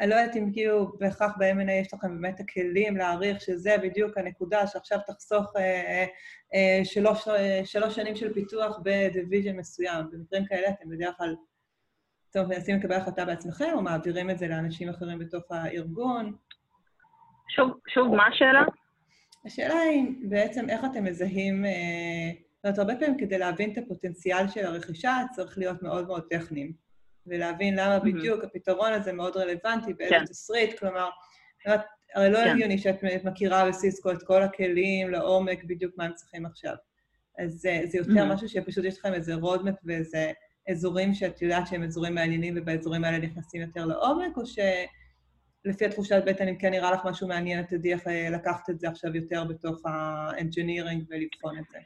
אני 0.00 0.10
לא 0.10 0.14
יודעת 0.14 0.36
אם 0.36 0.52
כאילו 0.52 0.92
בהכרח 0.98 1.32
ב-M&A 1.38 1.72
יש 1.72 1.94
לכם 1.94 2.20
באמת 2.20 2.40
הכלים 2.40 2.96
להעריך 2.96 3.40
שזה 3.40 3.76
בדיוק 3.82 4.18
הנקודה 4.18 4.66
שעכשיו 4.66 4.98
תחסוך 5.06 5.56
אה, 5.56 6.04
אה, 6.54 6.80
שלוש, 6.84 7.28
אה, 7.28 7.60
שלוש 7.64 7.96
שנים 7.96 8.16
של 8.16 8.34
פיתוח 8.34 8.78
בדיוויז'ן 8.84 9.56
מסוים. 9.56 10.04
במקרים 10.12 10.44
כאלה 10.46 10.68
אתם 10.68 10.90
בדרך 10.90 11.16
כלל, 11.16 11.36
טוב, 12.32 12.46
מנסים 12.46 12.76
לקבל 12.76 12.94
החלטה 12.94 13.24
בעצמכם 13.24 13.70
או 13.74 13.82
מעבירים 13.82 14.30
את 14.30 14.38
זה 14.38 14.48
לאנשים 14.48 14.88
אחרים 14.88 15.18
בתוך 15.18 15.44
הארגון? 15.50 16.36
שוב, 17.48 17.70
שוב, 17.88 18.14
מה 18.14 18.26
השאלה? 18.26 18.62
השאלה 19.44 19.80
היא 19.80 20.04
בעצם 20.28 20.70
איך 20.70 20.84
אתם 20.84 21.04
מזהים, 21.04 21.64
אה, 21.64 21.70
זאת 22.56 22.64
אומרת, 22.64 22.78
הרבה 22.78 22.96
פעמים 22.96 23.18
כדי 23.18 23.38
להבין 23.38 23.72
את 23.72 23.78
הפוטנציאל 23.78 24.48
של 24.48 24.66
הרכישה 24.66 25.16
צריך 25.32 25.58
להיות 25.58 25.82
מאוד 25.82 26.06
מאוד 26.06 26.26
טכניים. 26.30 26.89
ולהבין 27.30 27.78
למה. 27.78 27.98
בדיוק 27.98 28.44
הפתרון 28.44 28.92
הזה 28.92 29.12
מאוד 29.12 29.36
רלוונטי, 29.36 29.94
באיזה 29.94 30.14
כן. 30.14 30.24
תסריט, 30.24 30.78
כלומר, 30.78 31.08
הרי 32.14 32.30
לא 32.30 32.38
כן. 32.38 32.50
הגיוני 32.50 32.78
שאת 32.78 33.24
מכירה 33.24 33.68
בסיסקו 33.68 34.12
את 34.12 34.22
כל 34.22 34.42
הכלים 34.42 35.10
לעומק 35.10 35.64
בדיוק 35.64 35.94
מה 35.98 36.04
הם 36.04 36.12
צריכים 36.14 36.46
עכשיו. 36.46 36.74
אז 37.38 37.52
זה, 37.52 37.80
זה 37.84 37.98
יותר 37.98 38.12
mm-hmm. 38.12 38.34
משהו 38.34 38.48
שפשוט 38.48 38.84
יש 38.84 38.98
לכם 38.98 39.14
איזה 39.14 39.34
roadmap 39.34 39.74
ואיזה 39.84 40.32
אזורים 40.70 41.14
שאת 41.14 41.42
יודעת 41.42 41.66
שהם 41.66 41.82
אזורים 41.82 42.14
מעניינים 42.14 42.54
ובאזורים 42.56 43.04
האלה 43.04 43.18
נכנסים 43.18 43.60
יותר 43.60 43.86
לעומק, 43.86 44.36
או 44.36 44.42
שלפי 44.46 45.84
התחושת 45.84 46.22
בטן, 46.26 46.48
אם 46.48 46.56
כן 46.56 46.70
נראה 46.70 46.92
לך 46.92 47.00
משהו 47.04 47.28
מעניין, 47.28 47.64
תדעי 47.64 47.92
איך 47.92 48.06
אה, 48.06 48.30
לקחת 48.30 48.70
את 48.70 48.80
זה 48.80 48.88
עכשיו 48.88 49.16
יותר 49.16 49.44
בתוך 49.44 49.86
ה-engineering 49.86 51.04
ולבחון 51.08 51.58
את 51.58 51.64
זה. 51.72 51.78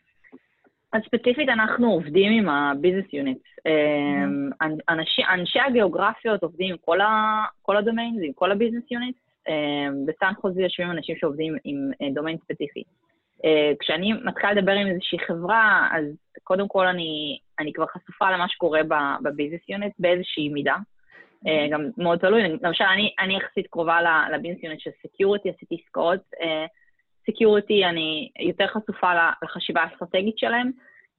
אז 0.94 1.00
ספציפית 1.02 1.48
אנחנו 1.48 1.92
עובדים 1.92 2.33
עם 2.33 2.48
ה 2.49 2.56
business 2.56 3.12
unit. 3.12 3.38
אמ, 3.66 4.50
אנשי, 4.88 5.22
אנשי 5.35 5.61
הגיאוגרפיות 5.61 6.42
עובדים 6.42 6.70
עם 6.70 6.76
כל, 6.85 7.00
ה, 7.00 7.44
כל 7.62 7.76
ה 7.77 7.81
domains, 7.81 8.16
עם 8.22 8.33
כל 8.33 8.52
ה 8.53 8.57
business 8.57 8.90
unit. 8.90 9.16
אמ, 9.48 10.07
בסן 10.07 10.33
חוזה 10.40 10.62
יושבים 10.62 10.90
אנשים 10.90 11.16
שעובדים 11.16 11.57
עם 11.64 11.90
דומיין 12.14 12.38
ספציפי. 12.44 12.83
כשאני 13.78 14.12
מתחילה 14.12 14.52
לדבר 14.52 14.72
עם 14.72 14.87
איזושהי 14.87 15.18
חברה, 15.18 15.88
אז 15.92 16.04
קודם 16.44 16.68
כל 16.68 16.87
אני, 16.87 17.38
אני 17.59 17.72
כבר 17.72 17.87
חשופה 17.87 18.30
למה 18.30 18.48
שקורה 18.48 18.80
ב 19.23 19.28
business 19.28 19.68
unit 19.68 19.92
באיזושהי 19.98 20.48
מידה. 20.48 20.76
אה, 21.46 21.66
גם 21.70 21.90
מאוד 21.98 22.18
תלוי, 22.18 22.42
למשל, 22.62 22.85
אני, 22.85 23.14
אני 23.20 23.37
יחסית 23.37 23.66
קרובה 23.66 23.98
ל 24.33 24.36
business 24.36 24.62
unit 24.62 24.81
של 24.80 24.90
security, 25.07 25.51
עשיתי 25.50 25.76
עסקאות 25.85 26.20
security, 27.31 27.85
אני 27.85 28.31
יותר 28.41 28.67
חשופה 28.67 29.13
לחשיבה 29.43 29.83
האסטרטגית 29.83 30.39
שלהם. 30.39 30.71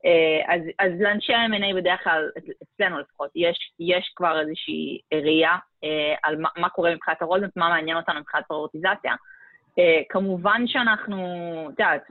אה, 0.05 0.55
אז, 0.55 0.61
אז 0.79 0.91
לאנשי 0.99 1.33
ה-M&A 1.33 1.75
בדרך 1.75 2.03
כלל, 2.03 2.29
אצלנו 2.63 2.99
לפחות, 2.99 3.29
יש, 3.35 3.57
יש 3.79 4.13
כבר 4.15 4.39
איזושהי 4.39 4.99
ראייה 5.13 5.55
אה, 5.83 6.15
על 6.23 6.41
מה, 6.41 6.49
מה 6.57 6.69
קורה 6.69 6.95
מבחינת 6.95 7.21
הרולדמפ, 7.21 7.57
מה 7.57 7.69
מעניין 7.69 7.97
אותנו 7.97 8.19
מבחינת 8.19 8.45
פרוורטיזציה. 8.47 9.13
אה, 9.79 10.01
כמובן 10.09 10.61
שאנחנו, 10.67 11.25
את 11.73 11.79
יודעת, 11.79 12.03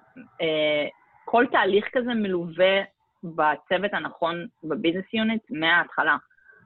כל 1.25 1.45
תהליך 1.53 1.89
כזה 1.93 2.15
מלווה 2.15 2.83
בצוות 3.25 3.95
הנכון 3.95 4.47
בביזנס 4.65 5.15
יוניט 5.15 5.43
מההתחלה. 5.51 6.17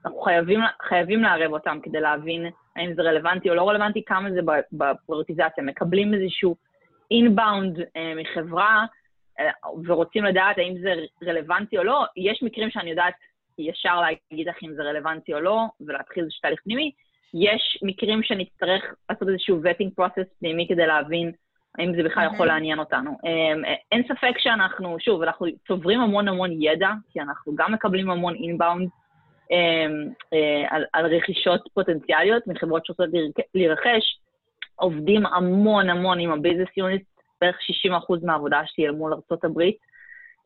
אנחנו 0.05 0.19
חייבים, 0.19 0.59
חייבים 0.81 1.23
לערב 1.23 1.53
אותם 1.53 1.79
כדי 1.83 1.99
להבין 1.99 2.45
האם 2.75 2.93
זה 2.93 3.01
רלוונטי 3.01 3.49
או 3.49 3.55
לא 3.55 3.69
רלוונטי, 3.69 4.03
כמה 4.05 4.31
זה 4.31 4.39
בפריורטיזציה. 4.71 5.63
מקבלים 5.63 6.13
איזשהו 6.13 6.55
אינבאונד 7.11 7.79
אה, 7.95 8.13
מחברה 8.15 8.85
אה, 9.39 9.51
ורוצים 9.85 10.23
לדעת 10.23 10.57
האם 10.57 10.75
זה 10.81 10.93
רלוונטי 11.23 11.77
או 11.77 11.83
לא. 11.83 12.05
יש 12.17 12.43
מקרים 12.43 12.69
שאני 12.69 12.89
יודעת 12.89 13.13
ישר 13.57 14.01
להגיד 14.01 14.47
לך 14.47 14.55
אם 14.63 14.73
זה 14.73 14.83
רלוונטי 14.83 15.33
או 15.33 15.39
לא, 15.39 15.61
ולהתחיל 15.81 16.23
איזשהו 16.23 16.41
תהליך 16.41 16.61
פנימי. 16.63 16.91
יש 17.33 17.79
מקרים 17.81 18.23
שנצטרך 18.23 18.83
לעשות 19.09 19.29
איזשהו 19.29 19.61
vetting 19.63 20.01
process 20.01 20.39
פנימי 20.39 20.67
כדי 20.67 20.87
להבין 20.87 21.31
האם 21.77 21.95
זה 21.95 22.03
בכלל 22.03 22.27
יכול 22.33 22.47
לעניין 22.47 22.79
אותנו. 22.79 23.11
אמ, 23.25 23.63
אין 23.91 24.03
ספק 24.03 24.37
שאנחנו, 24.37 24.97
שוב, 24.99 25.21
אנחנו 25.21 25.47
צוברים 25.67 26.01
המון 26.01 26.27
המון 26.27 26.51
ידע, 26.51 26.89
כי 27.11 27.21
אנחנו 27.21 27.55
גם 27.55 27.73
מקבלים 27.73 28.09
המון 28.09 28.35
אינבאונד 28.35 28.89
אה, 29.51 30.65
על, 30.69 30.85
על 30.93 31.15
רכישות 31.15 31.61
פוטנציאליות 31.73 32.47
מחברות 32.47 32.85
שרוצות 32.85 33.09
להירכש, 33.55 34.19
עובדים 34.79 35.25
המון 35.25 35.89
המון 35.89 36.19
עם 36.19 36.31
הביזנס 36.31 36.77
יוניט, 36.77 37.03
בערך 37.41 37.57
60% 38.11 38.25
מהעבודה 38.25 38.61
שלי 38.65 38.87
אל 38.87 38.91
מול 38.91 39.13
ארה"ב, 39.13 39.61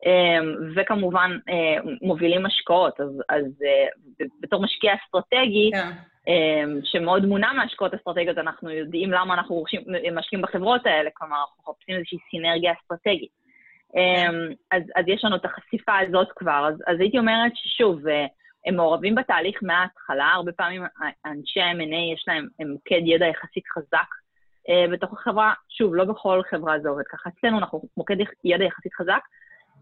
אמ, 0.06 0.54
וכמובן 0.76 1.38
אה, 1.48 1.92
מובילים 2.02 2.46
השקעות, 2.46 3.00
אז, 3.00 3.22
אז 3.28 3.44
אה, 3.64 4.26
בתור 4.40 4.62
משקיע 4.62 4.94
אסטרטגי, 4.94 5.70
yeah. 5.74 5.76
כן. 5.76 5.90
אמ, 6.28 6.80
שמאוד 6.84 7.26
מונע 7.26 7.52
מהשקעות 7.52 7.94
אסטרטגיות, 7.94 8.38
אנחנו 8.38 8.70
יודעים 8.70 9.10
למה 9.10 9.34
אנחנו 9.34 9.54
רוכשים, 9.54 9.80
משקיעים 10.12 10.42
בחברות 10.42 10.86
האלה, 10.86 11.10
כלומר, 11.14 11.36
אנחנו 11.36 11.72
מחפשים 11.72 11.96
איזושהי 11.96 12.18
סינרגיה 12.30 12.72
אסטרטגית. 12.72 13.30
אמ, 13.96 14.52
אז, 14.70 14.82
אז 14.96 15.04
יש 15.08 15.24
לנו 15.24 15.36
את 15.36 15.44
החשיפה 15.44 15.98
הזאת 15.98 16.28
כבר. 16.36 16.68
אז, 16.68 16.74
אז 16.86 17.00
הייתי 17.00 17.18
אומרת 17.18 17.52
ששוב, 17.54 18.08
אה, 18.08 18.26
הם 18.66 18.76
מעורבים 18.76 19.14
בתהליך 19.14 19.58
מההתחלה, 19.62 20.26
הרבה 20.34 20.52
פעמים 20.52 20.82
אנשי 21.26 21.60
ה-M&A 21.60 22.14
יש 22.14 22.24
להם 22.28 22.48
מוקד 22.66 23.00
ידע 23.04 23.26
יחסית 23.26 23.64
חזק 23.66 24.08
בתוך 24.92 25.12
החברה. 25.12 25.52
שוב, 25.68 25.94
לא 25.94 26.04
בכל 26.04 26.42
חברה 26.50 26.80
זה 26.82 26.88
עובד 26.88 27.04
ככה. 27.12 27.30
אצלנו 27.38 27.58
אנחנו 27.58 27.82
מוקד 27.96 28.16
ידע 28.44 28.64
יחסית 28.64 28.94
חזק, 28.94 29.20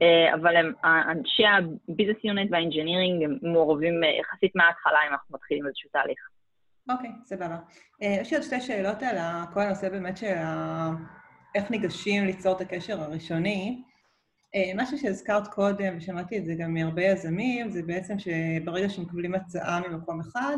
uh, 0.02 0.34
אבל 0.34 0.56
הם, 0.56 0.72
אנשי 0.84 1.42
ה 1.46 1.55
business 1.55 2.24
unit 2.24 2.48
וה 2.52 2.63
engineering 2.63 3.24
הם 3.24 3.52
מעורבים 3.52 4.02
uh, 4.02 4.06
יחסית 4.06 4.52
מההתחלה 4.54 4.98
אם 5.08 5.12
אנחנו 5.12 5.34
מתחילים 5.34 5.66
איזשהו 5.66 5.90
תהליך. 5.92 6.18
אוקיי, 6.90 7.10
אוקיי, 7.10 7.24
סבבה. 7.24 7.56
Uh, 8.02 8.04
יש 8.04 8.30
לי 8.30 8.36
עוד 8.36 8.46
שתי 8.46 8.60
שאלות 8.60 9.02
על 9.02 9.16
כל 9.54 9.60
הנושא 9.60 9.88
באמת 9.88 10.16
של 10.16 10.34
איך 11.54 11.70
ניגשים 11.70 12.24
ליצור 12.24 12.56
את 12.56 12.60
הקשר 12.60 13.00
הראשוני. 13.00 13.82
Uh, 14.56 14.82
משהו 14.82 14.98
שהזכרת 14.98 15.48
קודם, 15.48 15.96
ושמעתי 15.96 16.38
את 16.38 16.44
זה 16.44 16.54
גם 16.58 16.74
מהרבה 16.74 17.02
יזמים, 17.02 17.70
זה 17.70 17.82
בעצם 17.82 18.18
שברגע 18.18 18.88
שמקבלים 18.88 19.34
הצעה 19.34 19.80
ממקום 19.88 20.20
אחד, 20.20 20.56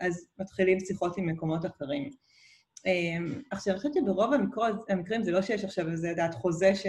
אז 0.00 0.30
מתחילים 0.38 0.80
שיחות 0.80 1.18
עם 1.18 1.26
מקומות 1.26 1.66
אחרים. 1.66 2.10
Uh, 2.86 3.42
עכשיו, 3.50 3.72
אני 3.72 3.80
חושבת 3.80 3.94
שברוב 3.94 4.32
המקרים 4.88 5.22
זה 5.22 5.32
לא 5.32 5.42
שיש 5.42 5.64
עכשיו 5.64 5.90
איזה 5.90 6.12
דעת 6.16 6.34
חוזה 6.34 6.74
ש... 6.74 6.86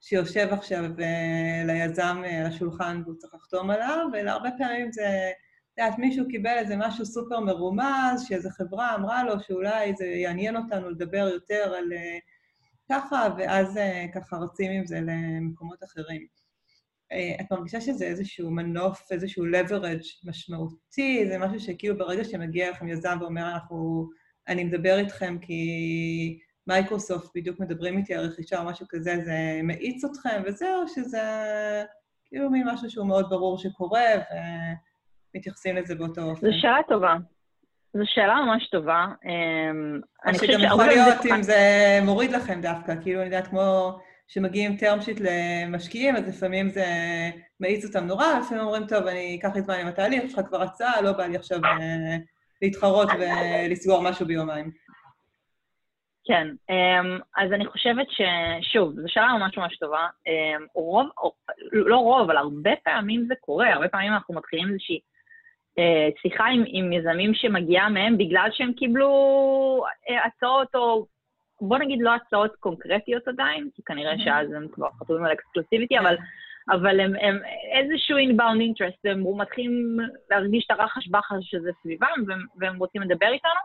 שיושב 0.00 0.48
עכשיו 0.50 0.84
uh, 0.84 1.66
ליזם 1.66 2.22
על 2.40 2.46
השולחן 2.46 3.02
והוא 3.04 3.16
צריך 3.16 3.34
לחתום 3.34 3.70
עליו, 3.70 4.06
אלא 4.14 4.30
הרבה 4.30 4.48
פעמים 4.58 4.92
זה 4.92 5.30
יודעת, 5.78 5.98
מישהו 5.98 6.28
קיבל 6.28 6.54
איזה 6.58 6.76
משהו 6.76 7.06
סופר 7.06 7.40
מרומז, 7.40 8.24
שאיזו 8.28 8.50
חברה 8.50 8.94
אמרה 8.94 9.24
לו 9.24 9.40
שאולי 9.40 9.94
זה 9.96 10.06
יעניין 10.06 10.56
אותנו 10.56 10.90
לדבר 10.90 11.28
יותר 11.32 11.74
על 11.78 11.92
uh, 11.92 12.20
ככה, 12.92 13.28
ואז 13.38 13.78
ככה 14.14 14.36
רצים 14.36 14.70
עם 14.70 14.86
זה 14.86 15.00
למקומות 15.00 15.84
אחרים. 15.84 16.26
את 17.40 17.52
מרגישה 17.52 17.80
שזה 17.80 18.06
איזשהו 18.06 18.50
מנוף, 18.50 19.12
איזשהו 19.12 19.44
leverage 19.44 20.28
משמעותי, 20.28 21.24
זה 21.28 21.38
משהו 21.38 21.60
שכאילו 21.60 21.98
ברגע 21.98 22.24
שמגיע 22.24 22.70
לכם 22.70 22.88
יזם 22.88 23.18
ואומר, 23.20 23.52
אנחנו, 23.54 24.08
אני 24.50 24.64
מדבר 24.64 24.98
איתכם 24.98 25.38
כי 25.40 26.38
מייקרוסופט 26.66 27.30
בדיוק 27.34 27.60
מדברים 27.60 27.98
איתי 27.98 28.14
על 28.14 28.26
רכישה 28.26 28.60
או 28.60 28.64
משהו 28.64 28.86
כזה, 28.88 29.16
זה 29.24 29.60
מאיץ 29.64 30.04
אתכם 30.04 30.42
וזהו, 30.46 30.88
שזה 30.88 31.22
כאילו 32.26 32.50
מין 32.50 32.68
משהו 32.68 32.90
שהוא 32.90 33.06
מאוד 33.06 33.30
ברור 33.30 33.58
שקורה, 33.58 34.06
ו... 34.18 34.34
מתייחסים 35.34 35.76
לזה 35.76 35.94
באותו 35.94 36.22
אופן? 36.22 36.46
זו 36.46 36.58
שאלה 36.60 36.78
טובה. 36.88 37.16
זו 37.94 38.02
שאלה 38.04 38.34
ממש 38.46 38.68
טובה. 38.68 39.06
אמ, 39.24 40.00
אני 40.26 40.38
חושבת 40.38 40.52
שגם 40.52 40.64
יכול 40.64 40.86
להיות 40.86 41.26
אם 41.26 41.42
זה 41.42 41.58
מוריד 42.04 42.30
לכם 42.30 42.60
דווקא, 42.60 42.94
כאילו, 43.02 43.20
אני 43.20 43.26
יודעת, 43.26 43.46
כמו 43.46 43.98
שמגיעים 44.28 44.76
term 44.80 45.04
sheet 45.04 45.20
למשקיעים, 45.20 46.16
אז 46.16 46.28
לפעמים 46.28 46.68
זה 46.68 46.86
מאיץ 47.60 47.84
אותם 47.84 48.06
נורא, 48.06 48.26
לפעמים 48.40 48.64
אומרים, 48.64 48.86
טוב, 48.86 49.06
אני 49.06 49.38
אקח 49.40 49.54
לי 49.54 49.62
זמן 49.62 49.74
עם 49.74 49.86
התהליך, 49.86 50.24
יש 50.24 50.34
לך 50.34 50.46
כבר 50.46 50.62
הצעה, 50.62 51.00
לא 51.00 51.12
בא 51.12 51.26
לי 51.26 51.36
עכשיו 51.36 51.64
אה, 51.64 52.16
להתחרות 52.62 53.08
ולסגור 53.18 54.02
משהו 54.02 54.26
ביומיים. 54.26 54.70
כן, 56.24 56.48
אמ, 56.70 57.18
אז 57.36 57.52
אני 57.52 57.66
חושבת 57.66 58.06
ששוב, 58.10 58.92
זו 59.00 59.08
שאלה 59.08 59.38
ממש 59.38 59.58
ממש 59.58 59.76
טובה. 59.76 60.06
אמ, 60.26 60.66
רוב, 60.74 61.08
לא 61.72 61.96
רוב, 61.96 62.20
אבל 62.20 62.36
הרבה 62.36 62.70
פעמים 62.84 63.24
זה 63.28 63.34
קורה, 63.40 63.72
הרבה 63.72 63.88
פעמים 63.88 64.12
אנחנו 64.12 64.34
מתחילים 64.34 64.68
איזושהי 64.68 65.00
אה, 65.78 66.08
שיחה 66.22 66.44
עם, 66.46 66.64
עם 66.66 66.92
יזמים 66.92 67.34
שמגיעה 67.34 67.88
מהם 67.88 68.18
בגלל 68.18 68.48
שהם 68.52 68.72
קיבלו 68.72 69.84
אה, 70.10 70.26
הצעות, 70.26 70.74
או 70.74 71.06
בוא 71.60 71.78
נגיד 71.78 71.98
לא 72.02 72.14
הצעות 72.14 72.56
קונקרטיות 72.56 73.28
עדיין, 73.28 73.68
כי 73.74 73.82
כנראה. 73.82 74.18
שאז 74.18 74.52
הם 74.52 74.68
כבר 74.72 74.88
חתומים 75.00 75.24
על 75.24 75.32
אקסקלוסיביטי, 75.32 75.98
אבל, 75.98 76.16
אבל 76.70 77.00
הם, 77.00 77.12
הם 77.20 77.38
איזשהו 77.72 78.16
inbound 78.18 78.60
interest, 78.60 79.10
הם 79.10 79.40
מתחילים 79.40 79.96
להרגיש 80.30 80.66
את 80.66 80.70
הרחש 80.70 81.08
בחש 81.08 81.50
שזה 81.50 81.70
סביבם, 81.82 82.24
והם, 82.26 82.40
והם 82.56 82.78
רוצים 82.78 83.02
לדבר 83.02 83.28
איתנו. 83.32 83.60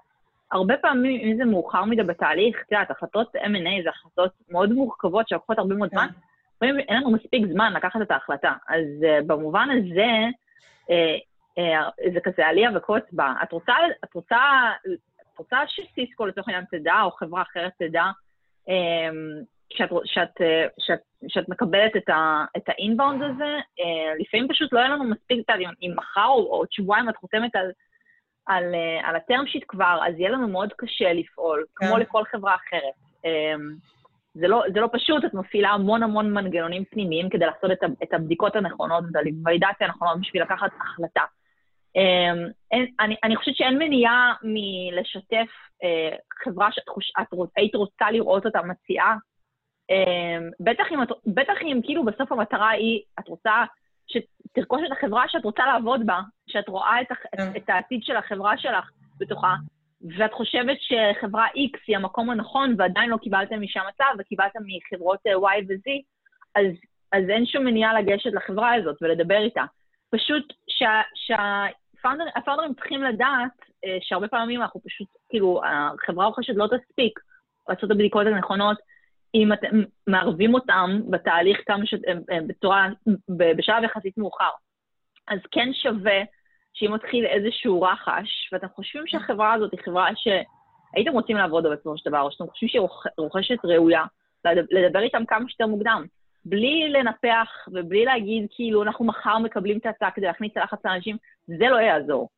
הרבה 0.52 0.78
פעמים, 0.78 1.22
אם 1.22 1.38
זה 1.38 1.46
מאוחר 1.46 1.86
מדי 1.86 2.04
בתהליך, 2.04 2.58
את 2.66 2.72
יודעת, 2.72 2.92
החלטות 2.92 3.36
M&A 3.36 3.84
זה 3.84 3.90
החלטות 3.90 4.32
מאוד 4.50 4.74
מורכבות 4.74 5.30
שלוקחות 5.30 5.60
הרבה 5.60 5.76
מאוד 5.76 5.90
זמן, 5.90 6.08
כן. 6.08 6.20
לפעמים 6.56 6.80
אין 6.80 6.98
לנו 6.98 7.12
מספיק 7.12 7.46
זמן 7.52 7.74
לקחת 7.74 8.02
את 8.02 8.12
ההחלטה. 8.12 8.54
אז 8.68 8.86
uh, 9.02 9.24
במובן 9.28 9.68
הזה, 9.72 10.12
uh, 10.88 10.92
אה, 11.58 11.90
זה 12.14 12.20
כזה 12.24 12.48
עלייה 12.48 12.70
וקוץ 12.76 13.04
בה. 13.12 13.34
את 13.44 13.52
רוצה, 13.52 13.74
את 14.04 14.14
רוצה, 14.14 14.38
את 15.34 15.38
רוצה 15.38 15.58
שסיסקו 15.68 16.26
לצורך 16.26 16.48
העניין 16.48 16.66
תדע, 16.72 17.02
או 17.04 17.12
חברה 17.12 17.42
אחרת 17.42 17.72
תדע, 17.80 18.04
אמ, 18.68 19.44
שאת, 19.70 19.90
שאת, 20.06 20.42
שאת, 20.80 21.00
שאת 21.28 21.50
מקבלת 21.50 21.96
את, 21.98 22.10
ה, 22.10 22.46
את 22.58 22.70
האינבאונד 22.70 23.24
הזה, 23.24 23.60
אה, 23.80 24.14
לפעמים 24.20 24.48
פשוט 24.48 24.74
לא 24.74 24.80
יהיה 24.80 24.90
לנו 24.90 25.04
מספיק, 25.04 25.50
אם, 25.50 25.70
אם 25.82 25.92
מחר 25.96 26.28
או 26.28 26.56
עוד 26.56 26.68
שבועיים 26.72 27.10
את 27.10 27.16
חותמת 27.16 27.56
על, 27.56 27.72
על, 28.46 28.76
אה, 28.76 29.10
על 29.10 29.16
הטרם 29.16 29.48
שיט 29.48 29.64
כבר, 29.68 30.00
אז 30.08 30.14
יהיה 30.20 30.30
לנו 30.30 30.48
מאוד 30.48 30.74
קשה 30.78 31.14
לפעול, 31.14 31.66
כן. 31.76 31.88
כמו 31.88 31.98
לכל 31.98 32.24
חברה 32.24 32.56
אחרת. 32.56 32.94
זה 34.34 34.48
לא, 34.48 34.64
זה 34.74 34.80
לא 34.80 34.90
פשוט, 34.94 35.26
את 35.26 35.34
מפעילה 35.34 35.70
המון 35.70 36.04
המון 36.04 36.34
מנגנונים 36.34 36.86
פנימיים 36.86 37.30
כדי 37.30 37.46
לעשות 37.46 37.72
את, 37.72 37.80
את 38.04 38.14
הבדיקות 38.14 38.56
הנכונות 38.56 39.04
ואת 39.14 39.26
הוולידציה 39.40 39.88
הנכונות 39.88 40.20
בשביל 40.22 40.42
לקחת 40.42 40.70
החלטה. 40.82 41.22
אין, 42.72 42.92
אני, 43.00 43.16
אני 43.24 43.36
חושבת 43.36 43.56
שאין 43.56 43.78
מניעה 43.78 44.34
מלשתף 44.44 45.52
אה, 45.84 46.16
חברה 46.44 46.72
שאת 46.72 46.90
חוש, 46.90 47.12
את, 47.22 47.28
היית 47.58 47.76
רוצה 47.76 48.12
לראות 48.12 48.46
אותה 48.46 48.62
מציעה. 48.62 49.16
אה, 49.92 50.38
בטח, 50.60 50.86
אם, 50.92 51.00
בטח 51.26 51.54
אם 51.62 51.80
כאילו 51.84 52.06
בסוף 52.06 52.32
המטרה 52.32 52.70
היא, 52.70 53.02
את 53.20 53.28
רוצה 53.28 53.64
שתרכוש 54.08 54.82
את 54.88 54.92
החברה 54.92 55.24
שאת 55.28 55.44
רוצה 55.44 55.66
לעבוד 55.66 56.06
בה, 56.06 56.20
שאת 56.48 56.70
רואה 56.70 57.02
את, 57.02 57.08
כן. 57.38 57.52
את 57.58 57.70
העתיד 57.70 58.04
של 58.04 58.16
החברה 58.16 58.58
שלך 58.58 58.90
בתוכה, 59.18 59.56
ואת 60.18 60.34
חושבת 60.34 60.78
שחברה 60.80 61.48
X 61.48 61.80
היא 61.88 61.98
המקום 61.98 62.30
הנכון 62.30 62.76
ועדיין 62.78 63.10
לא 63.10 63.18
קיבלתם 63.18 63.62
משם 63.62 63.82
מצב 63.90 64.20
וקיבלתם 64.20 64.60
מחברות 64.66 65.20
אה, 65.28 65.34
Y 65.34 65.64
ו-Z, 65.68 65.92
אז, 66.56 66.66
אז 67.12 67.30
אין 67.30 67.46
שום 67.46 67.66
מניעה 67.66 68.02
לגשת 68.02 68.34
לחברה 68.34 68.74
הזאת 68.74 68.98
ולדבר 69.02 69.38
איתה. 69.38 69.64
פשוט 70.10 70.54
שה, 70.70 71.02
שה, 71.16 71.66
הפאונדרים 72.36 72.74
צריכים 72.74 73.04
לדעת 73.04 73.52
אה, 73.86 73.98
שהרבה 74.02 74.28
פעמים 74.28 74.62
אנחנו 74.62 74.80
פשוט, 74.80 75.08
כאילו, 75.30 75.62
החברה 75.66 76.26
רוכשת 76.26 76.54
לא 76.56 76.68
תספיק 76.68 77.20
לעשות 77.70 77.84
את 77.84 77.92
הבדיקות 77.92 78.28
הנכונות. 78.28 78.78
אם 79.36 79.54
אתם 79.54 79.82
מערבים 80.08 80.54
אותם 80.54 81.00
בתהליך 81.10 81.62
כמה 81.66 81.86
ש... 81.86 81.94
בצורה, 82.48 82.88
בשלב 83.30 83.84
יחסית 83.84 84.18
מאוחר. 84.18 84.50
אז 85.28 85.40
כן 85.52 85.74
שווה 85.74 86.22
שאם 86.74 86.94
מתחיל 86.94 87.26
איזשהו 87.26 87.82
רחש, 87.82 88.50
ואתם 88.52 88.68
חושבים 88.76 89.08
שהחברה 89.08 89.54
הזאת 89.54 89.72
היא 89.72 89.80
חברה 89.86 90.10
שהייתם 90.16 91.12
רוצים 91.12 91.38
לעבוד 91.38 91.64
בה 91.64 91.76
בסופו 91.76 91.98
של 91.98 92.10
דבר, 92.10 92.22
או 92.22 92.32
שאתם 92.32 92.48
חושבים 92.48 92.70
שהיא 92.70 92.82
רוכשת 93.18 93.66
ראויה, 93.66 94.04
לדבר 94.72 95.00
איתם 95.00 95.26
כמה 95.28 95.50
שיותר 95.50 95.68
מוקדם. 95.68 96.06
בלי 96.46 96.90
לנפח 96.90 97.68
ובלי 97.68 98.06
להגיד, 98.06 98.48
כאילו, 98.52 98.84
אנחנו 98.84 99.06
מחר 99.06 99.38
מקבלים 99.40 99.78
את 99.78 99.86
ההצעה 99.86 100.12
כדי 100.12 100.26
להכניס 100.26 100.58
לחץ 100.58 100.86
לאנשים, 100.86 101.18
זה 101.48 101.66
לא 101.70 101.78
יעזור. 101.78 102.30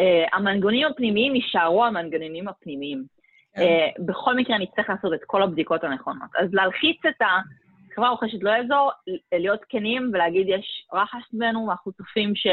Uh, 0.00 0.36
המנגנונים 0.36 0.86
הפנימיים 0.86 1.34
יישארו 1.34 1.84
המנגנונים 1.84 2.48
הפנימיים. 2.48 3.15
כן. 3.56 3.62
Uh, 3.62 4.04
בכל 4.06 4.36
מקרה, 4.36 4.56
אני 4.56 4.66
צריך 4.76 4.90
לעשות 4.90 5.14
את 5.14 5.24
כל 5.26 5.42
הבדיקות 5.42 5.84
הנכונות. 5.84 6.30
אז 6.38 6.54
להלחיץ 6.54 7.00
את 7.08 7.22
החברה 7.22 8.08
הרוכשת 8.08 8.38
לא 8.42 8.50
יעזור, 8.50 8.90
להיות 9.32 9.60
כנים 9.68 10.10
ולהגיד, 10.12 10.46
יש 10.48 10.86
רחש 10.92 11.22
בינינו, 11.32 11.66
ואנחנו 11.66 11.92
צופים 11.92 12.36
ש... 12.36 12.46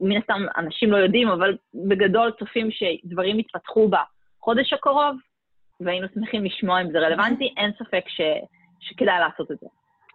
מן 0.00 0.16
הסתם 0.16 0.42
אנשים 0.56 0.90
לא 0.90 0.96
יודעים, 0.96 1.28
אבל 1.28 1.56
בגדול 1.88 2.32
צופים 2.38 2.68
שדברים 2.70 3.38
יתפתחו 3.38 3.90
בחודש 3.90 4.72
הקרוב, 4.72 5.16
והיינו 5.80 6.06
שמחים 6.14 6.44
לשמוע 6.44 6.80
אם 6.80 6.92
זה 6.92 6.98
רלוונטי, 6.98 7.54
אין 7.56 7.70
ספק 7.78 8.04
ש... 8.08 8.20
שכדאי 8.80 9.18
לעשות 9.20 9.50
את 9.50 9.56
זה. 9.60 9.66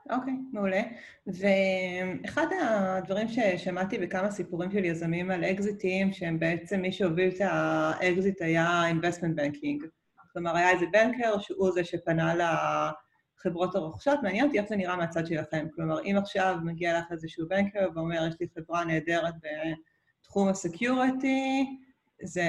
אוקיי, 0.09 0.33
okay, 0.33 0.53
מעולה. 0.53 0.81
ואחד 1.27 2.47
הדברים 2.61 3.27
ששמעתי 3.27 3.97
בכמה 3.97 4.31
סיפורים 4.31 4.71
של 4.71 4.85
יזמים 4.85 5.31
על 5.31 5.43
אקזיטים, 5.43 6.13
שהם 6.13 6.39
בעצם, 6.39 6.81
מי 6.81 6.91
שהוביל 6.91 7.29
את 7.29 7.41
האקזיט 7.41 8.41
היה 8.41 8.81
investment 8.91 9.39
banking. 9.39 9.87
כלומר, 10.35 10.55
היה 10.55 10.69
איזה 10.69 10.85
banker 10.91 11.39
שהוא 11.39 11.71
זה 11.71 11.83
שפנה 11.83 12.33
לחברות 12.35 13.75
הרוכשות. 13.75 14.19
מעניין 14.23 14.45
אותי 14.45 14.59
איך 14.59 14.67
זה 14.67 14.75
נראה 14.75 14.95
מהצד 14.95 15.27
שלכם. 15.27 15.67
כלומר, 15.75 15.99
אם 16.03 16.15
עכשיו 16.17 16.57
מגיע 16.63 16.99
לך 16.99 17.11
איזשהו 17.11 17.47
banker 17.47 17.87
ואומר, 17.95 18.27
יש 18.27 18.35
לי 18.39 18.47
חברה 18.55 18.85
נהדרת 18.85 19.33
בתחום 20.21 20.47
ה 20.47 20.59
security, 20.59 21.65
זה 22.23 22.41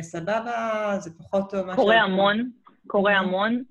סבבה, 0.00 0.94
זה 0.98 1.10
פחות 1.18 1.50
טוב. 1.50 1.74
קורה 1.74 2.00
המון, 2.00 2.50
קורה 2.86 3.18
המון. 3.18 3.62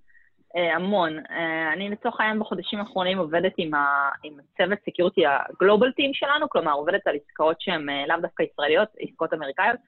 אה, 0.56 0.76
המון. 0.76 1.20
אה, 1.20 1.74
אני 1.74 1.90
לצורך 1.90 2.20
העניין 2.20 2.40
בחודשים 2.40 2.80
האחרונים 2.80 3.18
עובדת 3.18 3.54
עם, 3.58 3.74
ה, 3.74 4.10
עם 4.24 4.34
הצוות 4.40 4.80
סקיורטי 4.90 5.22
הגלובל 5.26 5.92
טים 5.92 6.14
שלנו, 6.14 6.50
כלומר 6.50 6.74
עובדת 6.74 7.08
על 7.08 7.16
עסקאות 7.16 7.62
שהן 7.62 7.90
אה, 7.90 8.08
לאו 8.08 8.22
דווקא 8.22 8.44
ישראליות, 8.44 8.90
עסקאות 9.00 9.34
אמריקאיות. 9.34 9.80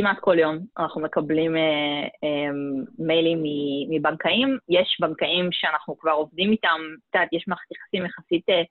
כמעט 0.00 0.18
כל 0.20 0.38
יום 0.38 0.58
אנחנו 0.78 1.00
מקבלים 1.00 1.56
אה, 1.56 2.02
אה, 2.24 2.50
מיילים 2.98 3.42
מבנקאים. 3.90 4.58
יש 4.68 4.96
בנקאים 5.00 5.48
שאנחנו 5.52 5.98
כבר 5.98 6.10
עובדים 6.10 6.52
איתם, 6.52 6.80
את 7.10 7.14
יודעת, 7.14 7.32
יש 7.32 7.44
מערכת 7.48 7.72
יחסים 7.72 8.06
יחסית 8.06 8.48
אה, 8.48 8.62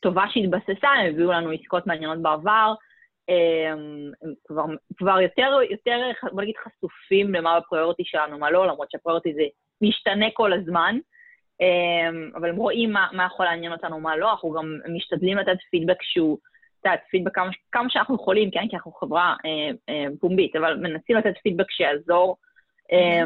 טובה 0.00 0.24
שהתבססה, 0.30 0.88
הם 0.88 1.06
הביאו 1.14 1.32
לנו 1.32 1.50
עסקאות 1.50 1.86
מעניינות 1.86 2.22
בעבר. 2.22 2.74
הם 3.72 4.34
כבר, 4.46 4.64
כבר 4.96 5.20
יותר, 5.20 5.58
יותר, 5.70 6.10
בוא 6.32 6.42
נגיד, 6.42 6.54
חשופים 6.56 7.34
למה 7.34 7.60
בפריוריטי 7.60 8.02
שלנו, 8.04 8.38
מה 8.38 8.50
לא, 8.50 8.66
למרות 8.66 8.90
שהפריוריטי 8.90 9.34
זה 9.34 9.42
משתנה 9.80 10.26
כל 10.34 10.52
הזמן, 10.52 10.98
אמ, 11.60 12.30
אבל 12.36 12.48
הם 12.48 12.56
רואים 12.56 12.92
מה, 12.92 13.06
מה 13.12 13.24
יכול 13.24 13.46
לעניין 13.46 13.72
אותנו, 13.72 14.00
מה 14.00 14.16
לא, 14.16 14.30
אנחנו 14.30 14.52
גם 14.52 14.78
משתדלים 14.96 15.38
לתת 15.38 15.56
פידבק 15.70 16.02
שהוא, 16.02 16.38
את 16.86 17.00
פידבק 17.10 17.34
כמה, 17.34 17.50
כמה 17.72 17.90
שאנחנו 17.90 18.14
יכולים, 18.14 18.50
כן? 18.50 18.68
כי 18.70 18.76
אנחנו 18.76 18.92
חברה 18.92 19.34
אה, 19.44 19.70
אה, 19.88 20.04
פומבית, 20.20 20.56
אבל 20.56 20.76
מנסים 20.76 21.16
לתת 21.16 21.34
פידבק 21.42 21.70
שיעזור. 21.70 22.36
אה, 22.92 23.24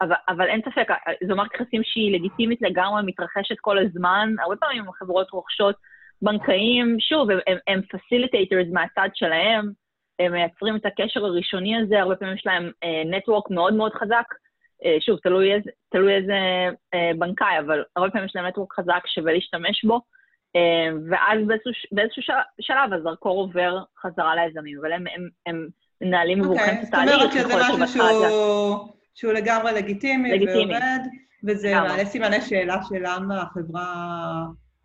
אבל, 0.00 0.14
אבל 0.28 0.48
אין 0.48 0.60
ספק, 0.60 0.88
זו 1.28 1.36
מערכת 1.36 1.54
יחסים 1.54 1.82
שהיא 1.84 2.14
לגיטימית 2.14 2.62
לגמרי, 2.62 3.02
מתרחשת 3.06 3.54
כל 3.60 3.78
הזמן. 3.78 4.34
הרבה 4.42 4.56
פעמים 4.56 4.88
החברות 4.88 5.30
רוכשות 5.30 5.76
בנקאים, 6.22 6.96
שוב, 7.00 7.30
הם, 7.30 7.38
הם, 7.46 7.58
הם 7.66 7.80
facilitators 7.80 8.72
מהצד 8.72 9.08
שלהם, 9.14 9.72
הם 10.18 10.32
מייצרים 10.32 10.76
את 10.76 10.86
הקשר 10.86 11.24
הראשוני 11.24 11.76
הזה, 11.76 12.00
הרבה 12.00 12.16
פעמים 12.16 12.34
יש 12.34 12.46
להם 12.46 12.70
נטוורק 13.04 13.50
מאוד 13.50 13.74
מאוד 13.74 13.92
חזק, 13.92 14.24
שוב, 15.00 15.18
תלוי 15.18 15.54
איזה, 15.54 15.70
תלוי 15.90 16.14
איזה 16.14 16.38
בנקאי, 17.18 17.58
אבל 17.58 17.84
הרבה 17.96 18.10
פעמים 18.10 18.26
יש 18.26 18.36
להם 18.36 18.46
נטוורק 18.46 18.72
חזק, 18.72 19.06
שווה 19.06 19.32
להשתמש 19.32 19.84
בו, 19.84 20.00
ואז 21.10 21.38
באיזשהו, 21.46 21.72
באיזשהו 21.92 22.22
שלב 22.60 22.92
הזרקור 22.92 23.38
עובר 23.38 23.78
חזרה 24.02 24.34
ליזמים, 24.34 24.78
אבל 24.80 24.92
הם, 24.92 25.04
הם, 25.16 25.28
הם 25.46 25.68
מנהלים 26.00 26.42
עבורכם 26.42 26.62
okay, 26.62 26.82
את 26.82 26.88
התהליך. 26.88 27.14
זאת 27.14 27.20
אומרת 27.20 27.32
שזה 27.32 27.84
משהו 27.84 27.88
שהוא, 27.88 28.88
שהוא 29.14 29.32
לגמרי 29.32 29.72
לגיטימי, 29.72 30.32
לגיטימי 30.32 30.72
ועובד, 30.72 30.98
וזה 31.44 31.74
מעלה 31.74 32.04
סימני 32.04 32.40
שאלה 32.40 32.76
של 32.88 33.02
למה 33.02 33.42
החברה 33.42 33.94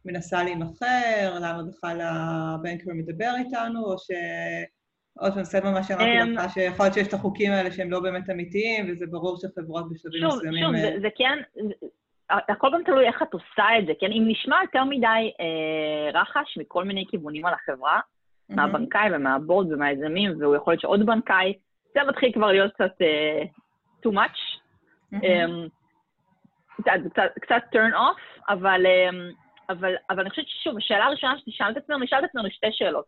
מנסה 0.05 0.43
להימכר, 0.43 1.35
למה 1.35 1.61
בכלל 1.63 2.01
הבנקר 2.01 2.91
מדבר 2.93 3.31
איתנו, 3.37 3.85
או 3.85 3.97
ש... 3.97 4.11
עוד 5.19 5.33
פעם, 5.33 5.43
סבב 5.43 5.69
מה 5.69 5.83
שאמרתי 5.83 6.21
אמ, 6.21 6.31
לך, 6.31 6.53
שיכול 6.53 6.85
להיות 6.85 6.93
שיש 6.93 7.07
את 7.07 7.13
החוקים 7.13 7.51
האלה 7.51 7.71
שהם 7.71 7.91
לא 7.91 7.99
באמת 7.99 8.29
אמיתיים, 8.29 8.85
וזה 8.89 9.05
ברור 9.05 9.37
שחברות 9.37 9.89
בשלבים 9.89 10.27
מסוימים... 10.27 10.63
שוב, 10.63 10.91
שוב, 10.93 11.01
זה 11.01 11.07
כן, 11.15 11.37
הכל 12.29 12.69
גם 12.73 12.83
תלוי 12.83 13.07
איך 13.07 13.21
את 13.21 13.33
עושה 13.33 13.77
את 13.79 13.85
זה, 13.85 13.93
כן? 13.99 14.11
אם 14.11 14.23
נשמע 14.27 14.57
יותר 14.61 14.83
מדי 14.83 15.31
אה, 15.39 16.21
רחש 16.21 16.57
מכל 16.57 16.83
מיני 16.83 17.05
כיוונים 17.09 17.45
על 17.45 17.53
החברה, 17.53 17.99
מהבנקאי 18.49 19.15
ומהבורד 19.15 19.71
ומהיזמים, 19.71 20.41
והוא 20.41 20.55
יכול 20.55 20.73
להיות 20.73 20.81
שעוד 20.81 21.05
בנקאי, 21.05 21.53
זה 21.93 21.99
מתחיל 22.07 22.33
כבר 22.33 22.47
להיות 22.47 22.73
קצת 22.73 23.01
אה, 23.01 23.43
too 24.05 24.13
much. 24.13 24.59
אמ, 25.13 25.67
קצת 27.41 27.63
turn 27.73 27.93
off, 27.93 28.41
אבל, 28.49 28.85
אמ, 28.85 29.29
אבל, 29.69 29.95
אבל 30.09 30.19
אני 30.19 30.29
חושבת 30.29 30.47
ששוב, 30.47 30.77
השאלה 30.77 31.05
הראשונה 31.05 31.37
שתשאל 31.37 31.71
את 31.71 31.77
עצמנו, 31.77 31.99
נשאל 31.99 32.19
את 32.19 32.23
עצמנו 32.23 32.49
שתי 32.51 32.67
שאלות. 32.71 33.05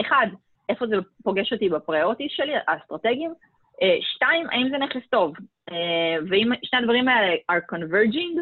אחד, 0.00 0.26
איפה 0.68 0.86
זה 0.86 0.96
פוגש 1.22 1.52
אותי 1.52 1.68
ב 1.68 1.74
priorities 1.74 2.30
שלי, 2.30 2.52
האסטרטגיים. 2.66 3.34
אה, 3.82 3.96
שתיים, 4.00 4.50
האם 4.50 4.68
זה 4.70 4.78
נכס 4.78 5.08
טוב? 5.10 5.32
אה, 5.70 6.16
ואם 6.30 6.50
שני 6.64 6.78
הדברים 6.78 7.08
האלה 7.08 7.34
are 7.52 7.74
converging, 7.74 8.38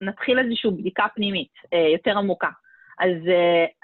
נתחיל 0.00 0.38
איזושהי 0.38 0.70
בדיקה 0.70 1.06
פנימית 1.14 1.52
אה, 1.72 1.88
יותר 1.92 2.18
עמוקה. 2.18 2.48
אז, 3.00 3.16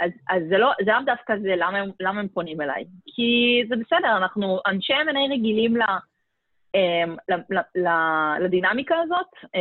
אז, 0.01 0.11
אז 0.29 0.43
זה 0.49 0.59
לא, 0.59 0.73
זה 0.85 0.91
לאו 0.91 1.03
דווקא 1.07 1.37
זה 1.43 1.55
למה 1.57 1.79
למה 2.01 2.21
הם 2.21 2.29
פונים 2.29 2.61
אליי. 2.61 2.85
כי 3.07 3.63
זה 3.69 3.77
בסדר, 3.77 4.17
אנחנו 4.17 4.61
אנשי 4.67 4.93
M&A 4.93 5.33
רגילים 5.33 5.77
ל, 5.77 5.83
ל, 7.29 7.35
ל, 7.51 7.59
ל, 7.75 7.89
לדינמיקה 8.41 8.97
הזאת, 8.97 9.53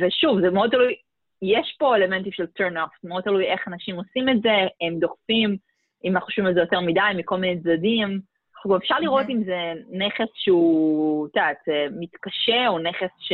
ושוב, 0.00 0.40
זה 0.40 0.50
מאוד 0.50 0.70
תלוי, 0.70 0.94
יש 1.42 1.76
פה 1.78 1.96
אלמנטים 1.96 2.32
של 2.32 2.44
turn 2.44 2.74
off, 2.74 2.98
מאוד 3.04 3.22
תלוי 3.22 3.44
איך 3.44 3.68
אנשים 3.68 3.96
עושים 3.96 4.28
את 4.28 4.42
זה, 4.42 4.52
הם 4.80 4.98
דוחפים, 4.98 5.56
אם 6.04 6.12
אנחנו 6.12 6.26
חושבים 6.26 6.46
על 6.46 6.54
זה 6.54 6.60
יותר 6.60 6.80
מדי, 6.80 7.00
מכל 7.16 7.36
מיני 7.36 7.60
צדדים. 7.60 8.20
אנחנו 8.58 8.76
אפשר 8.76 8.98
לראות 8.98 9.26
אם 9.28 9.44
זה 9.44 9.72
נכס 9.90 10.28
שהוא, 10.34 11.26
את 11.26 11.36
יודעת, 11.36 11.68
אה, 11.68 11.86
מתקשה, 12.00 12.68
או 12.68 12.78
נכס 12.78 13.10
ש, 13.18 13.32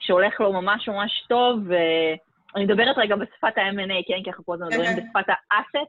שהולך 0.00 0.40
לו 0.40 0.52
ממש 0.52 0.88
ממש 0.88 1.24
טוב, 1.28 1.58
ואני 1.68 2.64
מדברת 2.64 2.98
רגע 2.98 3.16
בשפת 3.16 3.58
ה-M&A, 3.58 4.08
כן? 4.08 4.22
כי 4.24 4.30
אנחנו 4.30 4.44
פה 4.44 4.54
מדברים 4.54 4.86
כן, 4.86 4.96
כן. 4.96 5.06
בשפת 5.06 5.28
ה-asset. 5.28 5.88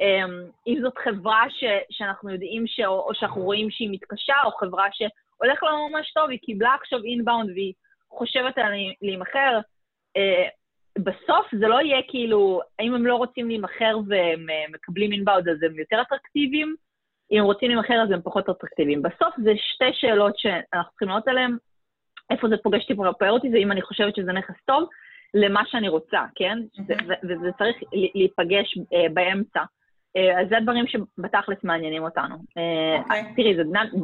אמ, 0.00 0.44
אם 0.66 0.78
זאת 0.82 0.98
חברה 0.98 1.42
ש, 1.50 1.64
שאנחנו 1.90 2.30
יודעים, 2.30 2.66
ש, 2.66 2.80
או 2.80 3.10
שאנחנו 3.14 3.42
רואים 3.42 3.70
שהיא 3.70 3.88
מתקשה, 3.92 4.34
או 4.44 4.50
חברה 4.50 4.84
שהולך 4.92 5.62
לה 5.62 5.70
ממש 5.90 6.12
טוב, 6.12 6.30
היא 6.30 6.38
קיבלה 6.38 6.74
עכשיו 6.74 7.04
אינבאונד 7.04 7.50
והיא 7.50 7.72
חושבת 8.10 8.58
על 8.58 8.72
להימכר, 9.02 9.58
אה, 10.16 10.48
בסוף 10.98 11.46
זה 11.60 11.68
לא 11.68 11.80
יהיה 11.80 12.02
כאילו, 12.08 12.60
האם 12.78 12.94
הם 12.94 13.06
לא 13.06 13.16
רוצים 13.16 13.48
להימכר 13.48 13.98
והם 14.08 14.50
אה, 14.50 14.64
מקבלים 14.72 15.12
אינבאוד 15.12 15.48
אז 15.48 15.62
הם 15.62 15.78
יותר 15.78 16.02
אטרקטיביים, 16.02 16.76
אם 17.32 17.42
רוצים 17.42 17.70
להימכר 17.70 18.02
אז 18.02 18.10
הם 18.10 18.20
פחות 18.22 18.48
אטרקטיביים. 18.48 19.02
בסוף 19.02 19.34
זה 19.44 19.52
שתי 19.56 19.92
שאלות 19.92 20.38
שאנחנו 20.38 20.90
צריכים 20.90 21.08
לענות 21.08 21.28
עליהן, 21.28 21.56
איפה 22.30 22.48
זה 22.48 22.56
פוגש 22.62 22.82
אותי 22.82 22.94
בפריוריטי, 22.94 23.50
זה 23.50 23.56
אם 23.56 23.72
אני 23.72 23.82
חושבת 23.82 24.16
שזה 24.16 24.32
נכס 24.32 24.54
טוב, 24.64 24.88
למה 25.34 25.62
שאני 25.66 25.88
רוצה, 25.88 26.24
כן? 26.34 26.58
וזה 27.22 27.50
צריך 27.58 27.76
להיפגש 28.14 28.78
אה, 28.94 29.06
באמצע. 29.14 29.62
אה, 30.16 30.40
אז 30.40 30.48
זה 30.48 30.56
הדברים 30.56 30.86
שבתכלס 30.86 31.58
מעניינים 31.64 32.02
אותנו. 32.02 32.34
Okay. 32.34 33.02
אוקיי. 33.02 33.32
תראי, 33.36 33.56
זו 33.56 33.62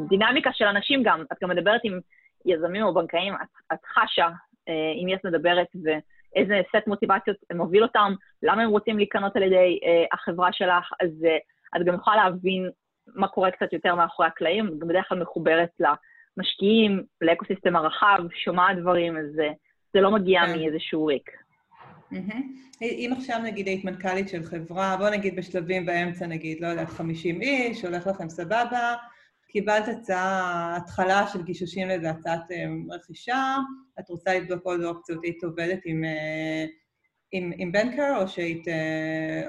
דינמיקה 0.09 0.49
של 0.53 0.65
אנשים 0.65 1.03
גם, 1.03 1.23
את 1.31 1.37
גם 1.41 1.49
מדברת 1.49 1.81
עם 1.83 1.99
יזמים 2.45 2.83
או 2.83 2.93
בנקאים, 2.93 3.33
את, 3.33 3.73
את 3.73 3.85
חשה 3.85 4.27
עם 4.95 5.13
את 5.13 5.25
מדברת, 5.25 5.67
ו... 5.85 5.89
איזה 6.35 6.61
סט 6.69 6.87
מוטיבציות 6.87 7.37
מוביל 7.55 7.83
אותם, 7.83 8.13
למה 8.43 8.63
הם 8.63 8.69
רוצים 8.69 8.97
להיכנות 8.97 9.35
על 9.35 9.43
ידי 9.43 9.79
אה, 9.83 10.05
החברה 10.13 10.53
שלך, 10.53 10.91
אז 10.99 11.09
אה, 11.25 11.37
את 11.77 11.85
גם 11.85 11.95
יכולה 11.95 12.15
להבין 12.15 12.69
מה 13.15 13.27
קורה 13.27 13.51
קצת 13.51 13.73
יותר 13.73 13.95
מאחורי 13.95 14.27
הקלעים, 14.27 14.79
בדרך 14.79 15.05
כלל 15.09 15.21
מחוברת 15.21 15.69
למשקיעים, 16.37 17.03
לאקוסיסטם 17.21 17.75
הרחב, 17.75 18.19
שומעת 18.43 18.77
דברים, 18.77 19.17
אז 19.17 19.39
אה, 19.39 19.51
זה 19.93 20.01
לא 20.01 20.11
מגיע 20.11 20.41
כן. 20.45 20.51
מאיזשהו 20.51 21.05
ריק. 21.05 21.31
Mm-hmm. 22.11 22.57
אם 22.81 23.13
עכשיו 23.17 23.39
נגיד 23.43 23.67
היית 23.67 23.85
מנכ"לית 23.85 24.29
של 24.29 24.43
חברה, 24.43 24.97
בוא 24.97 25.09
נגיד 25.09 25.35
בשלבים 25.35 25.85
באמצע 25.85 26.27
נגיד, 26.27 26.61
לא 26.61 26.67
יודעת, 26.67 26.89
50 26.89 27.41
איש, 27.41 27.85
הולך 27.85 28.07
לכם 28.07 28.29
סבבה, 28.29 28.95
קיבלת 29.47 29.87
הצעה, 29.87 30.75
התחלה 30.77 31.27
של 31.27 31.43
גישושים 31.43 31.87
לאיזו 31.87 32.07
הצעת 32.07 32.43
רכישה, 32.89 33.55
את 33.99 34.09
רוצה 34.09 34.39
לבדוק 34.39 34.63
עוד 34.63 34.83
אופציות, 34.83 35.23
היית 35.23 35.43
עובדת 35.43 35.79
עם, 35.85 36.03
עם, 37.31 37.51
עם 37.57 37.71
בנקר, 37.71 38.17
או 38.21 38.27
שהיית 38.27 38.65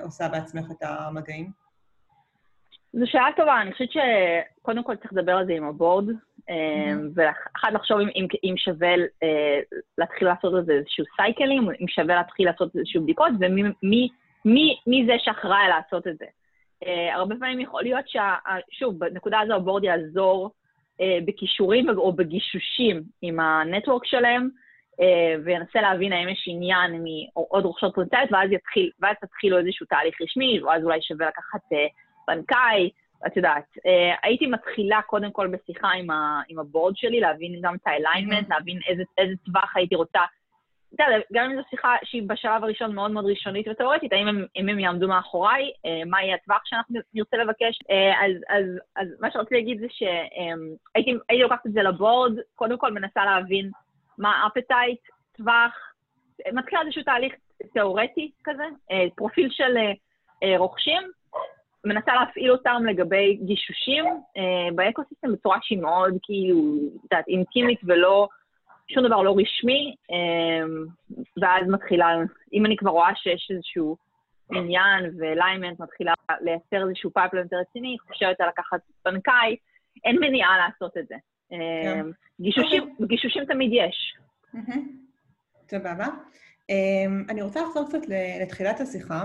עושה 0.02 0.28
בעצמך 0.28 0.70
את 0.70 0.82
המגעים? 0.82 1.67
זו 2.98 3.06
שאלה 3.06 3.28
טובה, 3.36 3.60
אני 3.62 3.72
חושבת 3.72 3.88
שקודם 3.90 4.82
כל 4.82 4.96
צריך 4.96 5.12
לדבר 5.12 5.32
על 5.32 5.46
זה 5.46 5.52
עם 5.52 5.64
הבורד, 5.64 6.08
mm-hmm. 6.08 6.52
ואחד 7.14 7.72
לחשוב 7.72 8.00
אם, 8.00 8.08
אם, 8.16 8.26
אם 8.44 8.54
שווה 8.56 8.94
אה, 9.22 9.60
להתחיל 9.98 10.28
לעשות 10.28 10.54
על 10.54 10.64
זה 10.64 10.72
איזשהו 10.72 11.04
סייקלים, 11.16 11.68
אם 11.80 11.88
שווה 11.88 12.14
להתחיל 12.14 12.46
לעשות 12.46 12.76
איזשהו 12.76 13.02
בדיקות, 13.02 13.32
ומי 13.40 13.62
מי, 13.82 14.08
מי, 14.44 14.78
מי 14.86 15.06
זה 15.06 15.14
שאחראי 15.18 15.68
לעשות 15.68 16.06
את 16.06 16.18
זה. 16.18 16.24
Uh, 16.84 17.14
הרבה 17.14 17.34
פעמים 17.40 17.60
יכול 17.60 17.82
להיות 17.82 18.04
ששוב, 18.08 18.98
בנקודה 18.98 19.40
הזו 19.40 19.54
הבורד 19.54 19.84
יעזור 19.84 20.50
uh, 21.00 21.04
בכישורים 21.24 21.88
או 21.88 22.12
בגישושים 22.12 23.02
עם 23.22 23.40
הנטוורק 23.40 24.06
שלהם, 24.06 24.48
uh, 24.92 25.04
וינסה 25.44 25.80
להבין 25.80 26.12
האם 26.12 26.28
יש 26.28 26.44
עניין 26.48 27.04
מעוד 27.04 27.64
רוכשות 27.64 27.94
פוטנציאלית, 27.94 28.32
ואז 28.32 28.52
יתחיל, 28.52 28.90
ואז 29.00 29.16
תתחילו 29.20 29.58
איזשהו 29.58 29.86
תהליך 29.86 30.22
רשמי, 30.22 30.60
ואז 30.62 30.84
אולי 30.84 31.02
שווה 31.02 31.28
לקחת 31.28 31.60
uh, 31.72 32.07
בנקאי, 32.28 32.90
את 33.26 33.36
יודעת. 33.36 33.64
Uh, 33.76 34.18
הייתי 34.22 34.46
מתחילה 34.46 35.02
קודם 35.02 35.30
כל 35.32 35.46
בשיחה 35.46 35.88
עם, 35.88 36.10
ה, 36.10 36.40
עם 36.48 36.58
הבורד 36.58 36.96
שלי, 36.96 37.20
להבין 37.20 37.60
גם 37.62 37.74
את 37.74 37.86
האליינמנט, 37.86 38.46
mm-hmm. 38.46 38.54
להבין 38.54 38.78
איזה, 38.88 39.02
איזה 39.18 39.34
טווח 39.44 39.76
הייתי 39.76 39.94
רוצה. 39.94 40.20
אתה 40.94 41.04
יודע, 41.04 41.24
גם 41.32 41.50
אם 41.50 41.56
זו 41.56 41.62
שיחה 41.70 41.96
שהיא 42.04 42.22
בשלב 42.26 42.64
הראשון 42.64 42.94
מאוד 42.94 43.10
מאוד 43.10 43.24
ראשונית 43.24 43.68
ותיאורטית, 43.68 44.12
האם 44.12 44.28
הם, 44.28 44.44
אם 44.56 44.68
הם 44.68 44.78
יעמדו 44.78 45.08
מאחוריי, 45.08 45.70
uh, 45.70 46.08
מה 46.10 46.22
יהיה 46.22 46.34
הטווח 46.34 46.60
שאנחנו 46.64 47.00
נרצה 47.14 47.36
לבקש. 47.36 47.78
Uh, 47.82 48.24
אז, 48.24 48.32
אז, 48.48 48.64
אז 48.96 49.08
מה 49.20 49.30
שרציתי 49.30 49.54
להגיד 49.54 49.80
זה 49.80 49.86
שהייתי 49.90 51.42
לוקחת 51.42 51.66
את 51.66 51.72
זה 51.72 51.82
ל 51.82 51.89
board, 51.89 52.32
קודם 52.54 52.78
כל 52.78 52.92
מנסה 52.92 53.24
להבין 53.24 53.70
מה 54.18 54.42
ה 54.42 54.48
appetite, 54.48 55.00
טווח, 55.36 55.72
מתחילה 56.52 56.82
איזשהו 56.82 57.02
תהליך 57.02 57.34
תיאורטי 57.72 58.30
כזה, 58.44 58.64
פרופיל 59.16 59.48
של 59.50 59.76
רוכשים, 60.56 61.02
מנסה 61.84 62.14
להפעיל 62.14 62.50
אותם 62.50 62.82
לגבי 62.88 63.38
גישושים 63.42 64.04
אה, 64.36 64.74
באקוסיסטם 64.74 65.32
בצורה 65.32 65.58
שהיא 65.62 65.78
מאוד 65.78 66.14
כאילו, 66.22 66.58
את 66.96 67.02
יודעת, 67.04 67.28
אינטימית 67.28 67.80
ולא, 67.84 68.28
שום 68.88 69.06
דבר 69.06 69.22
לא 69.22 69.36
רשמי, 69.38 69.94
אה, 70.10 70.66
ואז 71.42 71.68
מתחילה, 71.68 72.16
אם 72.52 72.66
אני 72.66 72.76
כבר 72.76 72.90
רואה 72.90 73.10
שיש 73.16 73.48
איזשהו 73.50 73.96
עניין 74.52 75.04
ואליימנט 75.18 75.80
מתחילה 75.80 76.14
לייצר 76.40 76.88
איזשהו 76.88 77.10
פייפלן 77.10 77.42
יותר 77.42 77.56
רציני, 77.56 77.96
חושבת 78.08 78.40
על 78.40 78.48
לקחת 78.48 78.80
בנקאי, 79.04 79.56
אין 80.04 80.16
מניעה 80.20 80.58
לעשות 80.58 80.96
את 80.96 81.08
זה. 81.08 81.14
אה, 81.52 81.58
כן. 81.84 82.06
גישושים, 82.40 82.82
אוקיי. 82.82 83.06
גישושים 83.06 83.44
תמיד 83.44 83.70
יש. 83.72 84.16
סבבה. 85.68 86.06
אה, 86.70 87.06
אני 87.28 87.42
רוצה 87.42 87.62
לחזור 87.62 87.88
קצת 87.88 88.08
לתחילת 88.42 88.80
השיחה. 88.80 89.24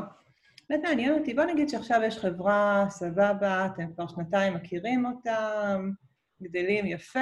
באמת 0.70 0.84
מעניין 0.84 1.14
אותי, 1.14 1.34
בוא 1.34 1.44
נגיד 1.44 1.70
שעכשיו 1.70 2.02
יש 2.04 2.20
חברה, 2.20 2.86
סבבה, 2.90 3.66
אתם 3.66 3.94
כבר 3.94 4.08
שנתיים 4.08 4.54
מכירים 4.54 5.06
אותם, 5.06 5.92
גדלים 6.42 6.86
יפה, 6.86 7.20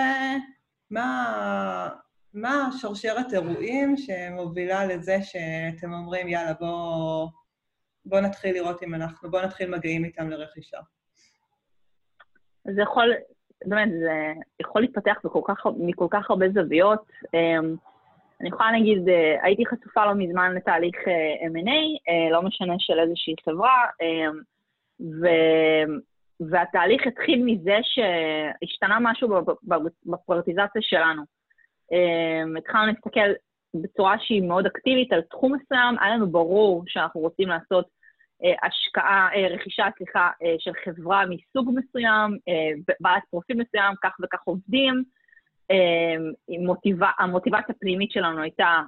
מה, 0.91 1.89
מה 2.33 2.69
שרשרת 2.77 3.33
אירועים 3.33 3.97
שמובילה 3.97 4.85
לזה 4.85 5.17
שאתם 5.21 5.93
אומרים, 5.93 6.27
יאללה, 6.27 6.53
בוא, 6.53 7.27
בוא 8.05 8.19
נתחיל 8.19 8.55
לראות 8.55 8.83
אם 8.83 8.95
אנחנו, 8.95 9.31
בוא 9.31 9.41
נתחיל 9.41 9.75
מגעים 9.75 10.05
איתם 10.05 10.29
לרכישה? 10.29 10.79
זה 12.65 12.81
יכול, 12.81 13.13
באמת, 13.65 13.89
זה 13.89 14.33
יכול 14.59 14.81
להתפתח 14.81 15.15
בכל 15.23 15.41
כך, 15.47 15.65
מכל 15.77 16.07
כך 16.11 16.29
הרבה 16.29 16.45
זוויות. 16.49 17.11
אמ, 17.33 17.75
אני 18.41 18.49
יכולה 18.49 18.71
להגיד, 18.71 19.09
אה, 19.09 19.37
הייתי 19.41 19.65
חשופה 19.65 20.05
לא 20.05 20.13
מזמן 20.13 20.55
לתהליך 20.55 20.95
אה, 21.07 21.47
M&A, 21.47 21.69
אה, 22.09 22.31
לא 22.31 22.41
משנה 22.41 22.73
של 22.79 22.99
איזושהי 22.99 23.35
חברה, 23.45 23.85
ו... 25.01 25.27
והתהליך 26.49 27.07
התחיל 27.07 27.43
מזה 27.45 27.77
שהשתנה 27.83 28.97
משהו 29.01 29.29
בפרטיזציה 30.05 30.81
שלנו. 30.81 31.23
התחלנו 32.57 32.85
להסתכל 32.85 33.31
בצורה 33.73 34.15
שהיא 34.19 34.41
מאוד 34.41 34.65
אקטיבית 34.65 35.13
על 35.13 35.21
תחום 35.21 35.53
מסוים, 35.55 35.95
היה 35.99 36.15
לנו 36.15 36.31
ברור 36.31 36.83
שאנחנו 36.87 37.21
רוצים 37.21 37.47
לעשות 37.47 37.85
השקעה, 38.63 39.29
רכישה, 39.49 39.85
סליחה, 39.97 40.29
של 40.59 40.71
חברה 40.85 41.23
מסוג 41.25 41.71
מסוים, 41.75 42.37
בעלת 42.99 43.23
פרופיל 43.29 43.57
מסוים, 43.57 43.93
כך 44.03 44.17
וכך 44.23 44.39
עובדים, 44.43 45.03
אמ, 45.72 46.32
מוטיב... 46.65 46.99
המוטיבציה 47.19 47.76
הפנימית 47.78 48.11
שלנו 48.11 48.41
הייתה 48.41 48.82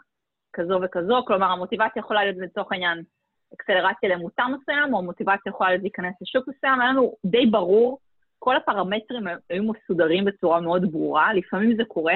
כזו 0.53 0.79
וכזו, 0.83 1.23
כלומר 1.27 1.51
המוטיבציה 1.51 1.99
יכולה 1.99 2.23
להיות 2.23 2.37
לצורך 2.37 2.71
העניין 2.71 3.03
אקסלרציה 3.53 4.09
למוצר 4.09 4.43
מסוים, 4.47 4.93
או 4.93 5.03
מוטיבציה 5.03 5.49
יכולה 5.49 5.69
להיות 5.69 5.81
להיכנס 5.81 6.13
לשוק 6.21 6.47
מסוים, 6.47 6.81
היה 6.81 6.89
לנו 6.89 7.15
די 7.25 7.45
ברור, 7.45 7.99
כל 8.39 8.57
הפרמטרים 8.57 9.23
היו 9.49 9.63
מסודרים 9.63 10.25
בצורה 10.25 10.61
מאוד 10.61 10.91
ברורה, 10.91 11.33
לפעמים 11.33 11.75
זה 11.75 11.83
קורה, 11.87 12.15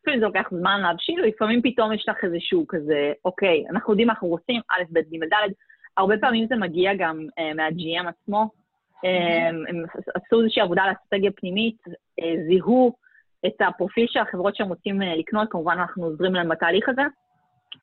לפעמים 0.00 0.20
זה 0.20 0.26
לוקח 0.26 0.48
זמן 0.50 0.80
להבשיל, 0.80 1.24
לפעמים 1.24 1.62
פתאום 1.62 1.92
יש 1.92 2.08
לך 2.08 2.16
איזשהו 2.24 2.64
כזה, 2.68 3.12
אוקיי, 3.24 3.64
אנחנו 3.70 3.92
יודעים 3.92 4.06
מה 4.06 4.12
אנחנו 4.12 4.28
רוצים, 4.28 4.60
א', 4.70 4.82
ב', 4.92 4.98
ג', 4.98 5.24
ד', 5.24 5.52
הרבה 5.96 6.14
פעמים 6.20 6.46
זה 6.46 6.56
מגיע 6.56 6.94
גם 6.94 7.26
uh, 7.40 7.56
מה-GM 7.56 8.08
עצמו, 8.08 8.44
mm-hmm. 8.44 9.68
הם 9.68 9.84
עשו 10.14 10.40
איזושהי 10.40 10.62
עבודה 10.62 10.82
על 10.82 10.92
אסטרטגיה 10.92 11.30
פנימית, 11.32 11.76
uh, 11.86 12.24
זיהו 12.46 13.03
את 13.46 13.60
הפרופיל 13.60 14.06
של 14.08 14.20
החברות 14.20 14.56
שהם 14.56 14.68
רוצים 14.68 15.02
אה, 15.02 15.16
לקנות, 15.16 15.48
כמובן 15.50 15.78
אנחנו 15.78 16.04
עוזרים 16.04 16.34
להם 16.34 16.48
בתהליך 16.48 16.88
הזה. 16.88 17.02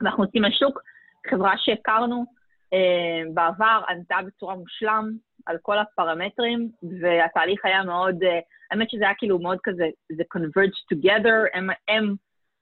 ואנחנו 0.01 0.24
יוצאים 0.24 0.43
לשוק, 0.43 0.82
חברה 1.30 1.53
שהכרנו 1.57 2.26
אה, 2.74 3.22
בעבר 3.34 3.82
ענתה 3.89 4.16
בצורה 4.26 4.55
מושלם 4.55 5.12
על 5.45 5.57
כל 5.62 5.78
הפרמטרים, 5.80 6.70
והתהליך 7.01 7.66
היה 7.66 7.84
מאוד, 7.84 8.24
אה, 8.24 8.39
האמת 8.72 8.89
שזה 8.89 9.03
היה 9.03 9.14
כאילו 9.18 9.39
מאוד 9.39 9.57
כזה, 9.64 9.86
זה 10.12 10.24
converge 10.36 10.95
together, 10.95 11.57
הם, 11.57 11.70
הם 11.88 12.16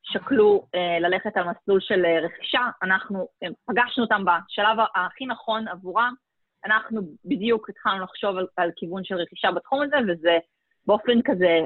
שקלו 0.03 0.65
אה, 0.75 0.99
ללכת 0.99 1.37
על 1.37 1.43
מסלול 1.49 1.79
של 1.81 2.05
אה, 2.05 2.19
רכישה, 2.19 2.61
אנחנו 2.83 3.27
אה, 3.43 3.47
פגשנו 3.65 4.03
אותם 4.03 4.23
בשלב 4.25 4.77
הכי 4.95 5.25
נכון 5.25 5.67
עבורם, 5.67 6.13
אנחנו 6.65 7.01
בדיוק 7.25 7.69
התחלנו 7.69 8.03
לחשוב 8.03 8.37
על, 8.37 8.47
על 8.57 8.71
כיוון 8.75 9.03
של 9.03 9.15
רכישה 9.15 9.51
בתחום 9.51 9.81
הזה, 9.81 9.95
וזה 10.07 10.37
באופן 10.87 11.21
כזה 11.25 11.59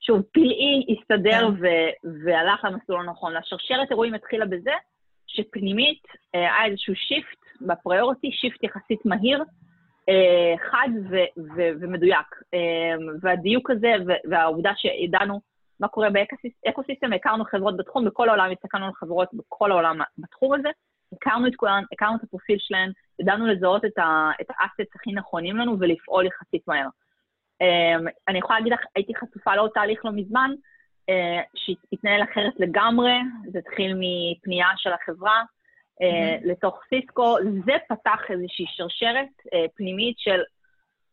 שוב, 0.00 0.22
פלאי 0.32 0.96
הסתדר 0.98 1.40
כן. 1.40 1.62
ו- 1.62 2.10
והלך 2.24 2.64
למסלול 2.64 3.00
הנכון. 3.00 3.36
השרשרת 3.36 3.90
אירועים 3.90 4.14
התחילה 4.14 4.46
בזה 4.46 4.70
שפנימית 5.26 6.02
אה, 6.34 6.40
היה 6.40 6.64
איזשהו 6.64 6.94
shift 6.94 7.38
ב 7.60 7.67
priority, 7.67 8.30
shift 8.32 8.62
יחסית 8.62 9.06
מהיר, 9.06 9.44
אה, 10.08 10.54
חד 10.70 10.88
ו- 11.10 11.40
ו- 11.56 11.72
ומדויק. 11.80 12.26
אה, 12.54 12.94
והדיוק 13.20 13.70
הזה 13.70 13.92
והעובדה 14.30 14.72
שידענו 14.76 15.40
מה 15.80 15.88
קורה 15.88 16.08
באקוסיסטם, 16.10 17.12
הכרנו 17.12 17.44
חברות 17.44 17.76
בתחום, 17.76 18.04
בכל 18.04 18.28
העולם 18.28 18.50
הסתכלנו 18.50 18.86
על 18.86 18.92
חברות 18.94 19.28
בכל 19.32 19.72
העולם 19.72 19.98
בתחום 20.18 20.54
הזה, 20.54 20.68
הכרנו 21.12 21.46
את 21.46 21.56
כולן, 21.56 21.82
הכרנו 21.92 22.16
את 22.16 22.22
הפרופיל 22.22 22.56
שלהן, 22.58 22.92
ידענו 23.20 23.46
לזהות 23.46 23.84
את 23.84 24.50
האסטס 24.50 24.94
הכי 24.94 25.12
נכונים 25.12 25.56
לנו 25.56 25.76
ולפעול 25.80 26.26
יחסית 26.26 26.68
מהר. 26.68 26.86
אמ, 27.60 28.06
אני 28.28 28.38
יכולה 28.38 28.58
להגיד 28.58 28.72
לך, 28.72 28.80
הייתי 28.94 29.14
חשופה 29.14 29.54
לעוד 29.54 29.70
תהליך 29.74 30.04
לא 30.04 30.12
מזמן, 30.12 30.50
אה, 31.08 31.42
שהתנהל 31.54 32.22
אחרת 32.22 32.52
לגמרי, 32.58 33.14
זה 33.52 33.58
התחיל 33.58 33.94
מפנייה 33.94 34.68
של 34.76 34.90
החברה 34.92 35.42
mm-hmm. 35.42 36.48
לתוך 36.48 36.80
סיסקו, 36.88 37.36
זה 37.64 37.72
פתח 37.88 38.20
איזושהי 38.28 38.64
שרשרת 38.68 39.28
אה, 39.54 39.64
פנימית 39.76 40.18
של 40.18 40.40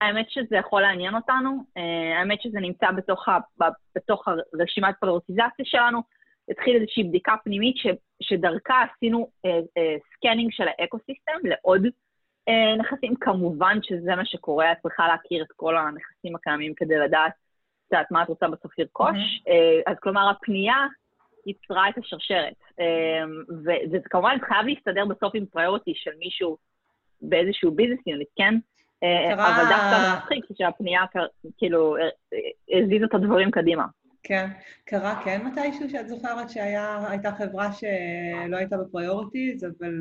האמת 0.01 0.29
שזה 0.29 0.55
יכול 0.55 0.81
לעניין 0.81 1.15
אותנו, 1.15 1.63
האמת 2.19 2.41
שזה 2.41 2.59
נמצא 2.59 2.91
בתוך, 2.91 3.29
ה, 3.29 3.37
בתוך 3.95 4.27
הרשימת 4.27 4.95
prioritization 4.99 5.65
שלנו, 5.65 6.01
התחיל 6.49 6.75
איזושהי 6.75 7.03
בדיקה 7.03 7.35
פנימית 7.43 7.77
ש, 7.77 7.87
שדרכה 8.23 8.83
עשינו 8.83 9.29
scanning 10.13 10.51
של 10.51 10.67
האקוסיסטם 10.67 11.39
לעוד 11.43 11.85
אה, 11.85 11.89
נכסים, 12.77 13.15
כמובן 13.15 13.77
שזה 13.83 14.15
מה 14.15 14.25
שקורה, 14.25 14.71
את 14.71 14.77
צריכה 14.81 15.07
להכיר 15.07 15.43
את 15.43 15.51
כל 15.55 15.77
הנכסים 15.77 16.35
הקיימים 16.35 16.73
כדי 16.75 16.97
לדעת 16.97 17.31
קצת 17.87 18.05
מה 18.11 18.23
את 18.23 18.27
רוצה 18.27 18.47
בסוף 18.47 18.79
לרכוש. 18.79 19.09
Mm-hmm. 19.09 19.91
אז 19.91 19.95
כלומר, 20.01 20.29
הפנייה 20.29 20.85
יצרה 21.45 21.89
את 21.89 21.97
השרשרת. 21.97 22.53
אה, 22.79 23.23
וזה 23.49 23.97
כמובן 24.09 24.37
חייב 24.47 24.65
להסתדר 24.65 25.05
בסוף 25.05 25.31
עם 25.35 25.45
priority 25.45 25.93
של 25.95 26.11
מישהו 26.19 26.57
באיזשהו 27.21 27.71
business 27.71 27.99
unit, 28.07 28.27
כן? 28.35 28.53
קרה... 28.99 29.55
אבל 29.55 29.69
דווקא 29.69 30.17
מצחיק 30.17 30.45
שהפנייה 30.57 31.01
כאילו 31.57 31.95
הזיזה 32.71 33.05
את 33.05 33.13
הדברים 33.13 33.51
קדימה. 33.51 33.85
כן. 34.23 34.47
קרה 34.85 35.21
כן 35.23 35.41
מתישהו 35.45 35.89
שאת 35.89 36.07
זוכרת 36.07 36.49
שהייתה 36.49 37.31
חברה 37.31 37.71
שלא 37.71 38.57
הייתה 38.57 38.77
ב 38.77 38.85
priorities, 38.85 39.63
אבל 39.63 39.93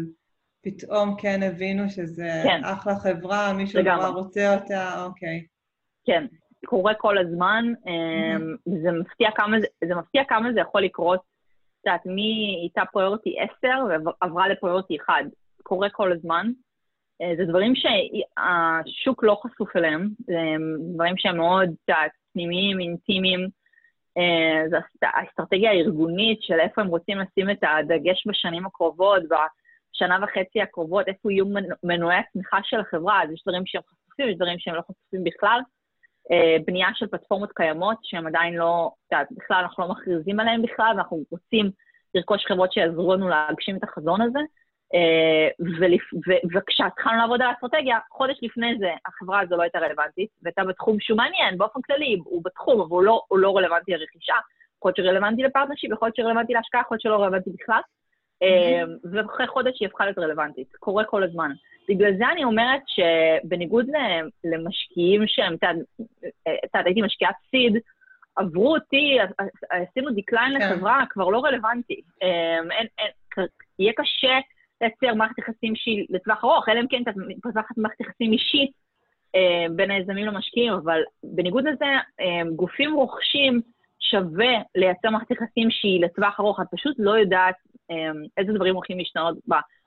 פתאום 0.67 1.15
כן 1.19 1.41
הבינו 1.43 1.91
שזה 1.91 2.31
כן. 2.45 2.61
אחלה 2.65 2.95
חברה, 2.97 3.53
מישהו 3.53 3.83
כבר 3.83 4.09
רוצה 4.09 4.55
אותה, 4.55 5.05
אוקיי. 5.05 5.45
כן. 6.05 6.27
קורה 6.67 6.95
כל 6.95 7.19
הזמן, 7.19 7.65
mm-hmm. 7.85 8.71
זה, 8.83 8.93
מפתיע 8.93 9.31
כמה, 9.35 9.57
זה 9.85 9.95
מפתיע 9.95 10.23
כמה 10.29 10.53
זה 10.53 10.61
יכול 10.61 10.83
לקרות, 10.83 11.21
את 11.21 11.87
יודעת, 11.87 12.07
מי 12.07 12.59
הייתה 12.61 12.83
פריורטי 12.93 13.37
10 13.59 13.69
ועברה 14.05 14.49
לפריורטי 14.49 14.97
1, 15.07 15.15
קורה 15.63 15.91
כל 15.91 16.13
הזמן. 16.13 16.51
אה, 17.23 17.33
זה 17.37 17.45
דברים 17.45 17.73
שהשוק 17.75 19.25
לא 19.25 19.41
חשוף 19.43 19.77
אליהם, 19.77 20.09
זה 20.19 20.35
דברים 20.95 21.15
שהם 21.17 21.37
מאוד, 21.37 21.69
את 21.69 21.89
יודעת, 21.89 22.11
פנימיים, 22.33 22.81
אינטימיים. 22.81 23.49
אה, 24.19 24.69
זו 24.71 24.77
האסטרטגיה 25.03 25.71
הארגונית 25.71 26.43
של 26.43 26.61
איפה 26.61 26.81
הם 26.81 26.87
רוצים 26.87 27.19
לשים 27.19 27.51
את 27.51 27.59
הדגש 27.63 28.27
בשנים 28.27 28.67
הקרובות, 28.67 29.23
בשנה 29.97 30.19
וחצי 30.23 30.61
הקרובות, 30.63 31.09
איפה 31.09 31.33
יהיו 31.33 31.45
מנועי 31.83 32.17
הצמיחה 32.17 32.59
של 32.63 32.81
החברה, 32.81 33.23
אז 33.23 33.31
יש 33.31 33.43
דברים 33.47 33.63
שהם 33.67 33.83
חשופים, 33.83 34.29
יש 34.29 34.37
דברים 34.37 34.59
שהם 34.59 34.75
לא 34.75 34.81
חשופים 34.81 35.25
בכלל. 35.25 35.61
אה, 36.33 36.57
בנייה 36.67 36.89
של 36.95 37.07
פלטפורמות 37.07 37.53
קיימות, 37.53 37.97
שהן 38.03 38.27
עדיין 38.27 38.55
לא, 38.55 38.91
את 39.07 39.13
יודעת, 39.13 39.29
בכלל 39.31 39.57
אנחנו 39.63 39.83
לא 39.83 39.91
מכריזים 39.91 40.41
עליהן 40.41 40.63
בכלל, 40.63 40.93
ואנחנו 40.97 41.23
רוצים 41.31 41.71
לרכוש 42.15 42.47
חברות 42.47 42.73
שיעזרו 42.73 43.15
לנו 43.15 43.29
להגשים 43.29 43.77
את 43.77 43.85
החזון 43.85 44.21
הזה. 44.21 44.41
אה, 44.95 45.49
וכשהתחלנו 46.55 47.19
לעבוד 47.19 47.43
על 47.43 47.49
האסטרטגיה, 47.49 47.99
חודש 48.11 48.37
לפני 48.43 48.79
זה 48.79 48.91
החברה 49.07 49.41
הזו 49.41 49.57
לא 49.57 49.63
הייתה 49.63 49.79
רלוונטית, 49.79 50.31
והייתה 50.43 50.65
בתחום 50.65 50.97
שהוא 51.01 51.17
מעניין, 51.17 51.59
באופן 51.59 51.81
כללי, 51.83 52.19
הוא 52.25 52.45
בתחום, 52.45 52.81
אבל 52.81 52.91
הוא 52.91 53.03
לא, 53.03 53.23
הוא 53.29 53.39
לא 53.39 53.57
רלוונטי 53.57 53.93
לרכישה. 53.93 54.35
יכול 54.79 54.89
להיות 54.89 54.97
שרלוונטי 54.97 55.43
לפרטנשיפ, 55.43 55.91
יכול 55.93 56.07
להיות 56.07 56.17
שרלוונטי 56.17 56.53
להשקעה, 56.53 56.81
יכול 56.81 56.95
להיות 56.95 57.03
שלא 57.03 57.17
רלוונטי 57.17 57.51
בכלל. 57.51 57.81
Mm-hmm. 58.45 59.09
ואחרי 59.13 59.47
חודש 59.47 59.81
היא 59.81 59.89
הפכה 59.89 60.05
להיות 60.05 60.19
רלוונטית, 60.19 60.77
קורה 60.79 61.05
כל 61.05 61.23
הזמן. 61.23 61.51
בגלל 61.89 62.17
זה 62.19 62.25
אני 62.33 62.45
אומרת 62.45 62.83
שבניגוד 62.87 63.87
למשקיעים 64.45 65.23
שהם, 65.27 65.55
את 65.55 65.63
יודעת, 66.75 66.87
הייתי 66.87 67.03
משקיעת 67.03 67.35
seed, 67.51 67.77
עברו 68.37 68.75
אותי, 68.75 69.19
עשינו 69.71 70.11
decline 70.17 70.59
כן. 70.59 70.73
לחברה, 70.73 71.05
כבר 71.11 71.29
לא 71.29 71.45
רלוונטי. 71.45 72.01
אמ, 72.23 72.69
יהיה 73.79 73.93
קשה 73.97 74.39
לייצר 74.81 75.15
מערכת 75.15 75.39
יחסים 75.39 75.77
שהיא 75.77 76.07
לטווח 76.11 76.45
ארוך, 76.45 76.69
אלא 76.69 76.81
אם 76.81 76.87
כן 76.89 77.03
את 77.03 77.11
מפתחת 77.17 77.79
מערכת 77.79 78.01
יחסים 78.01 78.33
אישית 78.33 78.71
אה, 79.35 79.67
בין 79.77 79.91
היזמים 79.91 80.27
למשקיעים, 80.27 80.73
אבל 80.73 81.01
בניגוד 81.23 81.65
לזה, 81.65 81.87
גופים 82.57 82.95
רוכשים 82.95 83.61
שווה 84.11 84.55
לייצר 84.75 85.11
מערכת 85.11 85.31
יחסים 85.31 85.71
שהיא 85.71 86.05
לטווח 86.05 86.41
ארוך, 86.41 86.61
את 86.61 86.67
פשוט 86.73 86.97
לא 86.99 87.19
יודעת 87.19 87.55
אה, 87.91 87.97
איזה 88.37 88.53
דברים 88.53 88.75
הולכים 88.75 88.99
להשתנות 88.99 89.37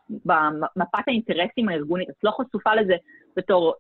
במפת 0.10 1.08
האינטרסים 1.08 1.70
הארגונית, 1.70 2.10
את 2.10 2.24
לא 2.24 2.32
חשופה 2.32 2.76
לזה 2.76 2.96
בתור, 3.36 3.74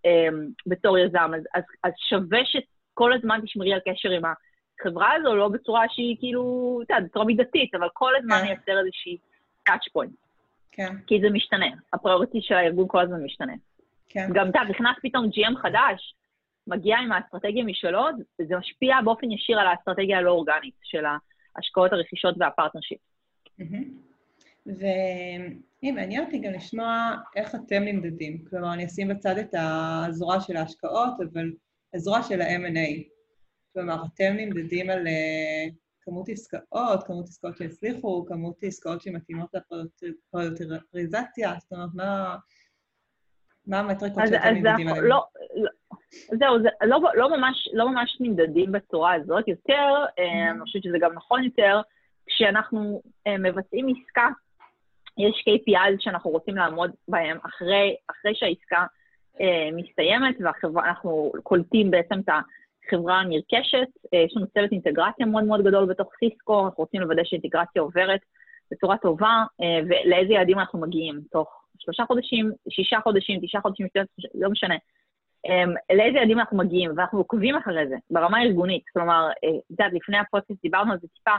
בתור 0.68 0.98
יזם, 0.98 1.32
אז, 1.36 1.44
אז, 1.54 1.64
אז 1.84 1.94
שווה 2.10 2.40
שכל 2.46 3.14
הזמן 3.14 3.40
תשמרי 3.44 3.74
על 3.74 3.80
קשר 3.86 4.10
עם 4.10 4.22
החברה 4.26 5.12
הזו, 5.14 5.36
לא 5.36 5.48
בצורה 5.48 5.84
שהיא 5.90 6.16
כאילו, 6.20 6.80
את 6.84 6.90
יודעת, 6.90 7.10
בצורה 7.10 7.26
מידתית, 7.26 7.76
אבל 7.76 7.88
כל 7.94 8.16
הזמן 8.16 8.42
לייצר 8.46 8.80
איזושהי 8.80 9.18
touch 9.70 9.88
point. 9.98 10.16
כן. 10.72 10.96
כי 11.08 11.22
זה 11.22 11.30
משתנה, 11.30 11.68
הפריוריטי 11.94 12.42
של 12.42 12.54
הארגון 12.54 12.86
כל 12.88 13.00
הזמן 13.00 13.24
משתנה. 13.24 13.54
כן. 14.10 14.30
גם, 14.34 14.50
אתה 14.50 14.60
נכנס 14.70 14.96
פתאום 15.02 15.26
GM 15.26 15.56
חדש, 15.62 16.14
מגיע 16.70 16.98
עם 16.98 17.12
האסטרטגיה 17.12 17.64
משלו, 17.64 18.06
זה 18.48 18.58
משפיע 18.58 18.96
באופן 19.06 19.32
ישיר 19.32 19.60
על 19.60 19.68
האסטרטגיה 19.68 20.18
הלא 20.18 20.32
אורגנית 20.32 20.74
של 20.84 21.04
ההשקעות, 21.56 21.94
הרכישות 21.94 22.36
וה 22.40 22.48
partnership. 22.48 23.00
והנה, 24.66 25.92
מעניין 26.02 26.26
אותי 26.26 26.40
גם 26.40 26.54
לשמוע 26.54 27.12
איך 27.36 27.56
אתם 27.56 27.84
נמדדים. 27.84 28.46
כלומר, 28.50 28.74
אני 28.74 28.86
אשים 28.86 29.08
בצד 29.08 29.38
את 29.38 29.56
הזרוע 29.58 30.42
של 30.42 30.56
ההשקעות, 30.56 31.14
אבל 31.32 31.52
הזרוע 31.94 32.24
של 32.24 32.42
ה-M&A. 32.42 33.04
כלומר, 33.74 34.04
אתם 34.06 34.34
נמדדים 34.38 34.90
על 34.90 35.08
אה, 35.08 35.66
כמות 36.02 36.30
עסקאות, 36.30 37.04
כמות 37.04 37.28
עסקאות 37.28 37.58
שהצליחו, 37.58 38.26
כמות 38.26 38.64
עסקאות 38.64 39.02
שמתאימות 39.02 39.50
ל 40.34 40.41
prioritization, 40.41 41.54
זאת 41.60 41.72
אומרת, 41.72 41.90
מה, 41.94 42.38
מה 43.68 43.80
המטריקות 43.80 44.24
שאתם 44.28 44.48
נמדדים 44.48 44.88
עליהן? 44.88 45.06
לא, 45.06 45.26
לא, 45.56 45.70
זהו, 46.12 46.62
זה 46.62 46.70
לא, 46.82 47.00
לא, 47.14 47.38
ממש, 47.38 47.70
לא 47.74 47.90
ממש 47.90 48.18
נמדדים 48.20 48.72
בצורה 48.72 49.14
הזאת, 49.14 49.48
יותר, 49.48 50.06
אה, 50.20 50.52
אני 50.52 50.60
חושבת 50.60 50.84
שזה 50.84 50.98
גם 51.00 51.14
נכון 51.14 51.44
יותר, 51.44 51.82
כשאנחנו 52.28 53.02
אה, 53.28 53.38
מבצעים 53.38 53.88
עסקה, 53.88 54.28
יש 55.18 55.44
KPI 55.50 55.96
שאנחנו 56.00 56.32
רוצים 56.32 56.56
לעמוד 56.56 56.92
בהם 57.08 57.38
אחרי, 57.46 57.96
אחרי 58.12 58.36
שהעסקה 58.36 58.86
אה, 59.42 59.70
מסתיימת, 59.74 60.36
ואנחנו 60.74 61.32
קולטים 61.44 61.92
בעצם 61.92 62.20
את 62.20 62.30
ה... 62.30 62.40
חברה 62.90 63.24
נרכשת, 63.24 63.88
אה, 64.14 64.20
יש 64.20 64.34
לנו 64.38 64.48
צוות 64.48 64.72
אינטגרציה 64.72 65.26
מאוד 65.26 65.44
מאוד 65.44 65.64
גדול 65.64 65.86
בתוך 65.86 66.10
סיסקו, 66.20 66.66
אנחנו 66.66 66.84
רוצים 66.84 67.02
לוודא 67.02 67.24
שאינטגרציה 67.26 67.82
עוברת 67.82 68.20
בצורה 68.72 68.98
טובה, 68.98 69.44
אה, 69.62 69.80
ולאיזה 69.90 70.34
יעדים 70.34 70.60
אנחנו 70.60 70.80
מגיעים, 70.80 71.22
תוך 71.32 71.64
שלושה 71.80 72.04
חודשים, 72.08 72.52
שישה 72.70 72.98
חודשים, 73.04 73.40
תשעה 73.44 73.62
חודשים, 73.62 73.88
לא 74.34 74.50
משנה. 74.50 74.76
אה, 75.46 75.96
לאיזה 75.96 76.18
יעדים 76.18 76.40
אנחנו 76.40 76.58
מגיעים, 76.58 76.92
ואנחנו 76.98 77.20
עוקבים 77.20 77.56
אחרי 77.56 77.88
זה, 77.88 77.96
ברמה 78.10 78.38
הארגונית. 78.38 78.84
כלומר, 78.94 79.30
את 79.32 79.70
יודעת, 79.70 79.94
לפני 79.94 80.18
הפודקאסט 80.18 80.62
דיברנו 80.62 80.92
על 80.92 80.98
זה 81.02 81.08
טיפה, 81.08 81.36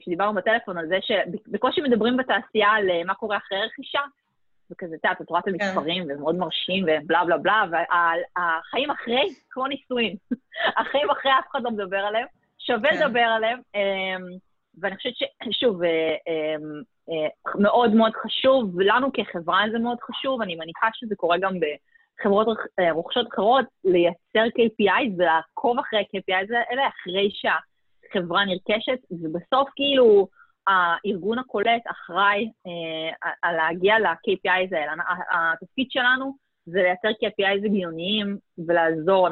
כשדיברנו 0.00 0.34
בטלפון 0.34 0.78
על 0.78 0.86
זה 0.88 0.98
שבקושי 1.00 1.80
מדברים 1.80 2.16
בתעשייה 2.16 2.68
על 2.68 2.86
מה 3.06 3.14
קורה 3.14 3.36
אחרי 3.36 3.58
רכישה, 3.64 4.00
וכזה, 4.70 4.94
את 4.94 5.04
יודעת, 5.04 5.20
את 5.20 5.30
רואה 5.30 5.40
את 5.40 5.48
המספרים, 5.48 6.04
והם 6.08 6.20
מאוד 6.20 6.36
מרשים, 6.36 6.84
ובלה 6.84 7.24
בלה 7.24 7.38
בלה, 7.38 7.64
והחיים 7.70 8.90
אחרי, 8.90 9.28
כמו 9.50 9.66
נישואין. 9.66 10.16
החיים 10.80 11.10
אחרי 11.10 11.32
אף 11.38 11.44
אחד 11.50 11.62
לא 11.62 11.70
מדבר 11.70 11.98
עליהם, 11.98 12.26
שווה 12.58 12.90
כן. 12.90 12.96
לדבר 12.96 13.20
עליהם, 13.20 13.60
אמ, 13.74 14.22
ואני 14.80 14.96
חושבת 14.96 15.12
ששוב, 15.44 15.82
אה, 15.82 16.16
אמ, 16.28 16.82
אה, 17.10 17.60
מאוד 17.60 17.94
מאוד 17.94 18.12
חשוב, 18.14 18.76
ולנו 18.76 19.10
כחברה 19.12 19.62
זה 19.72 19.78
מאוד 19.78 19.98
חשוב, 20.00 20.42
אני 20.42 20.54
מניחה 20.54 20.88
שזה 20.92 21.16
קורה 21.16 21.38
גם 21.38 21.54
בחברות 22.20 22.48
אה, 22.80 22.92
רוכשות 22.92 23.28
אחרות, 23.32 23.64
לייצר 23.84 24.44
KPI 24.58 25.02
ולעקוב 25.18 25.78
אחרי 25.78 25.98
ה-KPI 25.98 26.56
האלה 26.56 26.88
אחרי 26.88 27.30
שהחברה 27.32 28.44
נרכשת, 28.44 28.98
ובסוף 29.10 29.68
כאילו, 29.76 30.28
הארגון 30.66 31.38
הקולט 31.38 31.82
אחראי 31.86 32.50
אה, 32.66 33.52
להגיע 33.52 33.98
ל-KPIs 33.98 34.76
האלה. 34.76 34.92
התפקיד 35.30 35.86
שלנו 35.90 36.36
זה 36.66 36.82
לייצר 36.82 37.08
KPIs 37.08 37.64
הגיוניים 37.64 38.38
ולעזור, 38.66 39.28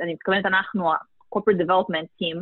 אני 0.00 0.14
מתכוונת 0.14 0.46
אנחנו, 0.46 0.92
ה-corporate 0.92 1.60
development 1.62 2.08
team, 2.22 2.38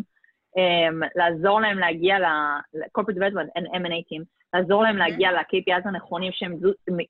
um, 0.59 1.09
לעזור 1.17 1.61
להם 1.61 1.79
להגיע 1.79 2.19
ל-corporate 2.19 3.17
development 3.17 3.51
and 3.59 3.67
M&A 3.67 4.03
team, 4.09 4.25
לעזור 4.55 4.83
להם 4.83 4.97
להגיע 4.97 5.33
ל-KPIs 5.33 5.89
הנכונים 5.89 6.33
שהם 6.33 6.59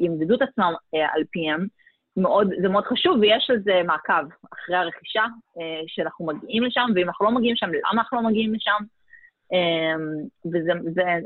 ימדדו 0.01 0.35
את 0.35 0.43
עצמם 0.43 0.73
uh, 0.97 0.99
על 1.15 1.25
פיהם. 1.31 1.67
מאוד, 2.17 2.49
זה 2.63 2.69
מאוד 2.69 2.85
חשוב, 2.85 3.19
ויש 3.21 3.51
על 3.51 3.59
זה 3.65 3.81
מעקב 3.87 4.25
אחרי 4.53 4.77
הרכישה, 4.77 5.25
uh, 5.25 5.61
שאנחנו 5.87 6.27
מגיעים 6.27 6.63
לשם, 6.65 6.87
ואם 6.95 7.09
אנחנו 7.09 7.27
לא 7.27 7.33
מגיעים 7.33 7.55
לשם, 7.55 7.67
למה 7.67 8.03
אנחנו 8.03 8.23
לא 8.23 8.29
מגיעים 8.29 8.55
לשם? 8.55 8.85
אמ, 9.53 10.27
וזה 10.45 10.73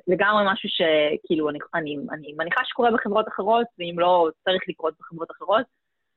לגמרי 0.06 0.44
משהו 0.46 0.68
שכאילו, 0.68 1.50
אני, 1.50 1.58
אני, 1.74 1.96
אני 2.12 2.32
מניחה 2.38 2.60
שקורה 2.64 2.90
בחברות 2.90 3.28
אחרות, 3.28 3.66
ואם 3.78 3.94
לא, 3.98 4.28
צריך 4.44 4.62
לקרות 4.68 4.94
בחברות 5.00 5.30
אחרות. 5.30 5.64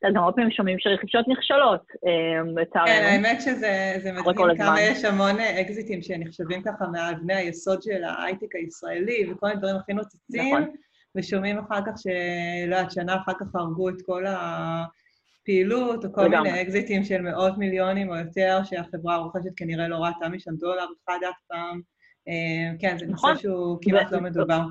אז 0.03 0.13
גם 0.13 0.23
הרבה 0.23 0.35
פעמים 0.35 0.51
שומעים 0.51 0.79
שרכישות 0.79 1.27
נכשלות, 1.27 1.81
אמ, 2.05 2.57
לצערנו. 2.57 2.87
כן, 2.87 3.03
האמת 3.03 3.41
שזה 3.41 4.11
מדהים 4.27 4.57
כמה 4.57 4.81
יש 4.81 5.05
המון 5.05 5.39
אקזיטים 5.39 6.01
שנחשבים 6.01 6.63
ככה 6.63 6.87
מאבני 6.87 7.33
היסוד 7.33 7.83
של 7.83 8.03
ההייטק 8.03 8.55
הישראלי, 8.55 9.31
וכל 9.31 9.47
מיני 9.47 9.59
דברים 9.59 9.75
הכי 9.75 9.93
נוצצים, 9.93 10.55
נכון. 10.55 10.75
ושומעים 11.15 11.57
אחר 11.57 11.79
כך 11.85 11.93
שלא 11.97 12.75
יודעת, 12.75 12.91
שנה 12.91 13.15
אחר 13.15 13.31
כך 13.39 13.55
הרגו 13.55 13.89
את 13.89 14.01
כל 14.05 14.23
הפעילות, 14.27 16.05
או 16.05 16.13
כל 16.13 16.21
לגמרי. 16.21 16.49
מיני 16.49 16.61
אקזיטים 16.61 17.03
של 17.03 17.21
מאות 17.21 17.57
מיליונים 17.57 18.09
או 18.09 18.15
יותר, 18.15 18.59
שהחברה 18.63 19.15
הרוכשת 19.15 19.51
כנראה 19.55 19.87
לא 19.87 19.95
ראתה 19.95 20.29
משם 20.29 20.55
דולר 20.55 20.85
אחד 21.03 21.17
אף 21.29 21.41
פעם. 21.47 21.81
אה, 22.27 22.77
כן, 22.79 22.97
זה 22.97 23.05
נכון. 23.05 23.29
נושא 23.29 23.41
שהוא 23.41 23.77
כמעט 23.81 24.11
לא 24.11 24.21
מדובר. 24.21 24.61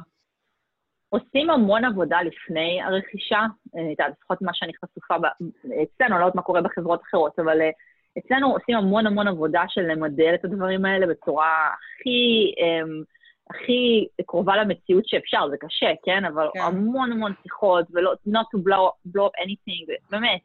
עושים 1.09 1.51
המון 1.51 1.84
עבודה 1.84 2.18
לפני 2.22 2.82
הרכישה, 2.82 3.41
אה, 3.76 4.09
לפחות 4.09 4.43
מה 4.43 4.51
שאני 4.55 4.72
חשופה 4.84 5.14
אצלנו, 5.64 6.14
אני 6.14 6.20
לא 6.20 6.24
יודעת 6.24 6.34
מה 6.34 6.43
קורה 6.43 6.62
בחברות 6.62 7.01
אחרות, 7.09 7.39
אבל 7.39 7.61
אה, 7.61 7.70
אצלנו 8.18 8.53
עושים 8.53 8.76
המון 8.76 9.07
המון 9.07 9.28
עבודה 9.28 9.62
של 9.68 9.80
למדל 9.80 10.34
את 10.34 10.45
הדברים 10.45 10.84
האלה 10.84 11.07
בצורה 11.07 11.70
הכי, 11.72 12.53
הכי 13.51 14.07
קרובה 14.27 14.57
למציאות 14.57 15.09
שאפשר, 15.09 15.49
זה 15.51 15.57
קשה, 15.61 15.87
כן? 16.05 16.25
אבל 16.25 16.49
כן. 16.55 16.61
המון 16.61 17.13
המון 17.13 17.33
שיחות, 17.43 17.87
ולא, 17.93 18.13
not 18.29 18.47
to 18.55 18.59
blow, 18.59 19.13
blow 19.15 19.27
up 19.27 19.45
anything, 19.45 19.93
באמת. 20.11 20.43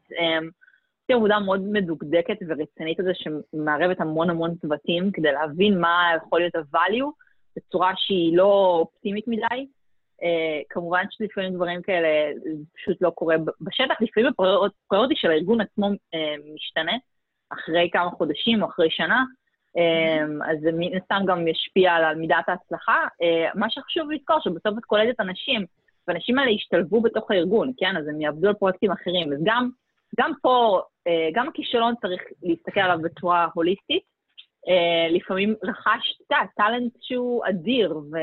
עשיתי 1.03 1.13
עבודה 1.13 1.39
מאוד 1.39 1.61
מדוקדקת 1.61 2.37
ורצינית 2.47 2.99
על 2.99 3.05
זה, 3.05 3.11
שמערבת 3.13 4.01
המון 4.01 4.29
המון 4.29 4.55
צוותים 4.55 5.11
כדי 5.11 5.31
להבין 5.31 5.79
מה 5.79 6.11
יכול 6.17 6.39
להיות 6.39 6.55
ה-value 6.55 7.11
בצורה 7.55 7.91
שהיא 7.97 8.37
לא 8.37 8.77
אופטימית 8.79 9.27
מדי. 9.27 9.67
Uh, 10.21 10.25
כמובן 10.69 11.03
שלפעמים 11.09 11.53
דברים 11.53 11.81
כאלה 11.81 12.07
פשוט 12.75 13.01
לא 13.01 13.09
קורה 13.09 13.35
בשטח, 13.61 13.95
לפעמים 14.01 14.29
הפריוריטי 14.29 15.15
של 15.17 15.31
הארגון 15.31 15.61
עצמו 15.61 15.87
uh, 15.87 16.53
משתנה, 16.55 16.91
אחרי 17.53 17.89
כמה 17.93 18.09
חודשים 18.09 18.63
או 18.63 18.67
אחרי 18.67 18.87
שנה. 18.89 19.23
אז 20.51 20.59
זה 20.61 20.71
מן 20.73 20.97
הסתם 20.97 21.21
גם 21.27 21.47
ישפיע 21.47 21.93
על 21.93 22.15
מידת 22.15 22.43
ההצלחה. 22.47 23.05
מה 23.55 23.69
שחשוב 23.69 24.11
לזכור, 24.11 24.39
שבסוף 24.39 24.77
את 24.77 24.85
קולטת 24.85 25.19
אנשים, 25.19 25.65
והאנשים 26.07 26.39
האלה 26.39 26.51
ישתלבו 26.51 27.01
בתוך 27.01 27.31
הארגון, 27.31 27.71
כן? 27.77 27.97
אז 27.97 28.07
הם 28.07 28.21
יעבדו 28.21 28.47
על 28.47 28.53
פרויקטים 28.53 28.91
אחרים. 28.91 29.33
אז 29.33 29.39
גם, 29.43 29.69
גם 30.19 30.31
פה, 30.41 30.81
גם 31.33 31.47
הכישלון 31.47 31.93
צריך 32.01 32.21
להסתכל 32.43 32.79
עליו 32.79 32.99
בצורה 33.01 33.47
הוליסטית. 33.53 34.03
לפעמים 35.09 35.55
רכשת 35.63 36.15
טאלנט 36.55 36.91
שהוא 37.01 37.43
אדיר, 37.49 37.97
ו... 37.97 38.17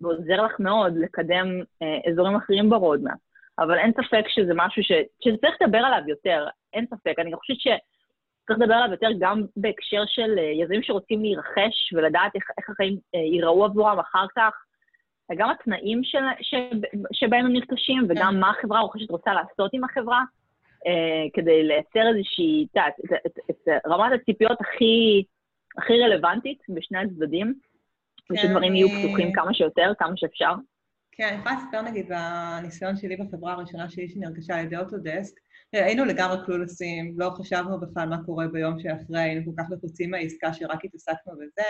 ועוזר 0.00 0.42
לך 0.42 0.60
מאוד 0.60 0.96
לקדם 0.96 1.46
אה, 1.82 2.10
אזורים 2.10 2.36
אחרים 2.36 2.70
ברודמאפ. 2.70 3.18
אבל 3.58 3.78
אין 3.78 3.92
ספק 3.92 4.24
שזה 4.28 4.52
משהו 4.54 4.82
ש... 4.82 4.92
שצריך 5.20 5.56
לדבר 5.60 5.78
עליו 5.78 6.08
יותר, 6.08 6.46
אין 6.72 6.86
ספק. 6.86 7.14
אני 7.18 7.36
חושבת 7.36 7.60
שצריך 8.50 8.62
לדבר 8.62 8.74
עליו 8.74 8.90
יותר 8.90 9.08
גם 9.18 9.42
בהקשר 9.56 10.02
של 10.06 10.38
אה, 10.38 10.62
יזמים 10.62 10.82
שרוצים 10.82 11.22
להירכש 11.22 11.92
ולדעת 11.92 12.32
איך, 12.34 12.44
איך 12.58 12.70
החיים 12.70 12.98
אה, 13.14 13.20
ייראו 13.20 13.64
עבורם 13.64 13.98
אחר 13.98 14.26
כך. 14.36 14.52
גם 15.36 15.50
התנאים 15.50 16.00
של, 16.04 16.18
ש, 16.40 16.54
שבהם 17.12 17.46
הם 17.46 17.52
נרכשים 17.52 18.06
וגם 18.08 18.32
כן. 18.34 18.40
מה 18.40 18.50
החברה 18.50 18.78
הרוכשת 18.78 19.10
רוצה 19.10 19.30
לעשות 19.32 19.70
עם 19.74 19.84
החברה, 19.84 20.22
אה, 20.86 21.28
כדי 21.34 21.62
לייצר 21.62 22.08
איזושהי, 22.14 22.66
את 22.72 22.76
את, 23.04 23.12
את, 23.26 23.38
את, 23.50 23.68
את 23.68 23.86
רמת 23.86 24.20
הציפיות 24.20 24.60
הכי, 24.60 25.24
הכי 25.78 25.92
רלוונטית 26.02 26.58
בשני 26.68 26.98
הצדדים. 26.98 27.54
ושדברים 28.32 28.74
יהיו 28.74 28.88
פתוחים 28.88 29.32
כמה 29.32 29.54
שיותר, 29.54 29.92
כמה 29.98 30.12
שאפשר. 30.16 30.52
כן, 31.12 31.28
אני 31.28 31.38
יכולה 31.38 31.54
לספר 31.54 31.82
נגיד 31.82 32.08
בניסיון 32.08 32.96
שלי 32.96 33.16
בחברה 33.16 33.52
הראשונה 33.52 33.90
שלי 33.90 34.08
שנרכשה 34.08 34.58
על 34.58 34.64
ידי 34.64 34.76
אוטודסק, 34.76 35.40
היינו 35.72 36.04
לגמרי 36.04 36.36
קלולוסים, 36.46 37.14
לא 37.20 37.30
חשבנו 37.30 37.80
בכלל 37.80 38.08
מה 38.08 38.24
קורה 38.24 38.48
ביום 38.48 38.80
שאחרי, 38.80 39.20
היינו 39.20 39.44
כל 39.44 39.62
כך 39.62 39.68
לחוצים 39.70 40.10
מהעסקה 40.10 40.54
שרק 40.54 40.84
התעסקנו 40.84 41.32
בזה, 41.32 41.68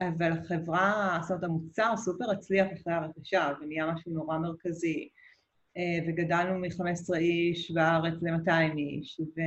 אבל 0.00 0.32
החברה, 0.32 1.18
זאת 1.22 1.30
אומרת, 1.30 1.44
המוצר 1.44 1.94
סופר 1.96 2.30
הצליח 2.30 2.66
אחרי 2.72 2.92
הרכישה, 2.92 3.52
ונהיה 3.60 3.86
משהו 3.86 4.12
נורא 4.12 4.38
מרכזי, 4.38 5.08
אה, 5.76 5.98
וגדלנו 6.06 6.58
מ-15 6.58 7.16
איש 7.16 7.70
בארץ 7.70 8.14
ל-200 8.22 8.76
איש, 8.78 9.20
ו... 9.20 9.40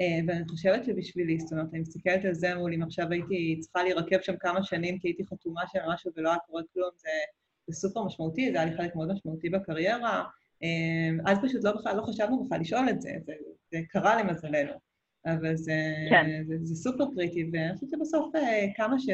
אה, 0.00 0.20
ואני 0.26 0.48
חושבת 0.48 0.84
שבשבילי, 0.84 1.40
זאת 1.40 1.52
אומרת, 1.52 1.66
אני 1.72 1.80
מסתכלת 1.80 2.24
על 2.24 2.34
זה 2.34 2.54
מול 2.54 2.74
אם 2.74 2.82
עכשיו 2.82 3.06
הייתי 3.10 3.58
צריכה 3.60 3.82
להירקב 3.82 4.20
שם 4.20 4.34
כמה 4.40 4.62
שנים 4.62 4.98
כי 4.98 5.08
הייתי 5.08 5.24
חתומה 5.26 5.62
שם 5.72 5.78
משהו 5.94 6.10
ולא 6.16 6.28
היה 6.28 6.38
קורה 6.46 6.62
כלום, 6.72 6.90
זה, 6.96 7.08
זה 7.66 7.76
סופר 7.76 8.04
משמעותי, 8.04 8.52
זה 8.52 8.60
היה 8.60 8.70
לי 8.70 8.76
חלק 8.76 8.96
מאוד 8.96 9.12
משמעותי 9.12 9.50
בקריירה. 9.50 10.24
אה, 10.62 11.32
אז 11.32 11.38
פשוט 11.42 11.64
לא, 11.64 11.72
בכלל, 11.72 11.96
לא 11.96 12.02
חשבנו 12.02 12.44
בכלל 12.44 12.60
לשאול 12.60 12.88
את 12.90 13.00
זה, 13.00 13.10
זה, 13.26 13.32
זה 13.72 13.78
קרה 13.88 14.22
למזלנו. 14.22 14.72
אבל 15.26 15.56
זה, 15.56 15.72
כן. 16.10 16.26
זה, 16.26 16.58
זה, 16.58 16.64
זה 16.64 16.74
סופר 16.74 17.04
קריטי, 17.14 17.50
ואני 17.52 17.74
חושבת 17.74 17.90
שבסוף 17.90 18.36
אה, 18.36 18.66
כמה 18.76 18.98
ש... 18.98 19.08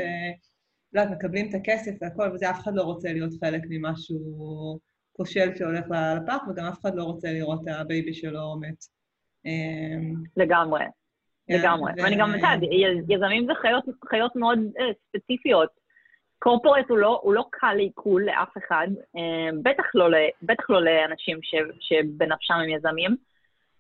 לא 0.93 1.01
יודעת, 1.01 1.17
מקבלים 1.17 1.49
את 1.49 1.55
הכסף 1.55 1.93
והכל, 2.01 2.31
וזה 2.35 2.51
אף 2.51 2.61
אחד 2.61 2.75
לא 2.75 2.83
רוצה 2.83 3.13
להיות 3.13 3.33
חלק 3.41 3.63
ממשהו 3.69 4.19
כושל 5.13 5.57
שהולך 5.57 5.85
לפח, 5.91 6.39
וגם 6.51 6.65
אף 6.67 6.81
אחד 6.81 6.95
לא 6.95 7.05
רוצה 7.05 7.33
לראות 7.33 7.61
את 7.63 7.69
ה 7.69 7.78
baby 7.78 8.15
שלו 8.15 8.57
מת. 8.61 8.85
אמ, 9.47 10.15
לגמרי, 10.37 10.85
כן, 11.47 11.59
לגמרי. 11.59 11.93
ואני 11.97 12.17
גם 12.19 12.35
יודעת, 12.35 12.61
יזמים 13.09 13.47
זה 13.47 13.53
חיות, 14.09 14.37
מאוד 14.37 14.59
uh, 14.59 14.83
ספציפיות. 15.09 15.71
corporate 16.39 16.91
הוא 16.91 16.99
לא, 16.99 17.21
הוא 17.23 17.35
לא 17.35 17.45
קל 17.51 17.75
לעיכול 17.75 18.25
לאף 18.25 18.49
אחד, 18.59 18.87
uh, 19.17 19.55
בטח, 19.63 19.85
לא, 19.95 20.07
בטח 20.43 20.71
לא 20.71 20.83
לאנשים 20.83 21.39
ש, 21.43 21.55
שבנפשם 21.81 22.55
הם 22.55 22.69
יזמים. 22.69 23.17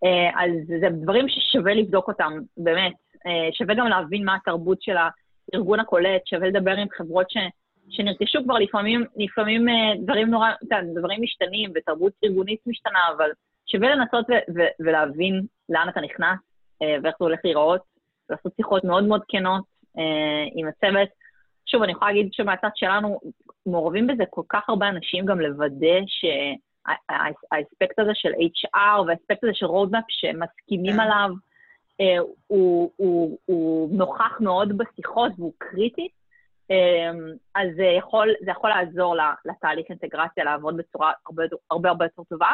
Uh, 0.05 0.43
אז 0.43 0.51
זה 0.81 0.89
דברים 1.03 1.29
ששווה 1.29 1.75
לבדוק 1.75 2.09
אותם, 2.09 2.33
באמת. 2.57 2.93
Uh, 3.17 3.31
שווה 3.53 3.75
גם 3.75 3.87
להבין 3.87 4.25
מה 4.25 4.35
התרבות 4.35 4.83
של 4.83 4.97
הארגון 5.53 5.81
הקולט, 5.81 6.27
שווה 6.27 6.49
לדבר 6.49 6.71
עם 6.71 6.89
חברות 6.97 7.31
ש, 7.31 7.37
שנרכשו 7.91 8.39
כבר 8.45 8.55
לפעמים, 8.55 9.05
לפעמים 9.17 9.67
דברים 10.05 10.31
נורא, 10.31 10.51
דברים 10.95 11.23
משתנים 11.23 11.73
ותרבות 11.75 12.13
ארגונית 12.25 12.61
משתנה, 12.67 12.99
אבל 13.17 13.31
שווה 13.67 13.95
לנסות 13.95 14.27
ו- 14.31 14.53
ו- 14.59 14.85
ולהבין 14.85 15.43
לאן 15.69 15.89
אתה 15.89 16.01
נכנס 16.01 16.39
אה, 16.83 16.97
ואיך 17.03 17.15
זה 17.19 17.25
הולך 17.25 17.41
להיראות, 17.45 17.81
לעשות 18.31 18.53
שיחות 18.57 18.85
מאוד 18.85 19.05
מאוד 19.05 19.23
כנות 19.29 19.65
אה, 19.99 20.45
עם 20.55 20.69
הצוות. 20.69 21.09
שוב, 21.69 21.83
אני 21.83 21.93
יכולה 21.93 22.13
להגיד 22.13 22.33
שמהצד 22.33 22.69
שלנו 22.75 23.21
מעורבים 23.67 24.07
בזה 24.07 24.25
כל 24.31 24.43
כך 24.49 24.69
הרבה 24.69 24.89
אנשים 24.89 25.27
גם 25.27 25.41
לוודא 25.41 25.99
שהאספקט 26.07 27.99
הזה 27.99 28.11
של 28.15 28.33
HR 28.33 29.01
והאספקט 29.07 29.45
הזה 29.45 29.53
של 29.55 29.67
roadmap 29.67 30.05
שמסכימים 30.09 30.95
כן. 30.95 31.01
עליו, 31.01 31.31
אה, 32.01 32.19
הוא, 32.47 32.93
הוא, 32.97 33.39
הוא 33.47 33.97
נוכח 33.97 34.41
מאוד 34.41 34.79
בשיחות 34.79 35.33
והוא 35.39 35.53
קריטי. 35.59 36.09
אה, 36.71 37.11
אז 37.55 37.69
זה 37.77 37.85
יכול, 37.85 38.35
זה 38.45 38.51
יכול 38.51 38.71
לעזור 38.71 39.15
לתהליך 39.45 39.87
אינטגרציה 39.91 40.45
לעבוד 40.45 40.77
בצורה 40.77 41.13
הרבה 41.27 41.43
הרבה, 41.71 41.89
הרבה 41.89 42.05
יותר 42.05 42.23
טובה. 42.23 42.53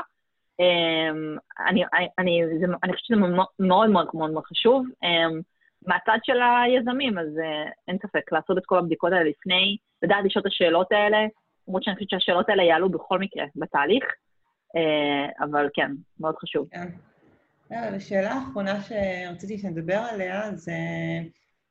אמ, 0.60 1.36
אני, 1.68 1.84
אני, 2.18 2.42
זה, 2.60 2.66
אני 2.82 2.92
חושבת 2.92 3.06
שזה 3.06 3.16
מאוד 3.16 3.90
מאוד 3.90 3.90
מאוד 4.14 4.30
מאוד 4.30 4.44
חשוב. 4.44 4.86
מהצד 5.86 6.18
של 6.22 6.36
היזמים, 6.42 7.18
אז 7.18 7.38
אה, 7.38 7.70
אין 7.88 7.98
ספק, 7.98 8.32
לעשות 8.32 8.58
את 8.58 8.62
כל 8.66 8.78
הבדיקות 8.78 9.12
האלה 9.12 9.30
לפני, 9.30 9.76
לדעת 10.02 10.24
לשאול 10.24 10.40
את 10.40 10.46
השאלות 10.46 10.92
האלה, 10.92 11.18
למרות 11.68 11.82
שאני 11.82 11.94
חושבת 11.94 12.10
שהשאלות 12.10 12.48
האלה 12.48 12.62
יעלו 12.62 12.90
בכל 12.90 13.18
מקרה 13.18 13.44
בתהליך, 13.56 14.04
אה, 14.76 15.44
אבל 15.44 15.68
כן, 15.74 15.90
מאוד 16.20 16.34
חשוב. 16.36 16.68
כן. 16.70 16.88
השאלה 17.70 18.32
האחרונה 18.32 18.80
שרציתי 18.82 19.58
שנדבר 19.58 19.98
עליה 20.10 20.54
זה 20.54 20.72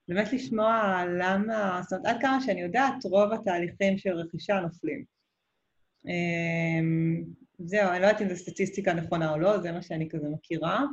באמת 0.08 0.34
לשמוע 0.34 1.04
למה, 1.20 1.82
זאת 1.84 2.00
אומרת, 2.00 2.16
עד 2.16 2.22
כמה 2.22 2.42
שאני 2.42 2.62
יודעת, 2.62 3.06
רוב 3.06 3.34
התהליכים 3.34 3.98
של 3.98 4.14
רכישה 4.14 4.60
נופלים. 4.60 5.04
זהו, 7.60 7.90
אני 7.90 8.00
לא 8.02 8.06
יודעת 8.06 8.22
אם 8.22 8.30
זו 8.30 8.36
סטטיסטיקה 8.36 8.94
נכונה 8.94 9.32
או 9.32 9.38
לא, 9.38 9.60
זה 9.60 9.72
מה 9.72 9.82
שאני 9.82 10.10
כזה 10.10 10.30
מכירה, 10.30 10.80
אה, 10.80 10.86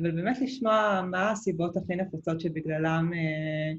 אבל 0.00 0.10
באמת 0.10 0.36
לשמוע 0.40 1.02
מה 1.10 1.30
הסיבות 1.30 1.76
הכי 1.76 1.96
נפוצות 1.96 2.40
שבגללם 2.40 3.10
אה, 3.14 3.72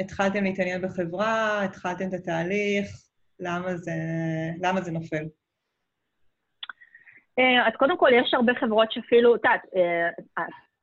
התחלתם 0.00 0.44
להתעניין 0.44 0.82
בחברה, 0.82 1.64
התחלתם 1.64 2.08
את 2.08 2.14
התהליך, 2.14 2.86
למה 3.40 3.76
זה, 3.76 3.92
למה 4.62 4.80
זה 4.80 4.92
נופל. 4.92 5.24
אה, 7.38 7.68
אז 7.68 7.72
קודם 7.78 7.98
כל, 7.98 8.10
יש 8.14 8.34
הרבה 8.34 8.52
חברות 8.60 8.92
שאפילו, 8.92 9.34
את 9.34 9.40
יודעת, 9.44 9.62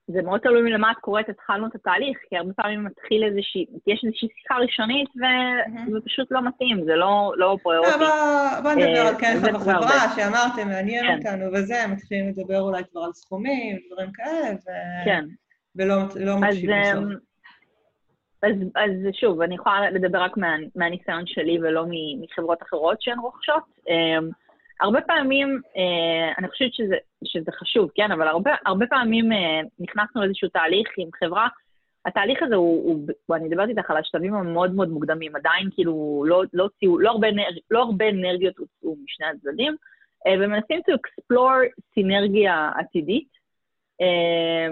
זה 0.08 0.22
מאוד 0.22 0.40
תלוי 0.40 0.62
מלמה 0.62 0.92
את 0.92 0.98
קוראת, 0.98 1.30
התחלנו 1.30 1.68
את 1.68 1.76
התהליך, 1.76 2.18
כי 2.30 2.38
הרבה 2.38 2.54
פעמים 2.54 2.84
מתחיל 2.84 3.24
איזושהי, 3.24 3.66
יש 3.88 4.04
איזושהי 4.06 4.28
שיחה 4.42 4.56
ראשונית, 4.56 5.10
וזה 5.16 6.00
פשוט 6.06 6.28
לא 6.32 6.48
מתאים, 6.48 6.86
זה 6.86 6.96
לא, 6.96 7.34
לא 7.38 7.58
פריוריטי. 7.64 8.04
אה, 8.04 8.62
בוא 8.64 8.72
נדבר 8.72 9.08
על 9.08 9.16
כן 9.20 9.38
בחברה, 9.54 10.16
שאמרתם, 10.16 10.68
מעניין 10.68 11.06
כן. 11.06 11.18
אותנו 11.18 11.54
וזה, 11.54 11.76
מתחילים 11.88 12.30
לדבר 12.30 12.62
אולי 12.62 12.84
כבר 12.92 13.02
על 13.02 13.14
סכומים, 13.14 13.78
דברים 13.92 14.12
כאלה. 14.12 14.56
כן. 15.06 15.26
ולא 15.76 15.96
לא 16.16 16.38
מקשיב 16.38 16.72
בסוף. 16.72 17.04
אמ, 17.04 17.16
אז, 18.44 18.52
אז 18.76 18.92
שוב, 19.14 19.42
אני 19.42 19.56
יכולה 19.56 19.92
לדבר 19.92 20.22
רק 20.22 20.38
מה, 20.38 20.56
מהניסיון 20.76 21.24
שלי 21.26 21.60
ולא 21.60 21.86
מחברות 22.22 22.64
אחרות 22.64 23.02
שהן 23.02 23.20
רוכשות. 23.20 23.64
הרבה 24.82 25.02
פעמים, 25.02 25.62
אה, 25.78 26.34
אני 26.38 26.50
חושבת 26.50 26.74
שזה, 26.74 26.96
שזה 27.24 27.52
חשוב, 27.52 27.90
כן, 27.96 28.12
אבל 28.12 28.28
הרבה, 28.28 28.52
הרבה 28.66 28.86
פעמים 28.88 29.32
אה, 29.32 29.62
נכנסנו 29.80 30.22
לאיזשהו 30.22 30.50
תהליך 30.50 30.90
עם 30.98 31.10
חברה, 31.20 31.48
התהליך 32.06 32.44
הזה 32.44 32.56
הוא, 32.56 32.84
הוא, 32.84 33.08
הוא 33.26 33.36
אני 33.36 33.48
מדברת 33.48 33.70
איתך 33.70 33.92
על 33.92 33.98
השלבים 33.98 34.34
המאוד 34.34 34.76
מאוד 34.76 34.90
מוקדמים, 34.90 35.36
עדיין 35.36 35.70
כאילו 35.74 36.24
לא, 36.28 36.44
לא, 36.54 36.70
לא, 36.84 37.00
לא, 37.00 37.12
הרבה, 37.12 37.28
לא 37.72 37.80
הרבה 37.80 38.10
אנרגיות 38.10 38.58
הוצאו 38.58 38.96
משני 39.04 39.26
הצדדים, 39.26 39.76
אה, 40.28 40.34
ומנסים 40.40 40.80
to 40.80 40.94
explore 40.94 41.82
סינרגיה 41.94 42.72
עתידית. 42.76 43.30
אה, 44.02 44.68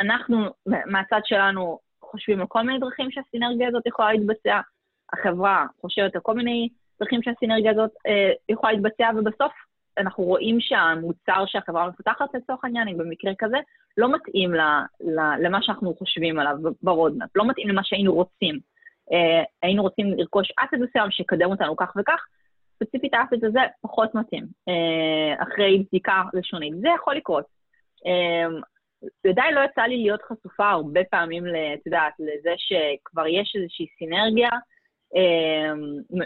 אנחנו, 0.00 0.36
מהצד 0.66 1.20
שלנו, 1.24 1.78
חושבים 2.00 2.40
על 2.40 2.46
כל 2.46 2.62
מיני 2.62 2.78
דרכים 2.78 3.10
שהסינרגיה 3.10 3.68
הזאת 3.68 3.86
יכולה 3.86 4.12
להתבצע, 4.12 4.60
החברה 5.12 5.66
חושבת 5.80 6.14
על 6.14 6.20
כל 6.20 6.34
מיני 6.34 6.68
דרכים 7.00 7.22
שהסינרגיה 7.22 7.70
הזאת 7.70 7.90
אה, 8.06 8.32
יכולה 8.48 8.72
להתבצע, 8.72 9.10
ובסוף 9.16 9.52
אנחנו 9.98 10.24
רואים 10.24 10.60
שהמוצר 10.60 11.44
שהחברה 11.46 11.88
מפתחת 11.88 12.34
לצורך 12.34 12.64
העניין, 12.64 12.88
אם 12.88 12.98
במקרה 12.98 13.32
כזה, 13.38 13.56
לא 13.96 14.14
מתאים 14.14 14.54
ל, 14.54 14.60
ל, 15.00 15.20
למה 15.40 15.62
שאנחנו 15.62 15.94
חושבים 15.94 16.38
עליו 16.38 16.56
ברודמפ, 16.82 17.36
לא 17.36 17.48
מתאים 17.48 17.68
למה 17.68 17.80
שהיינו 17.84 18.14
רוצים. 18.14 18.58
אה, 19.12 19.42
היינו 19.62 19.82
רוצים 19.82 20.12
לרכוש 20.16 20.52
אסט 20.56 20.74
מסוים 20.74 21.10
שיקדם 21.10 21.50
אותנו 21.50 21.76
כך 21.76 21.92
וכך, 21.98 22.26
ספציפית 22.74 23.14
האסט 23.14 23.44
הזה 23.44 23.60
פחות 23.80 24.14
מתאים, 24.14 24.46
אה, 24.68 25.42
אחרי 25.42 25.84
בדיקה 25.88 26.22
לשונית. 26.34 26.74
זה 26.80 26.88
יכול 26.96 27.14
לקרות. 27.14 27.44
אה, 28.06 28.46
עדיין 29.30 29.54
לא 29.54 29.60
יצא 29.60 29.82
לי 29.82 29.96
להיות 29.96 30.22
חשופה 30.22 30.70
הרבה 30.70 31.00
פעמים, 31.10 31.44
את 31.46 31.86
יודעת, 31.86 32.12
לזה 32.18 32.54
שכבר 32.56 33.26
יש 33.26 33.52
איזושהי 33.56 33.86
סינרגיה, 33.98 34.48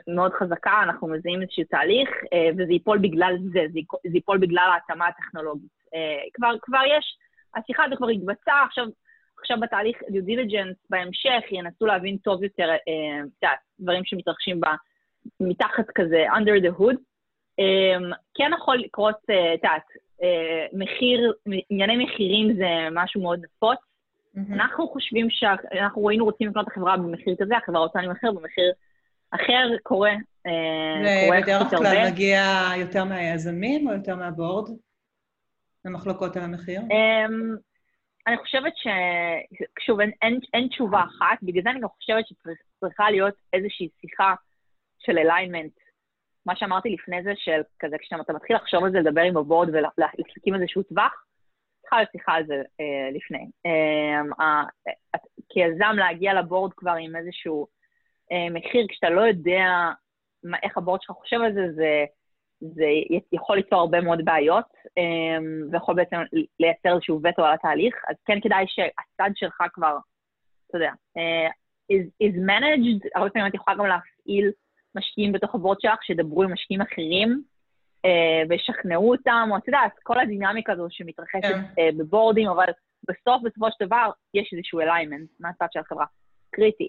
מאוד 0.07 0.33
חזקה, 0.33 0.81
אנחנו 0.83 1.09
מזהים 1.09 1.43
איזשהו 1.43 1.65
תהליך, 1.71 2.09
אה, 2.33 2.49
וזה 2.53 2.73
ייפול 2.73 2.99
בגלל 2.99 3.37
זה, 3.53 3.61
זה 3.73 4.15
ייפול 4.15 4.39
בגלל 4.39 4.71
ההתאמה 4.73 5.07
הטכנולוגית. 5.07 5.71
אה, 5.95 6.19
כבר, 6.35 6.55
כבר 6.63 6.81
יש, 6.99 7.17
השיחה 7.57 7.85
הזו 7.85 7.97
כבר 7.97 8.09
התבצעה, 8.09 8.65
עכשיו 8.65 8.87
עכשיו 9.41 9.61
בתהליך 9.61 9.97
due 10.03 10.29
diligence 10.29 10.87
בהמשך 10.91 11.43
ינסו 11.51 11.87
להבין 11.87 12.17
טוב 12.17 12.43
יותר, 12.43 12.75
את 12.75 13.43
יודעת, 13.43 13.59
דברים 13.81 14.05
שמתרחשים 14.05 14.61
בה 14.61 14.75
מתחת 15.41 15.91
כזה, 15.95 16.25
under 16.33 16.65
the 16.67 16.81
hood. 16.81 16.97
כן 18.35 18.51
יכול 18.57 18.77
לקרות, 18.79 19.17
את 19.25 19.65
יודעת, 19.65 19.87
מחיר, 20.73 21.33
ענייני 21.71 22.05
מחירים 22.05 22.57
זה 22.57 22.89
משהו 22.93 23.23
מאוד 23.23 23.41
נפוץ. 23.45 23.79
Mm-hmm. 24.37 24.55
אנחנו 24.55 24.89
חושבים 24.89 25.31
שאנחנו 25.31 26.09
היינו 26.09 26.25
רוצים 26.25 26.49
לקנות 26.49 26.67
את 26.67 26.73
החברה 26.73 26.97
במחיר 26.97 27.35
כזה, 27.41 27.57
החברה 27.57 27.81
רוצה 27.81 28.03
למחיר 28.03 28.33
במחיר 28.33 28.73
אחר, 29.31 29.69
קורה. 29.83 30.13
ובדרך 31.29 31.71
כלל 31.71 32.11
מגיע 32.11 32.43
יותר 32.77 33.05
מהיזמים 33.05 33.89
או 33.89 33.93
יותר 33.93 34.17
מהבורד? 34.17 34.71
למחלוקות 35.85 36.37
על 36.37 36.43
המחיר? 36.43 36.81
Um, 36.81 37.59
אני 38.27 38.37
חושבת 38.37 38.73
ש... 38.77 38.87
שוב, 39.87 40.01
אין, 40.01 40.11
אין, 40.23 40.39
אין 40.55 40.69
תשובה 40.69 41.01
אחת, 41.01 41.39
בגלל 41.43 41.63
זה 41.63 41.71
אני 41.71 41.81
גם 41.81 41.89
חושבת 41.89 42.25
שצריכה 42.27 43.11
להיות 43.11 43.35
איזושהי 43.53 43.89
שיחה 44.01 44.35
של 44.99 45.19
אליינמנט. 45.19 45.73
מה 46.47 46.57
שאמרתי 46.57 46.91
לפני 46.91 47.23
זה, 47.23 47.33
של 47.37 47.61
כזה, 47.79 47.97
כשאתה 47.99 48.33
מתחיל 48.33 48.57
לחשוב 48.57 48.85
על 48.85 48.93
זה, 48.93 48.99
לדבר 48.99 49.21
עם 49.21 49.37
הבורד 49.37 49.69
ולהקים 49.69 50.55
איזשהו 50.55 50.83
טווח, 50.83 51.25
צריכה 51.83 51.97
להיות 51.97 52.11
שיחה 52.13 52.33
על 52.33 52.47
זה 52.47 52.55
אה, 52.55 53.11
לפני. 53.13 53.51
אה, 53.67 54.63
כיזם 55.49 55.97
להגיע 55.97 56.35
לבורד 56.35 56.73
כבר 56.77 56.95
עם 57.01 57.17
איזשהו 57.17 57.67
אה, 58.33 58.51
מחיר, 58.51 58.87
כשאתה 58.89 59.11
לא 59.11 59.21
יודע 59.21 59.91
מה, 60.45 60.59
איך 60.63 60.79
הבורד 60.79 61.03
שלך 61.03 61.17
חושב 61.17 61.37
על 61.37 61.55
זה, 61.55 61.73
זה, 61.75 62.05
זה 62.61 62.85
יכול 63.33 63.57
ליצור 63.57 63.79
הרבה 63.81 64.01
מאוד 64.01 64.25
בעיות, 64.25 64.65
um, 64.87 65.73
ויכול 65.73 65.95
בעצם 65.95 66.17
לייצר 66.61 66.95
איזשהו 66.95 67.21
וטו 67.25 67.45
על 67.45 67.55
התהליך, 67.55 67.95
אז 68.09 68.17
כן 68.25 68.41
כדאי 68.41 68.65
שהצד 68.69 69.31
שלך 69.35 69.63
כבר, 69.73 69.97
אתה 70.67 70.77
יודע, 70.77 70.91
uh, 71.19 71.53
is, 71.93 72.29
is 72.29 72.37
managed, 72.37 73.09
הרבה 73.15 73.31
פעמים 73.31 73.49
את 73.49 73.55
יכולה 73.55 73.77
גם 73.77 73.87
להפעיל 73.87 74.51
משקיעים 74.95 75.33
בתוך 75.33 75.55
ה 75.55 75.59
board 75.59 75.81
שלך, 75.81 76.03
שידברו 76.03 76.43
עם 76.43 76.53
משקיעים 76.53 76.81
אחרים, 76.81 77.43
וישכנעו 78.49 79.11
אותם, 79.11 79.49
או 79.51 79.57
את 79.57 79.69
יודעת, 79.69 79.93
כל 80.03 80.21
הדינמיקה 80.21 80.73
הזו 80.73 80.87
שמתרחשת 80.91 81.45
yeah. 81.45 81.77
כן. 81.77 81.89
uh, 81.89 81.99
בבורדים, 81.99 82.49
אבל 82.49 82.67
בסוף, 83.09 83.43
בסופו 83.45 83.67
של 83.71 83.87
דבר, 83.87 84.11
יש 84.35 84.53
איזשהו 84.53 84.81
alignment 84.81 85.31
מהצד 85.41 85.67
של 85.73 85.81
החברה, 85.81 86.07
קריטי. 86.51 86.89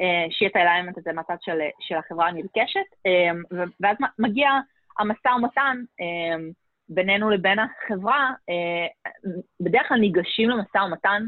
אה, 0.00 0.26
שיהיה 0.30 0.50
את 0.50 0.56
ה 0.56 0.60
alignment 0.60 0.98
הזה 0.98 1.12
מהצד 1.12 1.36
של, 1.40 1.58
של 1.80 1.94
החברה 1.94 2.28
הנרכשת, 2.28 3.06
אה, 3.06 3.58
ואז 3.80 3.96
מגיע 4.18 4.48
המשא 4.98 5.28
ומתן 5.28 5.76
אה, 6.00 6.36
בינינו 6.88 7.30
לבין 7.30 7.58
החברה, 7.58 8.30
בדרך 9.60 9.88
כלל 9.88 9.98
ניגשים 9.98 10.50
למשא 10.50 10.78
ומתן 10.78 11.22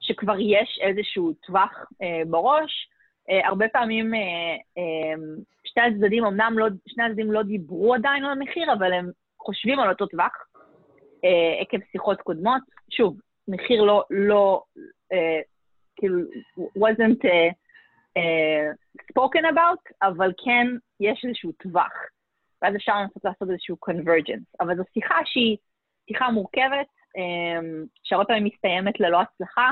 שכבר 0.00 0.40
יש 0.40 0.80
איזשהו 0.82 1.32
טווח 1.32 1.84
בראש, 2.26 2.88
הרבה 3.44 3.68
פעמים 3.68 4.12
שתי 5.74 5.80
הצדדים, 5.80 6.24
אמנם 6.24 6.58
לא, 6.58 6.66
שני 6.86 7.04
הצדדים 7.04 7.32
לא 7.32 7.42
דיברו 7.42 7.94
עדיין 7.94 8.24
על 8.24 8.30
המחיר, 8.30 8.72
אבל 8.72 8.92
הם 8.92 9.10
חושבים 9.38 9.80
על 9.80 9.90
אותו 9.90 10.06
טווח 10.06 10.32
עקב 11.60 11.78
שיחות 11.92 12.20
קודמות. 12.20 12.62
שוב, 12.90 13.20
מחיר 13.48 13.82
לא, 13.82 14.04
לא, 14.10 14.62
כאילו, 15.96 16.18
wasn't 16.78 17.24
uh, 17.24 18.24
spoken 19.12 19.44
about, 19.52 19.92
אבל 20.02 20.32
כן 20.44 20.66
יש 21.00 21.24
איזשהו 21.24 21.52
טווח, 21.52 21.92
ואז 22.62 22.76
אפשר 22.76 22.92
לנסות 23.00 23.24
לעשות 23.24 23.50
איזשהו 23.50 23.76
convergence. 23.90 24.56
אבל 24.60 24.76
זו 24.76 24.82
שיחה 24.94 25.18
שהיא 25.24 25.56
שיחה 26.08 26.30
מורכבת, 26.30 26.86
um, 27.16 27.88
שהרבה 28.04 28.24
פעמים 28.24 28.44
מסתיימת 28.44 29.00
ללא 29.00 29.20
הצלחה, 29.20 29.70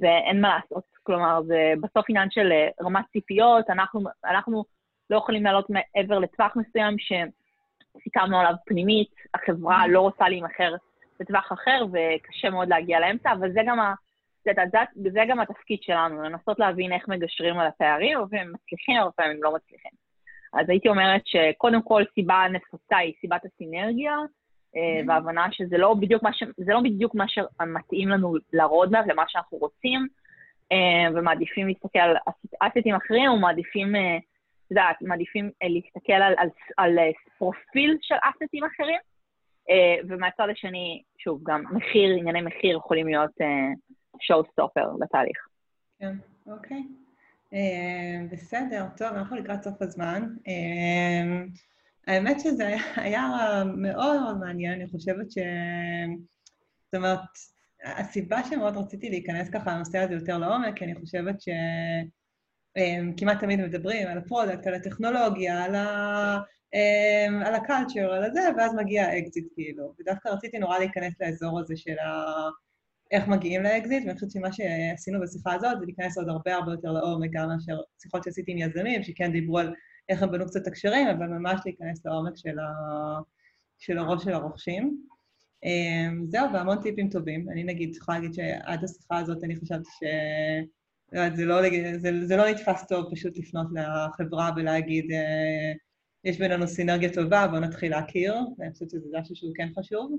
ואין 0.00 0.40
מה 0.40 0.58
לעשות. 0.58 0.84
כלומר, 1.02 1.42
זה 1.42 1.72
בסוף 1.80 2.04
עניין 2.08 2.30
של 2.30 2.52
uh, 2.52 2.84
רמת 2.84 3.04
ציפיות, 3.12 3.70
אנחנו, 3.70 4.00
אנחנו 4.24 4.64
לא 5.10 5.16
יכולים 5.16 5.44
לעלות 5.44 5.66
מעבר 5.70 6.18
לטווח 6.18 6.56
מסוים 6.56 6.96
שסיכמנו 6.98 8.40
עליו 8.40 8.54
פנימית, 8.66 9.14
החברה. 9.34 9.86
לא 9.86 10.00
רוצה 10.00 10.28
להימכר 10.28 10.74
לטווח 11.20 11.52
אחר, 11.52 11.84
וקשה 11.92 12.50
מאוד 12.50 12.68
להגיע 12.68 13.00
לאמצע, 13.00 13.32
אבל 13.32 13.52
זה 13.52 13.60
גם 13.66 13.80
ה... 13.80 13.94
זה, 14.44 14.50
זה, 14.72 15.10
זה 15.12 15.20
גם 15.28 15.40
התפקיד 15.40 15.82
שלנו, 15.82 16.22
לנסות 16.22 16.58
להבין 16.58 16.92
איך 16.92 17.08
מגשרים 17.08 17.58
על 17.58 17.66
הפערים, 17.66 18.18
הרבה 18.18 18.30
פעמים 18.30 18.52
מצליחים, 18.52 18.96
הרבה 18.96 19.12
פעמים 19.12 19.42
לא 19.42 19.54
מצליחים. 19.54 19.92
אז 20.52 20.68
הייתי 20.68 20.88
אומרת 20.88 21.22
שקודם 21.24 21.82
כל 21.82 22.02
סיבה 22.14 22.44
נפוצה 22.52 22.96
היא 22.96 23.14
סיבת 23.20 23.40
הסינרגיה, 23.44 24.16
mm-hmm. 24.74 25.08
והבנה 25.08 25.46
שזה 25.52 25.78
לא 25.78 25.94
בדיוק 25.94 26.22
מה, 26.22 26.32
ש... 26.32 26.42
לא 26.58 26.80
בדיוק 26.80 27.14
מה 27.14 27.24
שמתאים 27.28 28.08
לנו 28.08 28.34
לרודמאפ, 28.52 29.06
למה 29.06 29.24
שאנחנו 29.28 29.58
רוצים, 29.58 30.06
אה, 30.72 31.12
ומעדיפים 31.14 31.68
להסתכל 31.68 31.98
על 31.98 32.16
אסטים 32.60 32.94
אחרים, 32.94 33.30
או 33.30 33.36
מעדיפים, 33.36 33.96
אה, 33.96 34.16
את 34.16 34.70
יודעת, 34.70 34.96
מעדיפים 35.02 35.50
להסתכל 35.62 36.12
על, 36.12 36.34
על, 36.38 36.48
על 36.76 36.98
פרופיל 37.38 37.98
של 38.02 38.14
אסטים 38.22 38.64
אחרים, 38.64 38.98
ומהצד 40.08 40.48
השני, 40.52 41.02
שוב, 41.18 41.40
גם 41.42 41.64
מחיר, 41.72 42.16
ענייני 42.18 42.42
מחיר 42.42 42.76
יכולים 42.76 43.06
להיות 43.06 43.30
שואו 44.20 44.44
סטופר 44.52 44.86
לתהליך. 45.00 45.46
כן, 45.98 46.12
אוקיי. 46.46 46.82
Uh, 47.52 47.54
בסדר, 48.32 48.86
טוב, 48.96 49.08
אנחנו 49.08 49.36
לקראת 49.36 49.62
סוף 49.62 49.82
הזמן. 49.82 50.22
האמת 52.06 52.40
שזה 52.40 52.76
היה, 52.96 53.28
מאוד 53.76 54.20
מאוד 54.20 54.38
מעניין, 54.38 54.72
אני 54.72 54.86
חושבת 54.86 55.30
ש... 55.30 55.38
זאת 56.84 56.94
אומרת, 56.94 57.20
הסיבה 57.84 58.44
שמאוד 58.44 58.76
רציתי 58.76 59.10
להיכנס 59.10 59.50
ככה 59.50 59.74
לנושא 59.74 59.98
הזה 59.98 60.14
יותר 60.14 60.38
לעומק, 60.38 60.76
כי 60.76 60.84
אני 60.84 60.94
חושבת 60.94 61.36
שכמעט 61.40 63.40
תמיד 63.40 63.60
מדברים 63.60 64.08
על 64.08 64.18
ה 64.18 64.23
product, 64.23 64.66
על 64.66 64.74
הטכנולוגיה, 64.74 65.64
על, 65.64 65.74
ה... 65.74 66.38
על 67.46 67.54
ה 67.54 67.60
culture, 67.60 68.12
על 68.12 68.24
הזה, 68.24 68.40
ואז 68.56 68.74
מגיע 68.74 69.04
האקזיט 69.04 69.46
כאילו. 69.54 69.94
ודווקא 70.00 70.28
רציתי 70.28 70.58
נורא 70.58 70.78
להיכנס 70.78 71.14
לאזור 71.20 71.60
הזה 71.60 71.76
של 71.76 71.98
ה... 71.98 72.24
איך 73.10 73.28
מגיעים 73.28 73.62
לאקזיט, 73.62 74.04
ואני 74.04 74.14
חושבת 74.14 74.30
שמה 74.30 74.52
שעשינו 74.52 75.20
בשיחה 75.20 75.54
הזאת 75.54 75.78
זה 75.80 75.86
להיכנס 75.86 76.18
עוד 76.18 76.28
הרבה 76.28 76.54
הרבה 76.54 76.72
יותר 76.72 76.92
לעומק, 76.92 77.30
גם 77.32 77.48
מאשר 77.48 77.80
שיחות 78.02 78.24
שעשיתי 78.24 78.52
עם 78.52 78.58
יזמים, 78.58 79.02
שכן 79.02 79.32
דיברו 79.32 79.58
על 79.58 79.74
איך 80.08 80.22
הם 80.22 80.30
בנו 80.30 80.46
קצת 80.46 80.66
הקשרים, 80.66 81.08
אבל 81.08 81.26
ממש 81.26 81.60
להיכנס 81.64 82.06
לעומק 82.06 82.36
של, 82.36 82.58
ה... 82.58 82.72
של 83.78 83.98
הראש 83.98 84.24
של 84.24 84.32
הרוכשים. 84.32 85.06
אמ, 85.64 86.24
זהו, 86.28 86.52
והמון 86.52 86.82
טיפים 86.82 87.08
טובים. 87.08 87.50
אני 87.50 87.64
נגיד 87.64 87.96
יכולה 87.96 88.18
להגיד 88.18 88.34
שעד 88.34 88.84
השיחה 88.84 89.18
הזאת 89.18 89.44
אני 89.44 89.56
חשבתי 89.56 89.90
ש... 89.90 90.04
זה 91.34 91.44
לא, 91.44 91.56
זה, 91.96 92.26
זה 92.26 92.36
לא 92.36 92.50
נתפס 92.50 92.86
טוב 92.88 93.14
פשוט 93.14 93.36
לפנות 93.36 93.66
לחברה 93.74 94.50
ולהגיד, 94.56 95.12
אה, 95.12 95.72
יש 96.24 96.38
בינינו 96.38 96.66
סינרגיה 96.66 97.12
טובה, 97.12 97.46
בואו 97.46 97.60
נתחיל 97.60 97.90
להכיר, 97.90 98.34
ואני 98.58 98.72
חושבת 98.72 98.90
שזה 98.90 99.08
משהו 99.20 99.36
שהוא 99.36 99.52
כן 99.54 99.68
חשוב. 99.78 100.18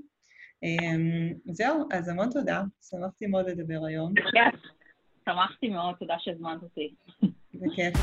אמ, 0.62 1.32
זהו, 1.44 1.88
אז 1.92 2.08
המון 2.08 2.30
תודה, 2.30 2.62
שמחתי 2.90 3.26
מאוד 3.26 3.48
לדבר 3.48 3.84
היום. 3.84 4.14
כן, 4.32 4.58
שמחתי 5.24 5.68
מאוד, 5.68 5.94
תודה 5.98 6.14
שהזמנת 6.18 6.62
אותי. 6.62 6.94
בכיף. 7.54 7.94